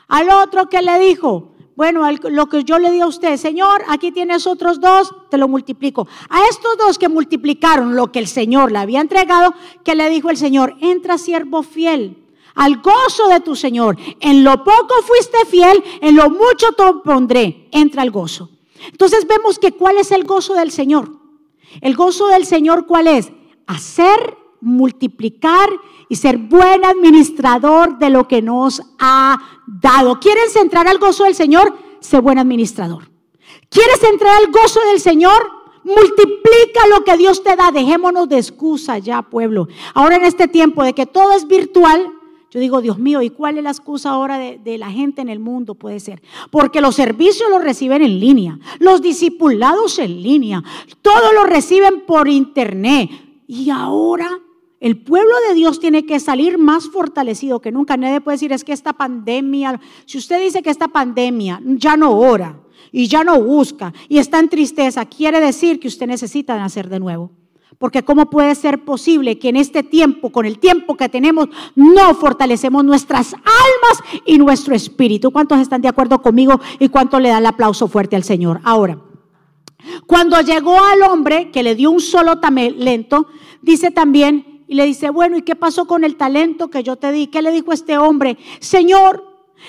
Al 0.07 0.31
otro 0.31 0.71
que 0.71 0.81
le 0.81 0.99
dijo, 1.01 1.53
bueno, 1.79 2.03
lo 2.11 2.49
que 2.49 2.64
yo 2.64 2.81
le 2.81 2.91
di 2.91 3.01
a 3.01 3.07
usted, 3.07 3.37
Señor, 3.37 3.85
aquí 3.87 4.11
tienes 4.11 4.49
otros 4.49 4.81
dos, 4.81 5.14
te 5.31 5.39
lo 5.39 5.47
multiplico. 5.47 6.09
A 6.29 6.45
estos 6.51 6.76
dos 6.76 6.99
que 6.99 7.09
multiplicaron 7.09 7.95
lo 7.95 8.11
que 8.11 8.18
el 8.18 8.26
Señor 8.26 8.72
le 8.72 8.79
había 8.79 9.01
entregado, 9.01 9.55
que 9.85 9.95
le 9.95 10.11
dijo 10.11 10.29
el 10.29 10.37
Señor, 10.37 10.74
entra 10.81 11.18
siervo 11.18 11.62
fiel 11.62 12.16
al 12.57 12.79
gozo 12.83 13.29
de 13.29 13.39
tu 13.39 13.55
Señor. 13.55 13.97
En 14.18 14.43
lo 14.43 14.64
poco 14.64 14.95
fuiste 15.07 15.39
fiel, 15.47 15.81
en 16.01 16.16
lo 16.16 16.31
mucho 16.31 16.72
te 16.76 16.83
pondré. 17.05 17.68
Entra 17.70 18.03
al 18.03 18.11
gozo. 18.11 18.51
Entonces 18.91 19.24
vemos 19.29 19.61
que 19.61 19.70
cuál 19.70 19.99
es 19.99 20.11
el 20.11 20.24
gozo 20.24 20.55
del 20.55 20.72
Señor. 20.72 21.12
El 21.81 21.95
gozo 21.95 22.26
del 22.26 22.45
Señor 22.45 22.87
cuál 22.87 23.07
es? 23.07 23.31
Hacer, 23.68 24.37
multiplicar 24.61 25.69
y 26.09 26.17
ser 26.17 26.39
buen 26.39 26.85
administrador 26.85 27.99
de 27.99 28.11
lo 28.11 28.27
que 28.27 28.43
nos 28.43 28.83
ha 28.99 29.39
dado. 29.67 30.19
¿Quieres 30.21 30.57
entrar 30.57 30.87
al 30.89 30.99
gozo 30.99 31.25
del 31.25 31.35
Señor? 31.35 31.77
Sé 32.01 32.21
buen 32.21 32.39
administrador. 32.39 33.11
¿Quieres 33.69 34.03
entrar 34.05 34.37
al 34.37 34.51
gozo 34.51 34.81
del 34.91 35.01
Señor? 35.01 35.51
Multiplica 35.85 36.87
lo 36.91 37.05
que 37.05 37.17
Dios 37.17 37.43
te 37.43 37.57
da. 37.57 37.71
Dejémonos 37.71 38.29
de 38.29 38.37
excusa 38.37 38.99
ya, 38.99 39.23
pueblo. 39.23 39.69
Ahora 39.95 40.17
en 40.17 40.25
este 40.25 40.49
tiempo 40.49 40.83
de 40.83 40.93
que 40.93 41.07
todo 41.07 41.33
es 41.33 41.47
virtual, 41.47 42.13
yo 42.51 42.61
digo, 42.61 42.81
Dios 42.81 42.99
mío, 42.99 43.21
¿y 43.21 43.29
cuál 43.29 43.59
es 43.59 43.65
la 43.65 43.71
excusa 43.71 44.11
ahora 44.11 44.39
de, 44.39 44.59
de, 44.59 44.79
la 44.79 44.91
gente 44.91 45.21
en 45.21 45.29
el 45.29 45.39
mundo? 45.39 45.75
Puede 45.75 46.01
ser. 46.01 46.23
Porque 46.51 46.81
los 46.81 46.95
servicios 46.95 47.51
los 47.51 47.63
reciben 47.63 48.01
en 48.01 48.19
línea, 48.19 48.59
los 48.79 49.03
discipulados 49.03 49.99
en 49.99 50.23
línea, 50.23 50.65
todo 51.03 51.33
lo 51.35 51.45
reciben 51.45 52.07
por 52.07 52.27
internet. 52.27 53.11
Y 53.47 53.69
ahora 53.69 54.41
el 54.81 55.03
pueblo 55.03 55.35
de 55.49 55.55
Dios 55.55 55.81
tiene 55.81 56.07
que 56.07 56.20
salir 56.20 56.57
más 56.57 56.89
fortalecido 56.89 57.61
que 57.61 57.72
nunca. 57.72 57.97
Nadie 57.97 58.20
puede 58.20 58.37
decir 58.37 58.53
es 58.53 58.62
que 58.62 58.72
esta 58.72 58.93
pandemia, 58.93 59.81
si 60.07 60.18
usted 60.18 60.41
dice 60.41 60.62
que 60.62 60.70
esta 60.70 60.89
pandemia 60.89 61.61
ya 61.64 61.97
no 61.97 62.16
ora 62.16 62.61
y 62.93 63.09
ya 63.09 63.24
no 63.24 63.41
busca 63.43 63.93
y 64.09 64.18
está 64.18 64.39
en 64.39 64.49
tristeza, 64.49 65.05
quiere 65.07 65.41
decir 65.41 65.81
que 65.81 65.89
usted 65.89 66.07
necesita 66.07 66.57
nacer 66.57 66.89
de 66.89 67.01
nuevo. 67.01 67.33
Porque 67.79 68.05
¿cómo 68.05 68.29
puede 68.29 68.55
ser 68.55 68.85
posible 68.85 69.39
que 69.39 69.49
en 69.49 69.57
este 69.57 69.83
tiempo, 69.85 70.31
con 70.31 70.47
el 70.47 70.59
tiempo 70.59 70.97
que 70.97 71.09
tenemos, 71.09 71.49
no 71.76 72.14
fortalecemos 72.14 72.85
nuestras 72.85 73.35
almas 73.35 74.22
y 74.26 74.39
nuestro 74.39 74.74
espíritu? 74.74 75.31
¿Cuántos 75.31 75.61
están 75.61 75.81
de 75.81 75.89
acuerdo 75.89 76.20
conmigo 76.20 76.61
y 76.81 76.89
cuántos 76.89 77.20
le 77.20 77.29
dan 77.29 77.41
el 77.41 77.47
aplauso 77.47 77.87
fuerte 77.87 78.16
al 78.16 78.24
Señor? 78.24 78.61
Ahora, 78.64 78.99
cuando 80.07 80.41
llegó 80.41 80.76
al 80.76 81.03
hombre 81.03 81.51
que 81.53 81.62
le 81.62 81.76
dio 81.76 81.91
un 81.91 82.01
solo 82.01 82.41
talento, 82.41 83.29
dice 83.62 83.93
también 83.93 84.58
y 84.69 84.75
le 84.75 84.85
dice, 84.85 85.09
bueno, 85.09 85.39
¿y 85.39 85.43
qué 85.43 85.57
pasó 85.57 85.87
con 85.87 86.05
el 86.05 86.16
talento 86.16 86.69
que 86.69 86.83
yo 86.83 86.97
te 86.97 87.11
di? 87.11 87.27
¿Qué 87.27 87.41
le 87.41 87.51
dijo 87.51 87.73
este 87.73 87.97
hombre? 87.99 88.37
Señor, 88.61 89.25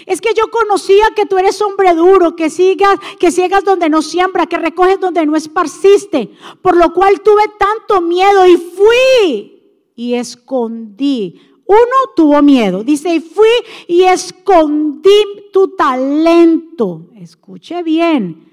Es 0.06 0.22
que 0.22 0.34
yo 0.36 0.50
conocía 0.50 1.06
que 1.16 1.26
tú 1.26 1.38
eres 1.38 1.62
hombre 1.62 1.94
duro, 1.96 2.36
que 2.36 2.50
sigas, 2.50 3.00
que 3.20 3.32
ciegas 3.32 3.64
donde 3.64 3.90
no 3.90 4.02
siembra, 4.02 4.46
que 4.46 4.58
recoges 4.58 5.00
donde 5.00 5.26
no 5.26 5.36
esparciste, 5.36 6.30
por 6.62 6.78
lo 6.78 6.94
cual 6.94 7.22
tuve 7.22 7.44
tanto 7.58 8.02
miedo 8.02 8.46
y 8.48 8.58
fui 8.58 9.62
y 9.96 10.14
escondí. 10.14 11.42
Uno 11.66 12.14
tuvo 12.16 12.42
miedo, 12.42 12.84
dice, 12.84 13.16
y 13.16 13.20
fui 13.20 13.48
y 13.88 14.04
escondí 14.04 15.50
tu 15.52 15.76
talento. 15.76 17.10
Escuche 17.16 17.84
bien, 17.84 18.48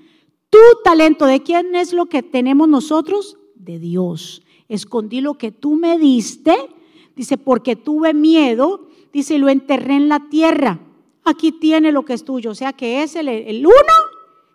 tu 0.51 0.59
talento, 0.85 1.27
¿de 1.27 1.43
quién 1.43 1.75
es 1.75 1.93
lo 1.93 2.07
que 2.07 2.23
tenemos 2.23 2.69
nosotros? 2.69 3.39
De 3.55 3.79
Dios. 3.79 4.43
Escondí 4.69 5.21
lo 5.21 5.35
que 5.35 5.53
tú 5.53 5.77
me 5.77 5.99
diste, 5.99 6.57
dice, 7.15 7.39
porque 7.39 7.77
tuve 7.77 8.15
miedo, 8.15 8.89
dice, 9.13 9.35
y 9.35 9.39
lo 9.39 9.49
enterré 9.49 9.97
en 9.97 10.09
la 10.09 10.29
tierra 10.29 10.81
aquí 11.27 11.53
tiene 11.53 11.93
lo 11.93 12.05
que 12.05 12.15
es 12.15 12.25
tuyo. 12.25 12.51
O 12.53 12.55
sea 12.55 12.73
que 12.73 13.03
es 13.03 13.17
el, 13.17 13.67
uno 13.67 13.95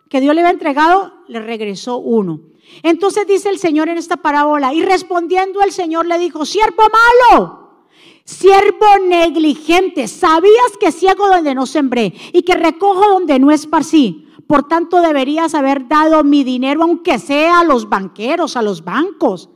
que 0.08 0.20
Dios 0.20 0.34
le 0.34 0.40
había 0.40 0.50
entregado, 0.50 1.12
le 1.28 1.40
regresó 1.40 1.98
uno. 1.98 2.40
Entonces 2.82 3.26
dice 3.26 3.48
el 3.50 3.58
Señor 3.58 3.88
en 3.88 3.98
esta 3.98 4.16
parábola, 4.16 4.74
y 4.74 4.82
respondiendo 4.82 5.62
el 5.62 5.72
Señor 5.72 6.06
le 6.06 6.18
dijo, 6.18 6.44
siervo 6.44 6.82
malo, 6.82 7.86
siervo 8.24 8.86
negligente, 9.06 10.08
sabías 10.08 10.76
que 10.80 10.92
ciego 10.92 11.28
donde 11.28 11.54
no 11.54 11.66
sembré 11.66 12.14
y 12.32 12.42
que 12.42 12.54
recojo 12.54 13.10
donde 13.10 13.38
no 13.38 13.50
esparcí. 13.50 14.28
Por 14.46 14.68
tanto, 14.68 15.00
deberías 15.00 15.54
haber 15.54 15.88
dado 15.88 16.24
mi 16.24 16.44
dinero, 16.44 16.82
aunque 16.82 17.18
sea 17.18 17.60
a 17.60 17.64
los 17.64 17.88
banqueros, 17.88 18.56
a 18.56 18.62
los 18.62 18.84
bancos, 18.84 19.48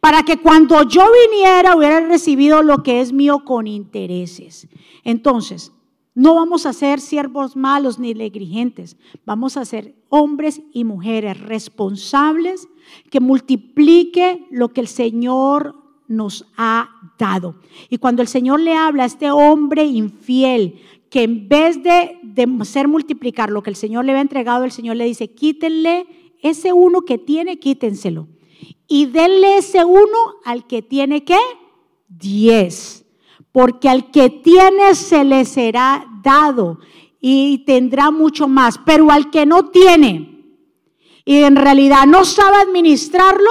para 0.00 0.22
que 0.22 0.38
cuando 0.38 0.82
yo 0.82 1.06
viniera 1.30 1.76
hubiera 1.76 2.00
recibido 2.00 2.62
lo 2.62 2.82
que 2.82 3.00
es 3.00 3.12
mío 3.12 3.44
con 3.44 3.66
intereses. 3.66 4.68
Entonces, 5.04 5.72
no 6.14 6.34
vamos 6.34 6.66
a 6.66 6.72
ser 6.72 7.00
siervos 7.00 7.54
malos 7.54 7.98
ni 8.00 8.12
negligentes, 8.12 8.96
vamos 9.24 9.56
a 9.56 9.64
ser 9.64 9.94
hombres 10.08 10.60
y 10.72 10.82
mujeres 10.82 11.40
responsables 11.40 12.66
que 13.08 13.20
multiplique 13.20 14.46
lo 14.50 14.70
que 14.70 14.80
el 14.80 14.88
Señor 14.88 15.76
nos 16.08 16.46
ha 16.56 16.90
dado. 17.18 17.56
Y 17.88 17.98
cuando 17.98 18.22
el 18.22 18.28
Señor 18.28 18.58
le 18.58 18.74
habla 18.74 19.04
a 19.04 19.06
este 19.06 19.30
hombre 19.30 19.84
infiel, 19.84 20.80
que 21.08 21.22
en 21.22 21.48
vez 21.48 21.82
de, 21.82 22.18
de 22.22 22.64
ser 22.64 22.88
multiplicar 22.88 23.50
lo 23.50 23.62
que 23.62 23.70
el 23.70 23.76
Señor 23.76 24.04
le 24.04 24.12
ha 24.12 24.20
entregado, 24.20 24.64
el 24.64 24.72
Señor 24.72 24.96
le 24.96 25.04
dice, 25.04 25.32
quítenle 25.32 26.06
ese 26.42 26.72
uno 26.72 27.02
que 27.02 27.18
tiene, 27.18 27.58
quítenselo. 27.58 28.26
Y 28.86 29.06
denle 29.06 29.58
ese 29.58 29.84
uno 29.84 30.36
al 30.44 30.66
que 30.66 30.82
tiene 30.82 31.24
que 31.24 31.38
diez 32.08 33.04
porque 33.52 33.88
al 33.88 34.10
que 34.10 34.30
tiene 34.30 34.94
se 34.94 35.24
le 35.24 35.44
será 35.44 36.06
dado 36.22 36.78
y 37.20 37.64
tendrá 37.64 38.10
mucho 38.10 38.46
más, 38.46 38.78
pero 38.78 39.10
al 39.10 39.30
que 39.30 39.46
no 39.46 39.70
tiene 39.70 40.38
y 41.28 41.42
en 41.42 41.56
realidad 41.56 42.06
no 42.06 42.24
sabe 42.24 42.56
administrarlo, 42.56 43.50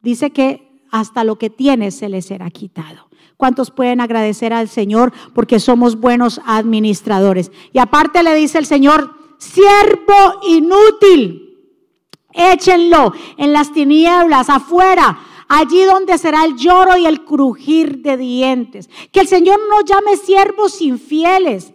dice 0.00 0.30
que 0.30 0.82
hasta 0.90 1.24
lo 1.24 1.36
que 1.36 1.50
tiene 1.50 1.90
se 1.90 2.08
le 2.08 2.22
será 2.22 2.48
quitado. 2.48 3.10
¿Cuántos 3.36 3.70
pueden 3.70 4.00
agradecer 4.00 4.54
al 4.54 4.66
Señor 4.66 5.12
porque 5.34 5.60
somos 5.60 6.00
buenos 6.00 6.40
administradores? 6.46 7.52
Y 7.74 7.80
aparte 7.80 8.22
le 8.22 8.34
dice 8.34 8.56
el 8.56 8.64
Señor, 8.64 9.14
siervo 9.36 10.40
inútil, 10.48 11.49
échenlo 12.32 13.12
en 13.36 13.52
las 13.52 13.72
tinieblas 13.72 14.48
afuera 14.48 15.18
allí 15.50 15.82
donde 15.82 16.16
será 16.16 16.44
el 16.44 16.56
lloro 16.56 16.96
y 16.96 17.06
el 17.06 17.24
crujir 17.24 17.98
de 17.98 18.16
dientes. 18.16 18.88
Que 19.10 19.20
el 19.20 19.26
Señor 19.26 19.58
no 19.68 19.80
llame 19.84 20.16
siervos 20.16 20.80
infieles, 20.80 21.74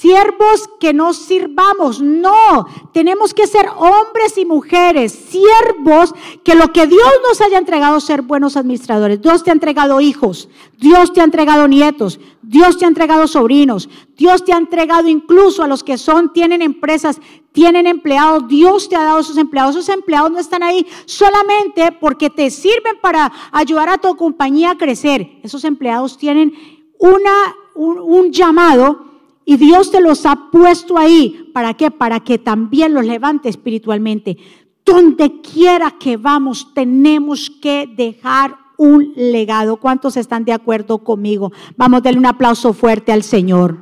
siervos 0.00 0.68
que 0.80 0.92
no 0.92 1.12
sirvamos. 1.12 2.00
No, 2.00 2.66
tenemos 2.92 3.32
que 3.32 3.46
ser 3.46 3.66
hombres 3.76 4.36
y 4.36 4.44
mujeres, 4.44 5.12
siervos 5.12 6.14
que 6.42 6.54
lo 6.54 6.72
que 6.72 6.86
Dios 6.86 7.10
nos 7.26 7.40
haya 7.40 7.58
entregado 7.58 8.00
ser 8.00 8.22
buenos 8.22 8.56
administradores. 8.56 9.20
Dios 9.22 9.44
te 9.44 9.50
ha 9.50 9.52
entregado 9.52 10.00
hijos, 10.00 10.48
Dios 10.78 11.12
te 11.12 11.20
ha 11.20 11.24
entregado 11.24 11.68
nietos, 11.68 12.20
Dios 12.42 12.76
te 12.76 12.84
ha 12.84 12.88
entregado 12.88 13.26
sobrinos, 13.26 13.88
Dios 14.16 14.44
te 14.44 14.52
ha 14.52 14.58
entregado 14.58 15.08
incluso 15.08 15.62
a 15.62 15.68
los 15.68 15.84
que 15.84 15.96
son, 15.96 16.32
tienen 16.32 16.60
empresas, 16.60 17.20
tienen 17.52 17.86
empleados, 17.86 18.48
Dios 18.48 18.88
te 18.88 18.96
ha 18.96 19.04
dado 19.04 19.20
esos 19.20 19.36
empleados. 19.36 19.76
Esos 19.76 19.88
empleados 19.88 20.30
no 20.32 20.38
están 20.38 20.62
ahí 20.62 20.86
solamente 21.06 21.92
porque 21.92 22.30
te 22.30 22.50
sirven 22.50 22.96
para 23.00 23.32
ayudar 23.52 23.88
a 23.88 23.98
tu 23.98 24.16
compañía 24.16 24.72
a 24.72 24.78
crecer. 24.78 25.38
Esos 25.42 25.64
empleados 25.64 26.18
tienen 26.18 26.52
una, 26.98 27.54
un, 27.74 27.98
un 28.00 28.32
llamado 28.32 29.13
y 29.44 29.56
Dios 29.56 29.90
te 29.90 30.00
los 30.00 30.24
ha 30.26 30.50
puesto 30.50 30.96
ahí. 30.96 31.50
¿Para 31.52 31.74
qué? 31.74 31.90
Para 31.90 32.20
que 32.20 32.38
también 32.38 32.94
los 32.94 33.04
levante 33.04 33.48
espiritualmente. 33.48 34.36
Donde 34.84 35.40
quiera 35.40 35.92
que 35.98 36.16
vamos, 36.16 36.72
tenemos 36.74 37.50
que 37.50 37.86
dejar 37.86 38.56
un 38.76 39.12
legado. 39.16 39.76
¿Cuántos 39.76 40.16
están 40.16 40.44
de 40.44 40.52
acuerdo 40.52 40.98
conmigo? 40.98 41.52
Vamos 41.76 41.98
a 41.98 42.00
darle 42.02 42.18
un 42.18 42.26
aplauso 42.26 42.72
fuerte 42.72 43.12
al 43.12 43.22
Señor. 43.22 43.78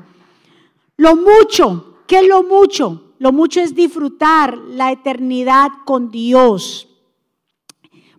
Lo 0.96 1.16
mucho, 1.16 1.98
¿qué 2.06 2.20
es 2.20 2.28
lo 2.28 2.42
mucho? 2.42 3.14
Lo 3.18 3.32
mucho 3.32 3.60
es 3.60 3.74
disfrutar 3.74 4.58
la 4.58 4.92
eternidad 4.92 5.68
con 5.84 6.10
Dios. 6.10 6.88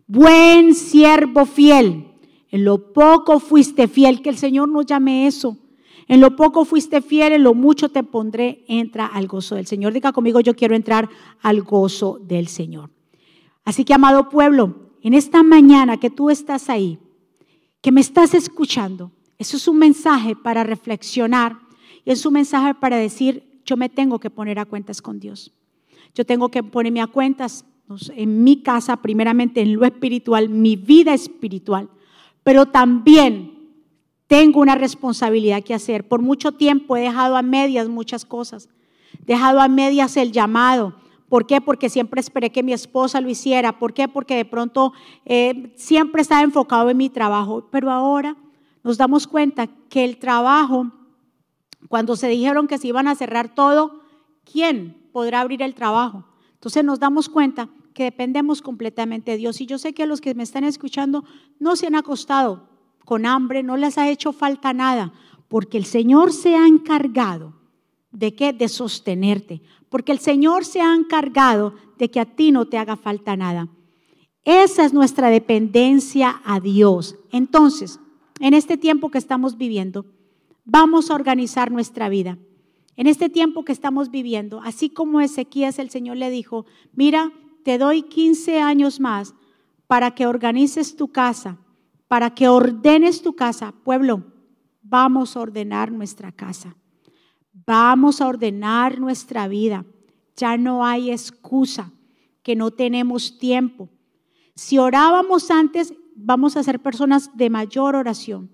Buen 0.07 0.73
siervo 0.73 1.45
fiel. 1.45 2.07
En 2.49 2.65
lo 2.65 2.93
poco 2.93 3.39
fuiste 3.39 3.87
fiel, 3.87 4.21
que 4.21 4.29
el 4.29 4.37
Señor 4.37 4.69
nos 4.69 4.85
llame 4.85 5.27
eso. 5.27 5.57
En 6.07 6.19
lo 6.19 6.35
poco 6.35 6.65
fuiste 6.65 7.01
fiel, 7.01 7.33
en 7.33 7.43
lo 7.43 7.53
mucho 7.53 7.89
te 7.89 8.03
pondré, 8.03 8.63
entra 8.67 9.05
al 9.05 9.27
gozo 9.27 9.55
del 9.55 9.67
Señor. 9.67 9.93
Diga 9.93 10.11
conmigo, 10.11 10.39
yo 10.39 10.55
quiero 10.55 10.75
entrar 10.75 11.09
al 11.41 11.61
gozo 11.61 12.19
del 12.21 12.47
Señor. 12.47 12.89
Así 13.63 13.85
que, 13.85 13.93
amado 13.93 14.29
pueblo, 14.29 14.91
en 15.01 15.13
esta 15.13 15.43
mañana 15.43 15.97
que 15.97 16.09
tú 16.09 16.29
estás 16.29 16.69
ahí, 16.69 16.99
que 17.81 17.91
me 17.91 18.01
estás 18.01 18.33
escuchando, 18.33 19.11
eso 19.37 19.57
es 19.57 19.67
un 19.67 19.77
mensaje 19.77 20.35
para 20.35 20.63
reflexionar 20.63 21.57
y 22.05 22.11
es 22.11 22.25
un 22.25 22.33
mensaje 22.33 22.73
para 22.73 22.97
decir, 22.97 23.61
yo 23.65 23.77
me 23.77 23.89
tengo 23.89 24.19
que 24.19 24.29
poner 24.29 24.59
a 24.59 24.65
cuentas 24.65 25.01
con 25.01 25.19
Dios. 25.19 25.53
Yo 26.13 26.25
tengo 26.25 26.49
que 26.49 26.63
ponerme 26.63 27.01
a 27.01 27.07
cuentas 27.07 27.65
en 28.15 28.43
mi 28.43 28.61
casa, 28.61 28.97
primeramente 28.97 29.61
en 29.61 29.73
lo 29.73 29.85
espiritual, 29.85 30.49
mi 30.49 30.75
vida 30.75 31.13
espiritual, 31.13 31.89
pero 32.43 32.65
también 32.65 33.52
tengo 34.33 34.61
una 34.61 34.73
responsabilidad 34.73 35.61
que 35.61 35.75
hacer. 35.75 36.07
Por 36.07 36.23
mucho 36.23 36.53
tiempo 36.53 36.97
he 36.97 37.01
dejado 37.01 37.37
a 37.37 37.43
medias 37.43 37.87
muchas 37.87 38.25
cosas, 38.25 38.67
dejado 39.27 39.61
a 39.61 39.67
medias 39.67 40.17
el 40.17 40.31
llamado. 40.31 40.95
¿Por 41.29 41.45
qué? 41.45 41.61
Porque 41.61 41.87
siempre 41.87 42.19
esperé 42.19 42.51
que 42.51 42.63
mi 42.63 42.73
esposa 42.73 43.21
lo 43.21 43.29
hiciera. 43.29 43.77
¿Por 43.77 43.93
qué? 43.93 44.07
Porque 44.07 44.35
de 44.35 44.45
pronto 44.45 44.91
eh, 45.23 45.71
siempre 45.75 46.23
estaba 46.23 46.41
enfocado 46.41 46.89
en 46.89 46.97
mi 46.97 47.11
trabajo. 47.11 47.67
Pero 47.69 47.91
ahora 47.91 48.35
nos 48.83 48.97
damos 48.97 49.27
cuenta 49.27 49.67
que 49.87 50.03
el 50.03 50.17
trabajo 50.17 50.91
cuando 51.87 52.15
se 52.15 52.27
dijeron 52.27 52.65
que 52.65 52.79
se 52.79 52.87
iban 52.87 53.07
a 53.07 53.13
cerrar 53.13 53.53
todo, 53.53 54.01
¿quién 54.51 54.97
podrá 55.11 55.41
abrir 55.41 55.61
el 55.61 55.75
trabajo? 55.75 56.25
Entonces 56.53 56.83
nos 56.83 56.99
damos 56.99 57.29
cuenta 57.29 57.69
que 57.93 58.05
dependemos 58.05 58.63
completamente 58.63 59.29
de 59.29 59.37
Dios. 59.37 59.61
Y 59.61 59.67
yo 59.67 59.77
sé 59.77 59.93
que 59.93 60.07
los 60.07 60.21
que 60.21 60.33
me 60.33 60.41
están 60.41 60.63
escuchando 60.63 61.23
no 61.59 61.75
se 61.75 61.85
han 61.85 61.93
acostado 61.93 62.72
con 63.05 63.25
hambre, 63.25 63.63
no 63.63 63.77
les 63.77 63.97
ha 63.97 64.09
hecho 64.09 64.33
falta 64.33 64.73
nada, 64.73 65.13
porque 65.47 65.77
el 65.77 65.85
Señor 65.85 66.31
se 66.31 66.55
ha 66.55 66.67
encargado 66.67 67.53
de 68.11 68.35
qué? 68.35 68.53
De 68.53 68.69
sostenerte, 68.69 69.61
porque 69.89 70.11
el 70.11 70.19
Señor 70.19 70.65
se 70.65 70.81
ha 70.81 70.95
encargado 70.95 71.75
de 71.97 72.09
que 72.09 72.19
a 72.19 72.25
ti 72.25 72.51
no 72.51 72.65
te 72.65 72.77
haga 72.77 72.95
falta 72.95 73.35
nada. 73.35 73.67
Esa 74.45 74.85
es 74.85 74.93
nuestra 74.93 75.29
dependencia 75.29 76.41
a 76.45 76.59
Dios. 76.59 77.15
Entonces, 77.31 77.99
en 78.39 78.53
este 78.53 78.77
tiempo 78.77 79.09
que 79.09 79.17
estamos 79.17 79.57
viviendo, 79.57 80.05
vamos 80.65 81.09
a 81.09 81.15
organizar 81.15 81.71
nuestra 81.71 82.09
vida. 82.09 82.37
En 82.95 83.07
este 83.07 83.29
tiempo 83.29 83.65
que 83.65 83.71
estamos 83.71 84.11
viviendo, 84.11 84.61
así 84.61 84.89
como 84.89 85.21
Ezequías 85.21 85.79
el 85.79 85.89
Señor 85.89 86.17
le 86.17 86.29
dijo, 86.29 86.65
mira, 86.93 87.31
te 87.63 87.77
doy 87.77 88.03
15 88.03 88.59
años 88.59 88.99
más 88.99 89.33
para 89.87 90.11
que 90.11 90.27
organices 90.27 90.95
tu 90.95 91.07
casa, 91.07 91.57
para 92.07 92.33
que 92.33 92.47
ordenes 92.47 93.21
tu 93.21 93.35
casa. 93.35 93.73
Pueblo, 93.83 94.23
vamos 94.81 95.35
a 95.35 95.41
ordenar 95.41 95.91
nuestra 95.91 96.31
casa. 96.31 96.75
Vamos 97.65 98.21
a 98.21 98.27
ordenar 98.27 98.99
nuestra 98.99 99.47
vida. 99.47 99.85
Ya 100.35 100.57
no 100.57 100.85
hay 100.85 101.11
excusa 101.11 101.91
que 102.41 102.55
no 102.55 102.71
tenemos 102.71 103.37
tiempo. 103.37 103.89
Si 104.55 104.77
orábamos 104.77 105.49
antes, 105.49 105.93
vamos 106.15 106.57
a 106.57 106.63
ser 106.63 106.79
personas 106.79 107.35
de 107.35 107.49
mayor 107.49 107.95
oración. 107.95 108.49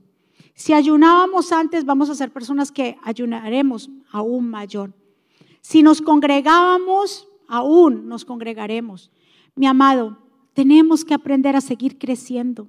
Si 0.54 0.74
ayunábamos 0.74 1.52
antes, 1.52 1.86
vamos 1.86 2.10
a 2.10 2.16
ser 2.16 2.32
personas 2.32 2.72
que 2.72 2.98
ayunaremos 3.04 3.90
aún 4.12 4.50
mayor. 4.50 4.94
Si 5.62 5.84
nos 5.84 6.02
congregábamos, 6.02 7.28
aún 7.48 8.08
nos 8.08 8.26
congregaremos. 8.26 9.12
Mi 9.56 9.68
amado, 9.68 10.18
tenemos 10.54 11.06
que 11.06 11.14
aprender 11.14 11.56
a 11.56 11.62
seguir 11.62 11.98
creciendo. 11.98 12.68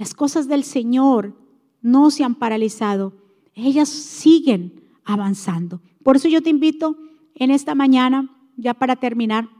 Las 0.00 0.14
cosas 0.14 0.48
del 0.48 0.64
Señor 0.64 1.36
no 1.82 2.10
se 2.10 2.24
han 2.24 2.34
paralizado. 2.34 3.12
Ellas 3.54 3.90
siguen 3.90 4.82
avanzando. 5.04 5.82
Por 6.02 6.16
eso 6.16 6.26
yo 6.26 6.42
te 6.42 6.48
invito 6.48 6.96
en 7.34 7.50
esta 7.50 7.74
mañana, 7.74 8.34
ya 8.56 8.72
para 8.72 8.96
terminar, 8.96 9.50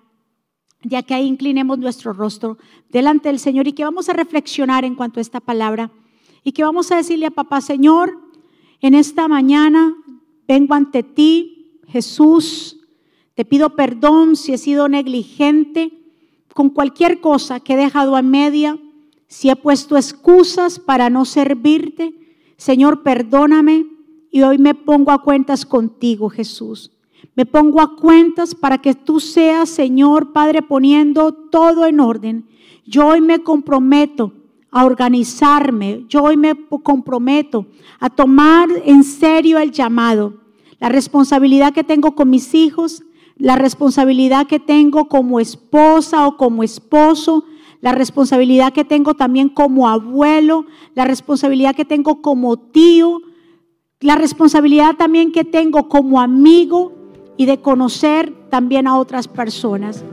ya 0.82 1.02
que 1.02 1.12
ahí 1.12 1.26
inclinemos 1.26 1.78
nuestro 1.78 2.14
rostro 2.14 2.56
delante 2.88 3.28
del 3.28 3.38
Señor 3.38 3.68
y 3.68 3.74
que 3.74 3.84
vamos 3.84 4.08
a 4.08 4.14
reflexionar 4.14 4.86
en 4.86 4.94
cuanto 4.94 5.20
a 5.20 5.20
esta 5.20 5.40
palabra 5.40 5.92
y 6.42 6.52
que 6.52 6.64
vamos 6.64 6.90
a 6.90 6.96
decirle 6.96 7.26
a 7.26 7.32
papá, 7.32 7.60
Señor, 7.60 8.18
en 8.80 8.94
esta 8.94 9.28
mañana 9.28 9.94
vengo 10.48 10.72
ante 10.72 11.02
ti, 11.02 11.82
Jesús, 11.86 12.78
te 13.34 13.44
pido 13.44 13.76
perdón 13.76 14.36
si 14.36 14.54
he 14.54 14.58
sido 14.58 14.88
negligente 14.88 15.92
con 16.54 16.70
cualquier 16.70 17.20
cosa 17.20 17.60
que 17.60 17.74
he 17.74 17.76
dejado 17.76 18.16
a 18.16 18.22
media, 18.22 18.78
si 19.30 19.48
he 19.48 19.54
puesto 19.54 19.96
excusas 19.96 20.80
para 20.80 21.08
no 21.08 21.24
servirte. 21.24 22.12
Señor, 22.56 23.04
perdóname 23.04 23.86
y 24.30 24.42
hoy 24.42 24.58
me 24.58 24.74
pongo 24.74 25.12
a 25.12 25.22
cuentas 25.22 25.64
contigo, 25.64 26.28
Jesús. 26.28 26.90
Me 27.36 27.46
pongo 27.46 27.80
a 27.80 27.94
cuentas 27.94 28.56
para 28.56 28.78
que 28.78 28.92
tú 28.92 29.20
seas, 29.20 29.68
Señor 29.68 30.32
Padre, 30.32 30.62
poniendo 30.62 31.32
todo 31.32 31.86
en 31.86 32.00
orden. 32.00 32.48
Yo 32.84 33.06
hoy 33.06 33.20
me 33.20 33.38
comprometo 33.38 34.32
a 34.72 34.84
organizarme, 34.84 36.04
yo 36.08 36.24
hoy 36.24 36.36
me 36.36 36.54
comprometo 36.82 37.66
a 38.00 38.10
tomar 38.10 38.68
en 38.84 39.04
serio 39.04 39.58
el 39.58 39.70
llamado, 39.70 40.40
la 40.80 40.88
responsabilidad 40.88 41.72
que 41.72 41.84
tengo 41.84 42.16
con 42.16 42.30
mis 42.30 42.52
hijos, 42.54 43.04
la 43.36 43.54
responsabilidad 43.54 44.48
que 44.48 44.58
tengo 44.58 45.08
como 45.08 45.38
esposa 45.38 46.26
o 46.26 46.36
como 46.36 46.64
esposo, 46.64 47.44
la 47.80 47.92
responsabilidad 47.92 48.72
que 48.72 48.84
tengo 48.84 49.14
también 49.14 49.48
como 49.48 49.88
abuelo, 49.88 50.66
la 50.94 51.04
responsabilidad 51.04 51.74
que 51.74 51.84
tengo 51.84 52.20
como 52.20 52.58
tío, 52.58 53.22
la 54.00 54.16
responsabilidad 54.16 54.96
también 54.96 55.32
que 55.32 55.44
tengo 55.44 55.88
como 55.88 56.20
amigo 56.20 56.92
y 57.36 57.46
de 57.46 57.60
conocer 57.60 58.34
también 58.50 58.86
a 58.86 58.98
otras 58.98 59.28
personas. 59.28 60.04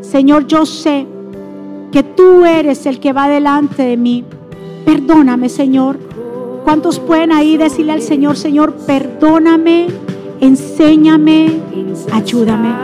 Señor, 0.00 0.46
yo 0.46 0.66
sé 0.66 1.06
que 1.90 2.02
tú 2.02 2.44
eres 2.44 2.84
el 2.86 3.00
que 3.00 3.12
va 3.12 3.28
delante 3.28 3.82
de 3.82 3.96
mí. 3.96 4.24
Perdóname, 4.84 5.48
Señor. 5.48 5.98
¿Cuántos 6.64 6.98
pueden 6.98 7.32
ahí 7.32 7.56
decirle 7.56 7.92
al 7.92 8.02
Señor, 8.02 8.36
Señor, 8.36 8.76
perdóname, 8.86 9.86
enséñame, 10.40 11.60
ayúdame? 12.12 12.74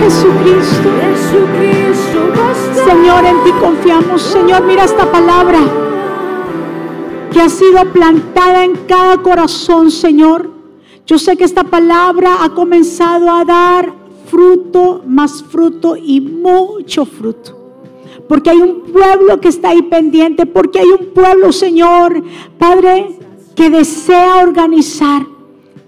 Jesucristo. 0.00 0.88
Señor, 2.84 3.24
en 3.24 3.44
ti 3.44 3.50
confiamos. 3.60 4.22
Señor, 4.22 4.64
mira 4.64 4.84
esta 4.84 5.10
palabra 5.10 5.58
que 7.32 7.40
ha 7.40 7.48
sido 7.48 7.84
plantada 7.92 8.64
en 8.64 8.76
cada 8.86 9.18
corazón, 9.22 9.90
Señor. 9.90 10.50
Yo 11.06 11.18
sé 11.18 11.36
que 11.36 11.44
esta 11.44 11.64
palabra 11.64 12.44
ha 12.44 12.50
comenzado 12.50 13.30
a 13.30 13.44
dar 13.44 13.92
fruto, 14.26 15.02
más 15.06 15.42
fruto 15.42 15.96
y 15.96 16.20
mucho 16.20 17.04
fruto. 17.04 17.58
Porque 18.28 18.50
hay 18.50 18.58
un 18.58 18.82
pueblo 18.92 19.40
que 19.40 19.48
está 19.48 19.70
ahí 19.70 19.82
pendiente, 19.82 20.46
porque 20.46 20.78
hay 20.78 20.88
un 20.88 21.12
pueblo, 21.12 21.52
Señor, 21.52 22.22
Padre, 22.58 23.18
que 23.54 23.68
desea 23.68 24.36
organizar, 24.38 25.26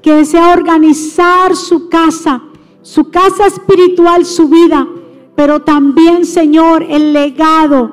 que 0.05 0.13
desea 0.13 0.53
organizar 0.53 1.57
su 1.57 1.89
casa, 1.89 2.43
su 2.83 3.11
casa 3.11 3.47
espiritual, 3.47 4.27
su 4.27 4.51
vida, 4.51 4.87
pero 5.35 5.63
también, 5.63 6.27
Señor, 6.27 6.85
el 6.87 7.15
legado 7.15 7.93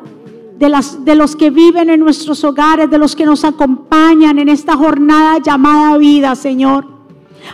de, 0.58 1.16
los 1.16 1.38
que 1.38 1.52
viven 1.52 1.90
en 1.90 2.02
nuestros 2.02 2.44
hogares, 2.44 2.90
de 2.90 2.98
los 2.98 3.16
que 3.16 3.26
nos 3.26 3.46
acompañan 3.46 4.40
en 4.40 4.50
esta 4.50 4.76
jornada 4.76 5.38
llamada 5.38 5.98
vida, 5.98 6.36
Señor. 6.36 6.86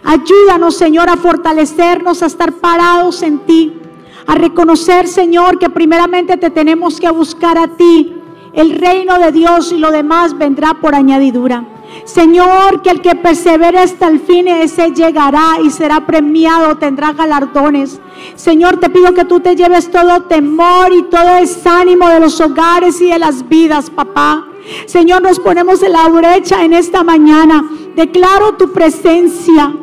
Ayúdanos, 0.03 0.75
Señor, 0.75 1.07
a 1.07 1.17
fortalecernos, 1.17 2.23
a 2.23 2.25
estar 2.25 2.53
parados 2.53 3.21
en 3.21 3.37
ti, 3.45 3.73
a 4.25 4.33
reconocer, 4.33 5.07
Señor, 5.07 5.59
que 5.59 5.69
primeramente 5.69 6.35
te 6.35 6.49
tenemos 6.49 6.99
que 6.99 7.11
buscar 7.11 7.59
a 7.59 7.67
ti, 7.77 8.11
el 8.53 8.71
reino 8.71 9.19
de 9.19 9.31
Dios 9.31 9.71
y 9.71 9.77
lo 9.77 9.91
demás 9.91 10.35
vendrá 10.35 10.73
por 10.81 10.95
añadidura. 10.95 11.76
Señor, 12.05 12.81
que 12.81 12.89
el 12.89 13.01
que 13.01 13.15
persevere 13.15 13.79
hasta 13.79 14.07
el 14.07 14.19
fin, 14.19 14.47
ese 14.47 14.91
llegará 14.91 15.57
y 15.61 15.69
será 15.69 16.05
premiado, 16.05 16.77
tendrá 16.77 17.13
galardones. 17.13 17.99
Señor, 18.35 18.77
te 18.77 18.89
pido 18.89 19.13
que 19.13 19.25
tú 19.25 19.39
te 19.39 19.55
lleves 19.55 19.91
todo 19.91 20.23
temor 20.23 20.91
y 20.93 21.03
todo 21.03 21.35
desánimo 21.35 22.07
de 22.09 22.19
los 22.19 22.39
hogares 22.39 23.01
y 23.01 23.09
de 23.09 23.19
las 23.19 23.47
vidas, 23.47 23.89
papá. 23.89 24.47
Señor, 24.85 25.21
nos 25.21 25.39
ponemos 25.39 25.81
en 25.83 25.93
la 25.93 26.07
brecha 26.07 26.63
en 26.63 26.73
esta 26.73 27.03
mañana. 27.03 27.69
Declaro 27.95 28.55
tu 28.55 28.71
presencia. 28.71 29.73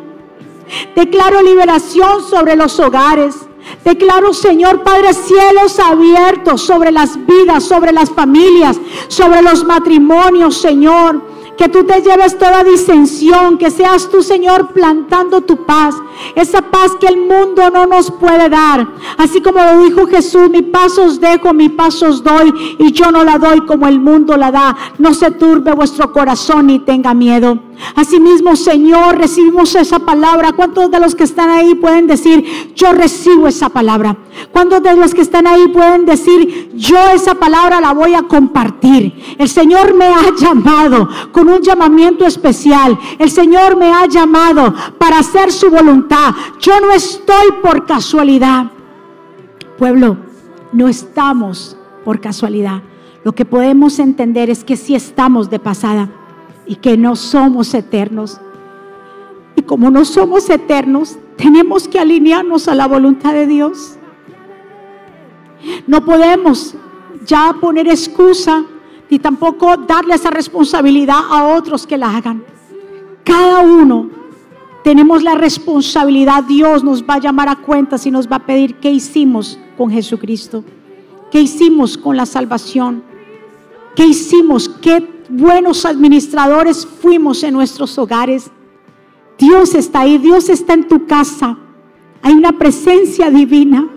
Declaro 0.95 1.41
liberación 1.41 2.23
sobre 2.23 2.55
los 2.55 2.79
hogares. 2.79 3.35
Declaro, 3.83 4.33
Señor 4.33 4.83
Padre, 4.83 5.13
cielos 5.13 5.79
abiertos 5.79 6.61
sobre 6.61 6.91
las 6.91 7.17
vidas, 7.25 7.63
sobre 7.63 7.91
las 7.91 8.11
familias, 8.11 8.79
sobre 9.07 9.41
los 9.41 9.63
matrimonios, 9.63 10.57
Señor 10.57 11.35
que 11.57 11.69
tú 11.69 11.83
te 11.83 12.01
lleves 12.01 12.37
toda 12.37 12.63
disensión, 12.63 13.57
que 13.57 13.71
seas 13.71 14.09
tú, 14.09 14.21
Señor, 14.21 14.73
plantando 14.73 15.41
tu 15.41 15.65
paz, 15.65 15.95
esa 16.35 16.61
paz 16.61 16.95
que 16.99 17.07
el 17.07 17.17
mundo 17.17 17.69
no 17.69 17.85
nos 17.85 18.11
puede 18.11 18.49
dar. 18.49 18.87
Así 19.17 19.41
como 19.41 19.59
lo 19.59 19.83
dijo 19.83 20.07
Jesús, 20.07 20.49
mi 20.49 20.61
paz 20.61 20.97
os 20.97 21.19
dejo, 21.19 21.53
mi 21.53 21.69
paz 21.69 22.01
os 22.03 22.23
doy, 22.23 22.53
y 22.79 22.91
yo 22.91 23.11
no 23.11 23.23
la 23.23 23.37
doy 23.37 23.61
como 23.61 23.87
el 23.87 23.99
mundo 23.99 24.37
la 24.37 24.51
da. 24.51 24.77
No 24.97 25.13
se 25.13 25.31
turbe 25.31 25.73
vuestro 25.73 26.11
corazón 26.11 26.67
ni 26.67 26.79
tenga 26.79 27.13
miedo. 27.13 27.59
Asimismo, 27.95 28.55
Señor, 28.55 29.17
recibimos 29.17 29.75
esa 29.75 29.99
palabra. 29.99 30.53
¿Cuántos 30.53 30.89
de 30.91 30.99
los 30.99 31.15
que 31.15 31.23
están 31.23 31.49
ahí 31.49 31.75
pueden 31.75 32.07
decir, 32.07 32.73
yo 32.75 32.91
recibo 32.93 33.47
esa 33.47 33.69
palabra? 33.69 34.17
¿Cuántos 34.51 34.81
de 34.83 34.95
los 34.95 35.13
que 35.13 35.21
están 35.21 35.47
ahí 35.47 35.67
pueden 35.67 36.05
decir, 36.05 36.71
yo 36.73 36.97
esa 37.13 37.35
palabra 37.35 37.81
la 37.81 37.93
voy 37.93 38.13
a 38.13 38.23
compartir? 38.23 39.35
El 39.37 39.49
Señor 39.49 39.93
me 39.93 40.05
ha 40.05 40.33
llamado 40.37 41.07
un 41.49 41.61
llamamiento 41.61 42.25
especial. 42.25 42.97
El 43.19 43.29
Señor 43.29 43.77
me 43.77 43.91
ha 43.91 44.05
llamado 44.07 44.73
para 44.97 45.19
hacer 45.19 45.51
su 45.51 45.69
voluntad. 45.69 46.33
Yo 46.59 46.79
no 46.79 46.91
estoy 46.91 47.51
por 47.61 47.85
casualidad. 47.85 48.71
Pueblo, 49.77 50.17
no 50.71 50.87
estamos 50.87 51.77
por 52.03 52.19
casualidad. 52.19 52.81
Lo 53.23 53.33
que 53.33 53.45
podemos 53.45 53.99
entender 53.99 54.49
es 54.49 54.63
que 54.63 54.77
sí 54.77 54.95
estamos 54.95 55.49
de 55.49 55.59
pasada 55.59 56.09
y 56.67 56.75
que 56.75 56.97
no 56.97 57.15
somos 57.15 57.73
eternos. 57.73 58.39
Y 59.55 59.63
como 59.63 59.89
no 59.89 60.05
somos 60.05 60.49
eternos, 60.49 61.17
tenemos 61.35 61.87
que 61.87 61.99
alinearnos 61.99 62.67
a 62.67 62.75
la 62.75 62.87
voluntad 62.87 63.33
de 63.33 63.47
Dios. 63.47 63.97
No 65.87 66.05
podemos 66.05 66.75
ya 67.25 67.55
poner 67.59 67.87
excusa 67.87 68.65
ni 69.09 69.19
tampoco 69.19 69.77
darle 69.77 70.15
esa 70.15 70.29
responsabilidad 70.29 71.19
a 71.29 71.55
otros 71.55 71.85
que 71.85 71.97
la 71.97 72.15
hagan. 72.15 72.43
Cada 73.23 73.61
uno 73.61 74.09
tenemos 74.83 75.23
la 75.23 75.35
responsabilidad. 75.35 76.43
Dios 76.43 76.83
nos 76.83 77.03
va 77.03 77.15
a 77.15 77.19
llamar 77.19 77.49
a 77.49 77.55
cuentas 77.55 78.05
y 78.05 78.11
nos 78.11 78.31
va 78.31 78.37
a 78.37 78.45
pedir 78.45 78.75
qué 78.75 78.91
hicimos 78.91 79.59
con 79.77 79.89
Jesucristo, 79.89 80.63
qué 81.31 81.41
hicimos 81.41 81.97
con 81.97 82.15
la 82.17 82.25
salvación, 82.25 83.03
qué 83.95 84.05
hicimos, 84.05 84.69
qué 84.69 85.07
buenos 85.29 85.85
administradores 85.85 86.85
fuimos 86.85 87.43
en 87.43 87.53
nuestros 87.53 87.97
hogares. 87.97 88.51
Dios 89.37 89.73
está 89.75 90.01
ahí, 90.01 90.17
Dios 90.17 90.49
está 90.49 90.73
en 90.73 90.87
tu 90.87 91.05
casa. 91.05 91.57
Hay 92.21 92.33
una 92.33 92.53
presencia 92.53 93.29
divina. 93.29 93.87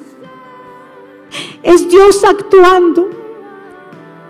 Es 1.63 1.89
Dios 1.89 2.25
actuando. 2.25 3.18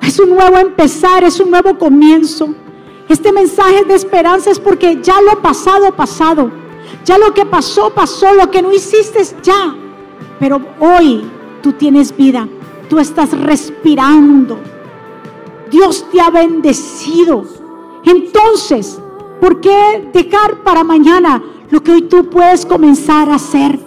Es 0.09 0.19
un 0.19 0.31
nuevo 0.31 0.57
empezar, 0.57 1.23
es 1.23 1.39
un 1.39 1.51
nuevo 1.51 1.77
comienzo. 1.77 2.55
Este 3.11 3.31
mensaje 3.31 3.85
de 3.85 3.95
esperanza 3.95 4.51
es 4.51 4.59
porque 4.59 5.03
ya 5.03 5.21
lo 5.21 5.43
pasado, 5.43 5.93
pasado. 5.95 6.51
Ya 7.05 7.19
lo 7.19 7.35
que 7.35 7.45
pasó, 7.45 7.91
pasó. 7.91 8.33
Lo 8.33 8.51
que 8.51 8.63
no 8.63 8.73
hiciste 8.73 9.23
ya. 9.43 9.77
Pero 10.41 10.63
hoy 10.81 11.31
tú 11.63 11.75
tienes 11.75 12.17
vida. 12.17 12.49
Tú 12.89 12.99
estás 12.99 13.39
respirando. 13.39 14.59
Dios 15.71 16.07
te 16.11 16.23
ha 16.23 16.31
bendecido. 16.31 17.45
Entonces, 18.03 18.99
¿por 19.43 19.61
qué 19.61 20.09
dejar 20.15 20.63
para 20.65 20.85
mañana 20.85 21.43
lo 21.69 21.83
que 21.83 21.93
hoy 21.93 22.03
tú 22.09 22.31
puedes 22.31 22.65
comenzar 22.65 23.29
a 23.29 23.35
hacer? 23.35 23.79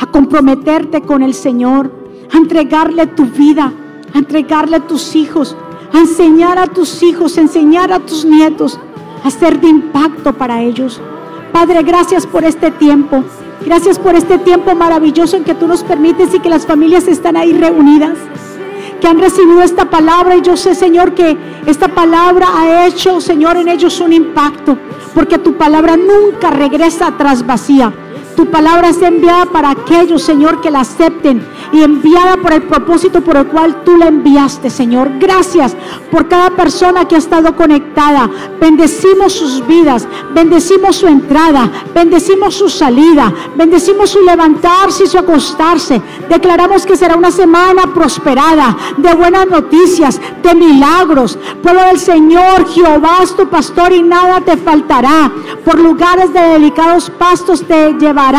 A 0.00 0.06
comprometerte 0.06 1.02
con 1.02 1.22
el 1.22 1.34
Señor, 1.34 1.92
a 2.32 2.38
entregarle 2.38 3.08
tu 3.08 3.26
vida, 3.26 3.74
a 4.14 4.18
entregarle 4.18 4.76
a 4.76 4.86
tus 4.86 5.14
hijos, 5.16 5.56
a 5.92 5.98
enseñar 5.98 6.58
a 6.58 6.66
tus 6.66 7.02
hijos, 7.02 7.36
a 7.36 7.40
enseñar 7.40 7.92
a 7.92 8.00
tus 8.00 8.24
nietos, 8.24 8.78
a 9.24 9.30
ser 9.30 9.60
de 9.60 9.68
impacto 9.68 10.32
para 10.32 10.62
ellos. 10.62 11.00
Padre, 11.52 11.82
gracias 11.82 12.26
por 12.26 12.44
este 12.44 12.70
tiempo. 12.70 13.24
Gracias 13.64 13.98
por 13.98 14.14
este 14.14 14.38
tiempo 14.38 14.74
maravilloso 14.74 15.36
en 15.36 15.44
que 15.44 15.54
tú 15.54 15.66
nos 15.66 15.84
permites 15.84 16.34
y 16.34 16.40
que 16.40 16.48
las 16.48 16.64
familias 16.64 17.06
están 17.08 17.36
ahí 17.36 17.52
reunidas. 17.52 18.16
que 19.00 19.08
han 19.08 19.18
recibido 19.18 19.62
esta 19.62 19.88
palabra 19.88 20.36
y 20.36 20.42
yo 20.42 20.58
sé, 20.58 20.74
Señor, 20.74 21.14
que 21.14 21.34
esta 21.64 21.88
palabra 21.88 22.48
ha 22.54 22.86
hecho, 22.86 23.18
Señor, 23.22 23.56
en 23.56 23.68
ellos 23.68 23.98
un 23.98 24.12
impacto, 24.12 24.76
porque 25.14 25.38
tu 25.38 25.54
palabra 25.54 25.96
nunca 25.96 26.50
regresa 26.50 27.06
atrás 27.06 27.46
vacía. 27.46 27.94
Tu 28.40 28.46
palabra 28.46 28.88
es 28.88 29.02
enviada 29.02 29.44
para 29.44 29.68
aquellos, 29.68 30.22
Señor, 30.22 30.62
que 30.62 30.70
la 30.70 30.80
acepten 30.80 31.46
y 31.72 31.82
enviada 31.82 32.38
por 32.38 32.54
el 32.54 32.62
propósito 32.62 33.20
por 33.20 33.36
el 33.36 33.46
cual 33.48 33.84
tú 33.84 33.98
la 33.98 34.06
enviaste, 34.06 34.70
Señor. 34.70 35.10
Gracias 35.18 35.76
por 36.10 36.26
cada 36.26 36.48
persona 36.48 37.06
que 37.06 37.16
ha 37.16 37.18
estado 37.18 37.54
conectada. 37.54 38.30
Bendecimos 38.58 39.34
sus 39.34 39.66
vidas, 39.66 40.08
bendecimos 40.32 40.96
su 40.96 41.06
entrada, 41.06 41.70
bendecimos 41.94 42.54
su 42.54 42.70
salida, 42.70 43.30
bendecimos 43.56 44.08
su 44.08 44.22
levantarse 44.22 45.04
y 45.04 45.06
su 45.06 45.18
acostarse. 45.18 46.00
Declaramos 46.30 46.86
que 46.86 46.96
será 46.96 47.16
una 47.16 47.30
semana 47.30 47.92
prosperada, 47.92 48.74
de 48.96 49.12
buenas 49.12 49.46
noticias, 49.48 50.18
de 50.42 50.54
milagros. 50.54 51.38
Pueblo 51.62 51.82
del 51.82 51.98
Señor, 51.98 52.66
Jehová 52.70 53.18
es 53.22 53.36
tu 53.36 53.46
pastor 53.48 53.92
y 53.92 54.02
nada 54.02 54.40
te 54.40 54.56
faltará. 54.56 55.30
Por 55.62 55.78
lugares 55.78 56.32
de 56.32 56.40
delicados 56.40 57.10
pastos 57.10 57.62
te 57.62 57.92
llevará, 57.94 58.29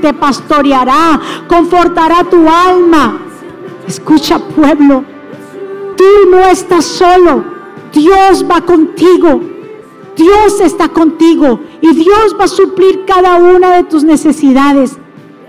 te 0.00 0.12
pastoreará, 0.12 1.20
confortará 1.48 2.24
tu 2.24 2.48
alma. 2.48 3.18
Escucha 3.86 4.38
pueblo, 4.38 5.04
tú 5.96 6.30
no 6.30 6.38
estás 6.38 6.84
solo. 6.84 7.44
Dios 7.92 8.44
va 8.50 8.60
contigo. 8.62 9.40
Dios 10.16 10.60
está 10.60 10.88
contigo 10.88 11.60
y 11.80 11.92
Dios 11.92 12.36
va 12.38 12.44
a 12.44 12.48
suplir 12.48 13.04
cada 13.04 13.36
una 13.36 13.76
de 13.76 13.84
tus 13.84 14.04
necesidades. 14.04 14.96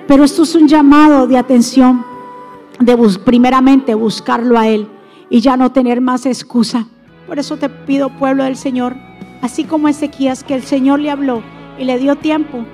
Pero 0.07 0.23
esto 0.23 0.43
es 0.43 0.55
un 0.55 0.67
llamado 0.67 1.27
de 1.27 1.37
atención, 1.37 2.03
de 2.79 2.97
primeramente 3.23 3.93
buscarlo 3.95 4.57
a 4.57 4.67
Él 4.67 4.87
y 5.29 5.41
ya 5.41 5.57
no 5.57 5.71
tener 5.71 6.01
más 6.01 6.25
excusa. 6.25 6.87
Por 7.27 7.39
eso 7.39 7.57
te 7.57 7.69
pido, 7.69 8.09
pueblo 8.09 8.43
del 8.43 8.55
Señor, 8.55 8.95
así 9.41 9.63
como 9.63 9.87
Ezequías, 9.87 10.43
que 10.43 10.55
el 10.55 10.63
Señor 10.63 10.99
le 10.99 11.09
habló 11.09 11.41
y 11.79 11.85
le 11.85 11.97
dio 11.97 12.15
tiempo, 12.15 12.65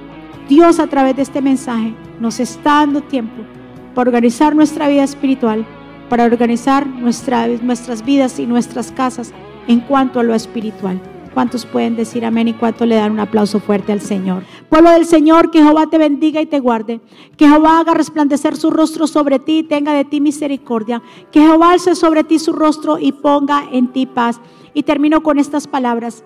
Dios 0.52 0.80
a 0.80 0.88
través 0.88 1.16
de 1.16 1.22
este 1.22 1.42
mensaje 1.42 1.94
nos 2.20 2.42
está 2.42 2.80
dando 2.82 3.00
tiempo 3.00 3.42
para 3.96 4.10
organizar 4.10 4.54
nuestra 4.54 4.90
vida 4.90 5.02
espiritual, 5.02 5.66
para 6.10 6.26
organizar 6.26 6.86
nuestras 6.86 8.04
vidas 8.04 8.38
y 8.38 8.46
nuestras 8.46 8.92
casas 8.92 9.32
en 9.70 9.80
cuanto 9.80 10.20
a 10.20 10.24
lo 10.24 10.36
espiritual. 10.36 11.00
¿Cuántos 11.34 11.66
pueden 11.66 11.96
decir 11.96 12.26
amén 12.26 12.50
y 12.50 12.54
cuánto 12.54 12.86
le 12.86 12.96
dan 12.96 13.14
un 13.14 13.22
aplauso 13.22 13.62
fuerte 13.62 13.94
al 13.94 14.02
Señor? 14.02 14.44
Pueblo 14.68 14.90
del 14.92 15.06
Señor, 15.06 15.52
que 15.52 15.64
Jehová 15.64 15.88
te 15.90 15.98
bendiga 15.98 16.42
y 16.42 16.46
te 16.48 16.60
guarde. 16.60 17.00
Que 17.38 17.48
Jehová 17.48 17.80
haga 17.80 17.94
resplandecer 17.94 18.58
su 18.58 18.72
rostro 18.72 19.08
sobre 19.08 19.40
ti 19.40 19.60
y 19.60 19.64
tenga 19.64 19.94
de 19.94 20.04
ti 20.04 20.20
misericordia. 20.20 21.02
Que 21.32 21.40
Jehová 21.40 21.72
alce 21.72 21.96
sobre 21.96 22.26
ti 22.26 22.40
su 22.40 22.52
rostro 22.52 23.00
y 23.00 23.14
ponga 23.14 23.70
en 23.72 23.88
ti 23.94 24.06
paz. 24.06 24.42
Y 24.74 24.84
termino 24.84 25.24
con 25.24 25.40
estas 25.40 25.66
palabras. 25.66 26.26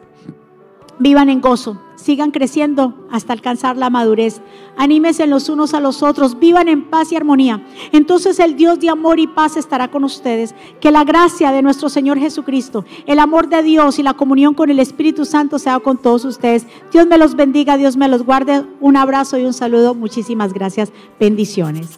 Vivan 0.98 1.30
en 1.30 1.42
gozo, 1.42 1.78
sigan 1.96 2.32
creciendo 2.32 2.94
hasta 3.12 3.34
alcanzar 3.34 3.76
la 3.76 3.90
madurez. 3.90 4.42
Anímense 4.78 5.28
los 5.28 5.50
unos 5.50 5.74
a 5.74 5.80
los 5.82 6.04
otros, 6.04 6.40
vivan 6.40 6.70
en 6.70 6.86
paz 6.90 7.12
y 7.12 7.16
armonía. 7.16 7.66
Entonces 7.92 8.40
el 8.40 8.56
Dios 8.56 8.80
de 8.80 8.90
amor 8.90 9.20
y 9.20 9.28
paz 9.28 9.58
estará 9.58 9.90
con 9.90 10.04
ustedes. 10.04 10.56
Que 10.80 10.92
la 10.92 11.04
gracia 11.04 11.52
de 11.52 11.62
nuestro 11.62 11.90
Señor 11.90 12.18
Jesucristo, 12.18 12.86
el 13.06 13.20
amor 13.20 13.50
de 13.50 13.62
Dios 13.62 14.00
y 14.00 14.04
la 14.04 14.14
comunión 14.14 14.54
con 14.54 14.70
el 14.70 14.80
Espíritu 14.80 15.26
Santo 15.26 15.60
sea 15.60 15.80
con 15.80 15.98
todos 15.98 16.24
ustedes. 16.24 16.66
Dios 16.92 17.08
me 17.08 17.18
los 17.18 17.36
bendiga, 17.36 17.78
Dios 17.78 17.98
me 17.98 18.08
los 18.08 18.24
guarde. 18.24 18.66
Un 18.80 18.96
abrazo 18.96 19.38
y 19.38 19.46
un 19.46 19.54
saludo. 19.54 19.96
Muchísimas 19.96 20.54
gracias. 20.54 20.92
Bendiciones. 21.20 21.98